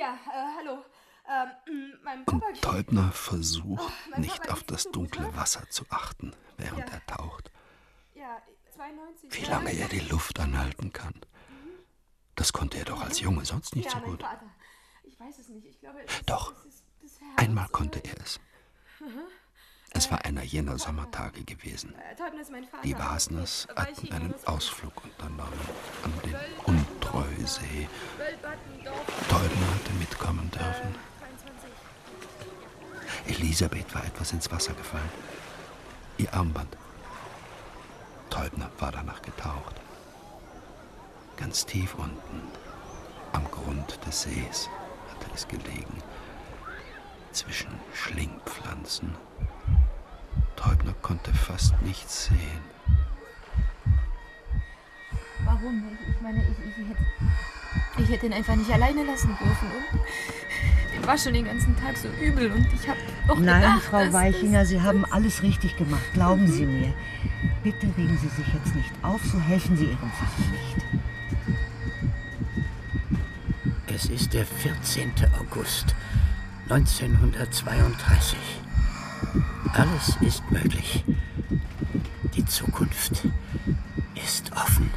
Ja, 0.00 0.14
äh, 0.14 0.56
hallo. 0.56 0.84
Ähm, 1.28 1.92
mein 2.02 2.24
Papa. 2.24 2.46
Und 2.46 2.62
Teubner 2.62 3.12
versucht, 3.12 3.92
nicht 4.16 4.48
auf 4.48 4.62
das 4.62 4.84
dunkle 4.84 5.36
Wasser 5.36 5.68
zu 5.68 5.84
achten, 5.90 6.34
während 6.56 6.88
Ja. 6.88 6.94
er 6.94 7.06
taucht. 7.06 7.52
Ja, 8.14 8.40
92. 8.74 9.30
Wie 9.30 9.44
lange 9.44 9.72
er 9.74 9.88
die 9.88 10.00
Luft 10.00 10.40
anhalten 10.40 10.94
kann. 10.94 11.12
Das 12.34 12.54
konnte 12.54 12.78
er 12.78 12.86
doch 12.86 13.02
als 13.02 13.20
Junge 13.20 13.44
sonst 13.44 13.76
nicht 13.76 13.92
ja, 13.92 13.98
so 14.00 14.06
gut. 14.06 14.22
Vater. 14.22 14.50
Ich 15.02 15.20
weiß 15.20 15.38
es 15.38 15.50
nicht. 15.50 15.66
Ich 15.66 15.78
glaube, 15.80 16.02
es 16.02 16.24
Doch. 16.24 16.54
es 16.60 16.76
ist 16.76 16.84
das 17.02 17.20
Herz. 17.20 17.32
Einmal 17.36 17.68
konnte 17.68 18.02
er 18.02 18.16
es. 18.22 18.40
Mhm. 19.00 19.20
Es 19.92 20.10
war 20.10 20.24
einer 20.24 20.42
jener 20.42 20.78
Sommertage 20.78 21.42
gewesen. 21.44 21.94
Die 22.84 22.96
Wasners 22.96 23.66
hatten 23.74 24.12
einen 24.12 24.34
Ausflug 24.46 24.92
unternommen 25.04 25.60
an 26.04 26.12
den 26.24 26.36
Untreusee. 26.64 27.88
Teubner 29.28 29.74
hatte 29.74 29.92
mitkommen 29.98 30.50
dürfen. 30.50 30.94
23. 33.26 33.38
Elisabeth 33.38 33.94
war 33.94 34.04
etwas 34.04 34.32
ins 34.32 34.50
Wasser 34.50 34.74
gefallen. 34.74 35.10
Ihr 36.18 36.32
Armband. 36.32 36.76
Teubner 38.30 38.70
war 38.78 38.92
danach 38.92 39.20
getaucht. 39.22 39.74
Ganz 41.36 41.66
tief 41.66 41.94
unten, 41.94 42.42
am 43.32 43.50
Grund 43.50 43.98
des 44.06 44.22
Sees, 44.22 44.68
hatte 45.10 45.30
es 45.34 45.48
gelegen. 45.48 46.02
Zwischen 47.32 47.70
Schlingpflanzen. 47.94 49.14
Teubner 50.60 50.94
konnte 51.00 51.32
fast 51.32 51.80
nichts 51.82 52.26
sehen. 52.26 52.60
Warum? 55.44 55.82
Ich, 56.08 56.20
meine, 56.20 56.38
ich, 56.40 56.48
ich, 56.48 56.88
hätte, 56.88 57.02
ich 57.98 58.10
hätte 58.10 58.26
ihn 58.26 58.32
einfach 58.34 58.56
nicht 58.56 58.70
alleine 58.70 59.04
lassen 59.04 59.28
dürfen. 59.28 59.70
Ihm 60.94 61.06
war 61.06 61.16
schon 61.16 61.32
den 61.32 61.46
ganzen 61.46 61.74
Tag 61.76 61.96
so 61.96 62.08
übel 62.22 62.52
und 62.52 62.66
ich 62.74 62.86
habe 62.86 62.98
doch 63.26 63.38
Nein, 63.38 63.62
gedacht, 63.62 63.82
Frau 63.84 64.04
dass 64.04 64.12
Weichinger, 64.12 64.66
Sie 64.66 64.82
haben 64.82 65.06
alles 65.06 65.42
richtig 65.42 65.78
gemacht. 65.78 66.04
Glauben 66.12 66.46
Sie 66.46 66.66
mir. 66.66 66.92
Bitte 67.62 67.86
regen 67.96 68.18
Sie 68.18 68.28
sich 68.28 68.46
jetzt 68.52 68.74
nicht 68.74 68.92
auf, 69.02 69.24
so 69.24 69.40
helfen 69.40 69.78
Sie 69.78 69.86
Ihrem 69.86 70.10
Vater 70.12 70.42
nicht. 70.52 70.76
Es 73.86 74.06
ist 74.06 74.34
der 74.34 74.44
14. 74.44 75.12
August 75.40 75.94
1932. 76.68 78.38
Alles 79.72 80.16
ist 80.20 80.50
möglich. 80.50 81.04
Die 82.34 82.44
Zukunft 82.44 83.22
ist 84.14 84.52
offen. 84.52 84.90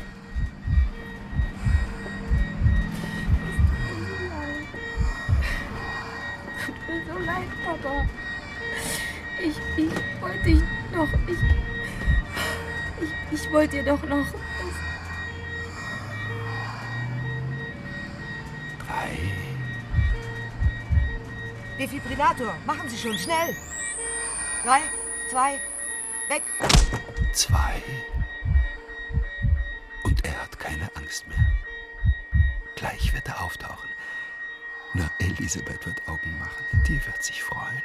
Tut 6.65 6.76
mir 6.88 7.05
so 7.05 7.19
leid, 7.19 7.47
Papa. 7.63 8.05
Ich, 9.41 9.55
ich 9.78 10.21
wollte 10.21 10.43
dich 10.43 10.61
noch. 10.91 11.07
Ich, 11.28 11.38
ich, 13.03 13.39
ich 13.41 13.51
wollte 13.51 13.78
dir 13.78 13.84
doch 13.84 14.03
noch. 14.09 14.26
Drei, 18.80 19.17
Defibrillator, 21.78 22.55
machen 22.65 22.89
Sie 22.89 22.97
schon 22.97 23.17
schnell. 23.17 23.55
Drei, 24.64 24.82
zwei, 25.30 25.59
weg. 26.30 26.41
zwei. 27.34 27.84
Und 30.03 30.24
er 30.26 30.41
hat 30.41 30.57
keine 30.57 30.89
Angst 30.95 31.28
mehr. 31.28 31.51
Gleich 32.78 33.14
wird 33.14 33.28
er 33.28 33.43
auftauchen. 33.43 33.89
Na, 34.93 35.11
Elisabeth 35.20 35.86
wird 35.86 36.07
Augen 36.07 36.39
machen. 36.39 36.66
Die 36.88 37.05
wird 37.05 37.22
sich 37.22 37.43
freuen. 37.43 37.84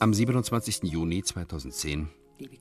Am 0.00 0.14
27. 0.14 0.84
Juni 0.84 1.22
2010 1.22 2.08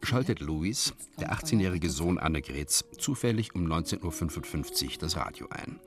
schaltet 0.03 0.41
Louis, 0.41 0.93
der 1.21 1.31
18-jährige 1.31 1.89
Sohn 1.89 2.17
Annegrets, 2.17 2.83
zufällig 2.97 3.55
um 3.55 3.65
19.55 3.65 4.83
Uhr 4.83 4.91
das 4.99 5.15
Radio 5.15 5.47
ein. 5.49 5.79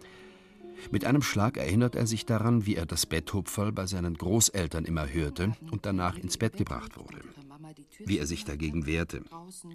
Mit 0.90 1.05
einem 1.05 1.20
Schlag 1.20 1.59
erinnert 1.59 1.94
er 1.94 2.07
sich 2.07 2.24
daran, 2.24 2.64
wie 2.64 2.76
er 2.76 2.86
das 2.86 3.05
Betthupferl 3.05 3.70
bei 3.70 3.84
seinen 3.84 4.14
Großeltern 4.14 4.86
immer 4.86 5.07
hörte 5.12 5.53
und 5.70 5.84
danach 5.84 6.16
ins 6.16 6.38
Bett 6.38 6.57
gebracht 6.57 6.96
wurde. 6.96 7.20
Wie 7.98 8.16
er 8.16 8.26
sich 8.26 8.46
dagegen 8.46 8.86
wehrte. 8.86 9.22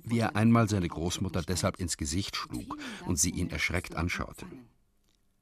Wie 0.04 0.18
er 0.18 0.36
einmal 0.36 0.68
seine 0.68 0.88
Großmutter 0.88 1.44
deshalb 1.44 1.80
ins 1.80 1.98
Gesicht 1.98 2.36
schlug 2.36 2.76
und 3.06 3.20
sie 3.20 3.30
ihn 3.30 3.52
erschreckt 3.52 3.96
anschaute. 3.96 4.48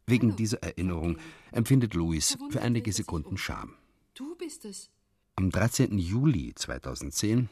Wegen 0.05 0.35
dieser 0.35 0.61
Erinnerung 0.61 1.17
empfindet 1.53 1.93
Louis 1.93 2.37
für 2.49 2.61
einige 2.61 2.91
Sekunden 2.91 3.37
Scham. 3.37 3.75
Du 4.13 4.35
bist 4.35 4.65
es. 4.65 4.91
Am 5.37 5.49
13. 5.49 5.97
Juli 5.97 6.55
2010 6.55 7.49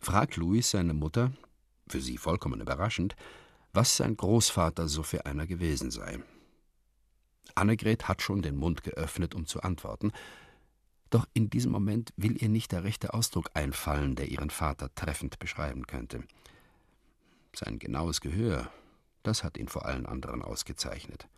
fragt 0.00 0.34
Louis 0.34 0.68
seine 0.68 0.94
Mutter, 0.94 1.30
für 1.86 2.00
sie 2.00 2.18
vollkommen 2.18 2.60
überraschend, 2.60 3.14
was 3.72 3.96
sein 3.96 4.16
Großvater 4.16 4.88
so 4.88 5.04
für 5.04 5.26
einer 5.26 5.46
gewesen 5.46 5.92
sei. 5.92 6.18
Annegret 7.54 8.08
hat 8.08 8.20
schon 8.20 8.42
den 8.42 8.56
Mund 8.56 8.82
geöffnet, 8.82 9.36
um 9.36 9.46
zu 9.46 9.62
antworten, 9.62 10.10
doch 11.10 11.28
in 11.32 11.50
diesem 11.50 11.70
Moment 11.70 12.12
will 12.16 12.42
ihr 12.42 12.48
nicht 12.48 12.72
der 12.72 12.82
rechte 12.82 13.14
Ausdruck 13.14 13.50
einfallen, 13.54 14.16
der 14.16 14.26
ihren 14.26 14.50
Vater 14.50 14.92
treffend 14.96 15.38
beschreiben 15.38 15.86
könnte. 15.86 16.24
Sein 17.54 17.78
genaues 17.78 18.20
Gehör, 18.20 18.72
das 19.22 19.44
hat 19.44 19.56
ihn 19.56 19.68
vor 19.68 19.86
allen 19.86 20.06
anderen 20.06 20.42
ausgezeichnet. 20.42 21.28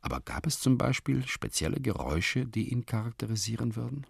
Aber 0.00 0.20
gab 0.20 0.44
es 0.44 0.58
zum 0.58 0.76
Beispiel 0.76 1.24
spezielle 1.24 1.80
Geräusche, 1.80 2.46
die 2.46 2.72
ihn 2.72 2.84
charakterisieren 2.84 3.76
würden? 3.76 4.06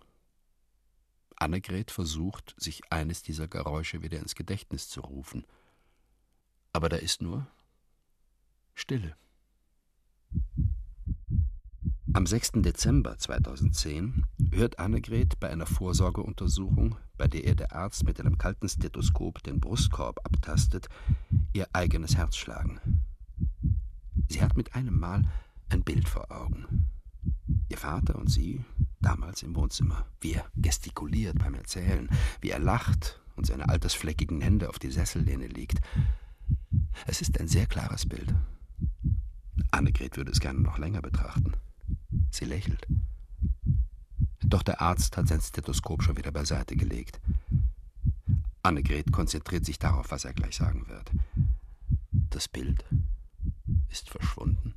Annegret 1.37 1.91
versucht, 1.91 2.55
sich 2.59 2.93
eines 2.93 3.23
dieser 3.23 3.49
Geräusche 3.49 4.03
wieder 4.03 4.19
ins 4.19 4.35
Gedächtnis 4.35 4.89
zu 4.89 5.01
rufen. 5.01 5.47
Aber 6.73 6.89
da 6.89 6.97
ist 6.97 7.23
nur 7.23 7.47
Stille. 8.75 9.17
Am 12.13 12.27
6. 12.27 12.53
Dezember 12.63 13.19
2010 13.19 14.25
hört 14.51 14.79
Annegret 14.79 15.39
bei 15.39 15.51
einer 15.51 15.67
Vorsorgeuntersuchung, 15.67 16.97
bei 17.19 17.29
der 17.29 17.45
ihr 17.45 17.55
der 17.55 17.73
Arzt 17.73 18.05
mit 18.05 18.19
einem 18.19 18.39
kalten 18.39 18.69
Stethoskop 18.69 19.43
den 19.43 19.61
Brustkorb 19.61 20.21
abtastet, 20.25 20.89
ihr 21.53 21.67
eigenes 21.75 22.17
Herz 22.17 22.37
schlagen. 22.37 23.03
Sie 24.29 24.41
hat 24.41 24.57
mit 24.57 24.75
einem 24.75 24.99
Mal 24.99 25.25
ein 25.69 25.83
Bild 25.83 26.09
vor 26.09 26.31
Augen. 26.31 26.91
Ihr 27.69 27.79
Vater 27.79 28.17
und 28.17 28.29
sie, 28.31 28.65
damals 29.07 29.45
im 29.45 29.55
Wohnzimmer, 29.55 30.05
wie 30.21 30.33
er 30.33 30.45
gestikuliert 30.57 31.39
beim 31.39 31.55
Erzählen, 31.55 32.09
wie 32.41 32.51
er 32.51 32.59
lacht 32.59 33.21
und 33.37 33.47
seine 33.47 33.69
altersfleckigen 33.69 34.41
Hände 34.41 34.69
auf 34.69 34.81
die 34.81 34.91
Sessellehne 34.91 35.47
legt. 35.47 35.81
Es 37.07 37.21
ist 37.21 37.39
ein 37.39 37.47
sehr 37.47 37.67
klares 37.67 38.07
Bild. 38.07 38.35
Annegret 39.71 40.17
würde 40.17 40.33
es 40.33 40.41
gerne 40.41 40.61
noch 40.61 40.79
länger 40.79 41.03
betrachten. 41.03 41.53
Sie 42.31 42.47
lächelt. 42.47 42.85
Doch 44.41 44.63
der 44.63 44.81
Arzt 44.81 45.17
hat 45.17 45.29
sein 45.29 45.41
Stethoskop 45.41 46.03
schon 46.03 46.17
wieder 46.17 46.33
beiseite 46.33 46.77
gelegt. 46.77 47.21
Annegret 48.63 49.13
konzentriert 49.13 49.65
sich 49.65 49.79
darauf, 49.79 50.11
was 50.11 50.25
er 50.25 50.33
gleich 50.33 50.57
sagen 50.57 50.89
wird. 50.89 51.13
Das 52.11 52.49
Bild 52.49 52.85
ist 53.89 54.11
verschwunden. 54.11 54.75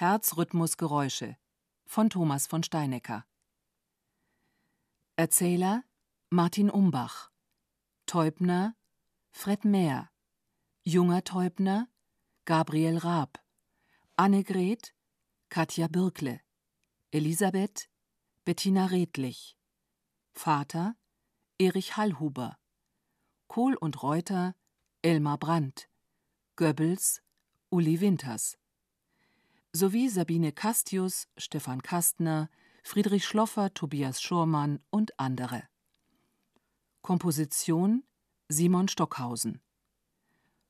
Herzrhythmusgeräusche 0.00 1.36
von 1.84 2.08
Thomas 2.08 2.46
von 2.46 2.62
Steinecker. 2.62 3.26
Erzähler 5.16 5.82
Martin 6.30 6.70
Umbach 6.70 7.32
Teubner 8.06 8.76
Fred 9.32 9.64
Mehr 9.64 10.08
Junger 10.84 11.24
Teubner 11.24 11.88
Gabriel 12.44 12.98
Raab 12.98 13.42
Annegret 14.14 14.94
Katja 15.48 15.88
Birkle 15.88 16.42
Elisabeth 17.10 17.90
Bettina 18.44 18.86
Redlich 18.86 19.56
Vater 20.32 20.94
Erich 21.58 21.96
Hallhuber 21.96 22.56
Kohl 23.48 23.74
und 23.74 24.00
Reuter 24.04 24.54
Elmar 25.02 25.38
Brandt 25.38 25.90
Goebbels 26.54 27.20
Uli 27.70 28.00
Winters 28.00 28.58
sowie 29.78 30.08
Sabine 30.08 30.52
Castius, 30.52 31.28
Stefan 31.36 31.82
Kastner, 31.82 32.50
Friedrich 32.82 33.24
Schloffer, 33.24 33.72
Tobias 33.72 34.20
Schurmann 34.20 34.80
und 34.90 35.18
andere. 35.18 35.62
Komposition 37.00 38.02
Simon 38.48 38.88
Stockhausen. 38.88 39.62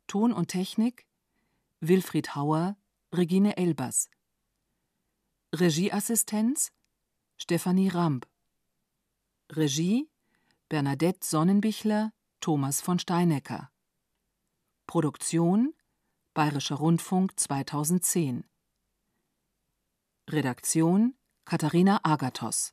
Ton 0.06 0.32
und 0.32 0.48
Technik 0.48 1.06
Wilfried 1.80 2.34
Hauer, 2.34 2.76
Regine 3.12 3.56
Elbers. 3.56 4.10
Regieassistenz 5.54 6.70
Stefanie 7.38 7.88
Ramp. 7.88 8.28
Regie 9.50 10.10
Bernadette 10.68 11.26
Sonnenbichler, 11.26 12.12
Thomas 12.40 12.82
von 12.82 12.98
Steinecker. 12.98 13.70
Produktion 14.86 15.72
Bayerischer 16.34 16.76
Rundfunk 16.76 17.40
2010 17.40 18.44
Redaktion 20.30 21.14
Katharina 21.46 22.00
Agathos 22.04 22.72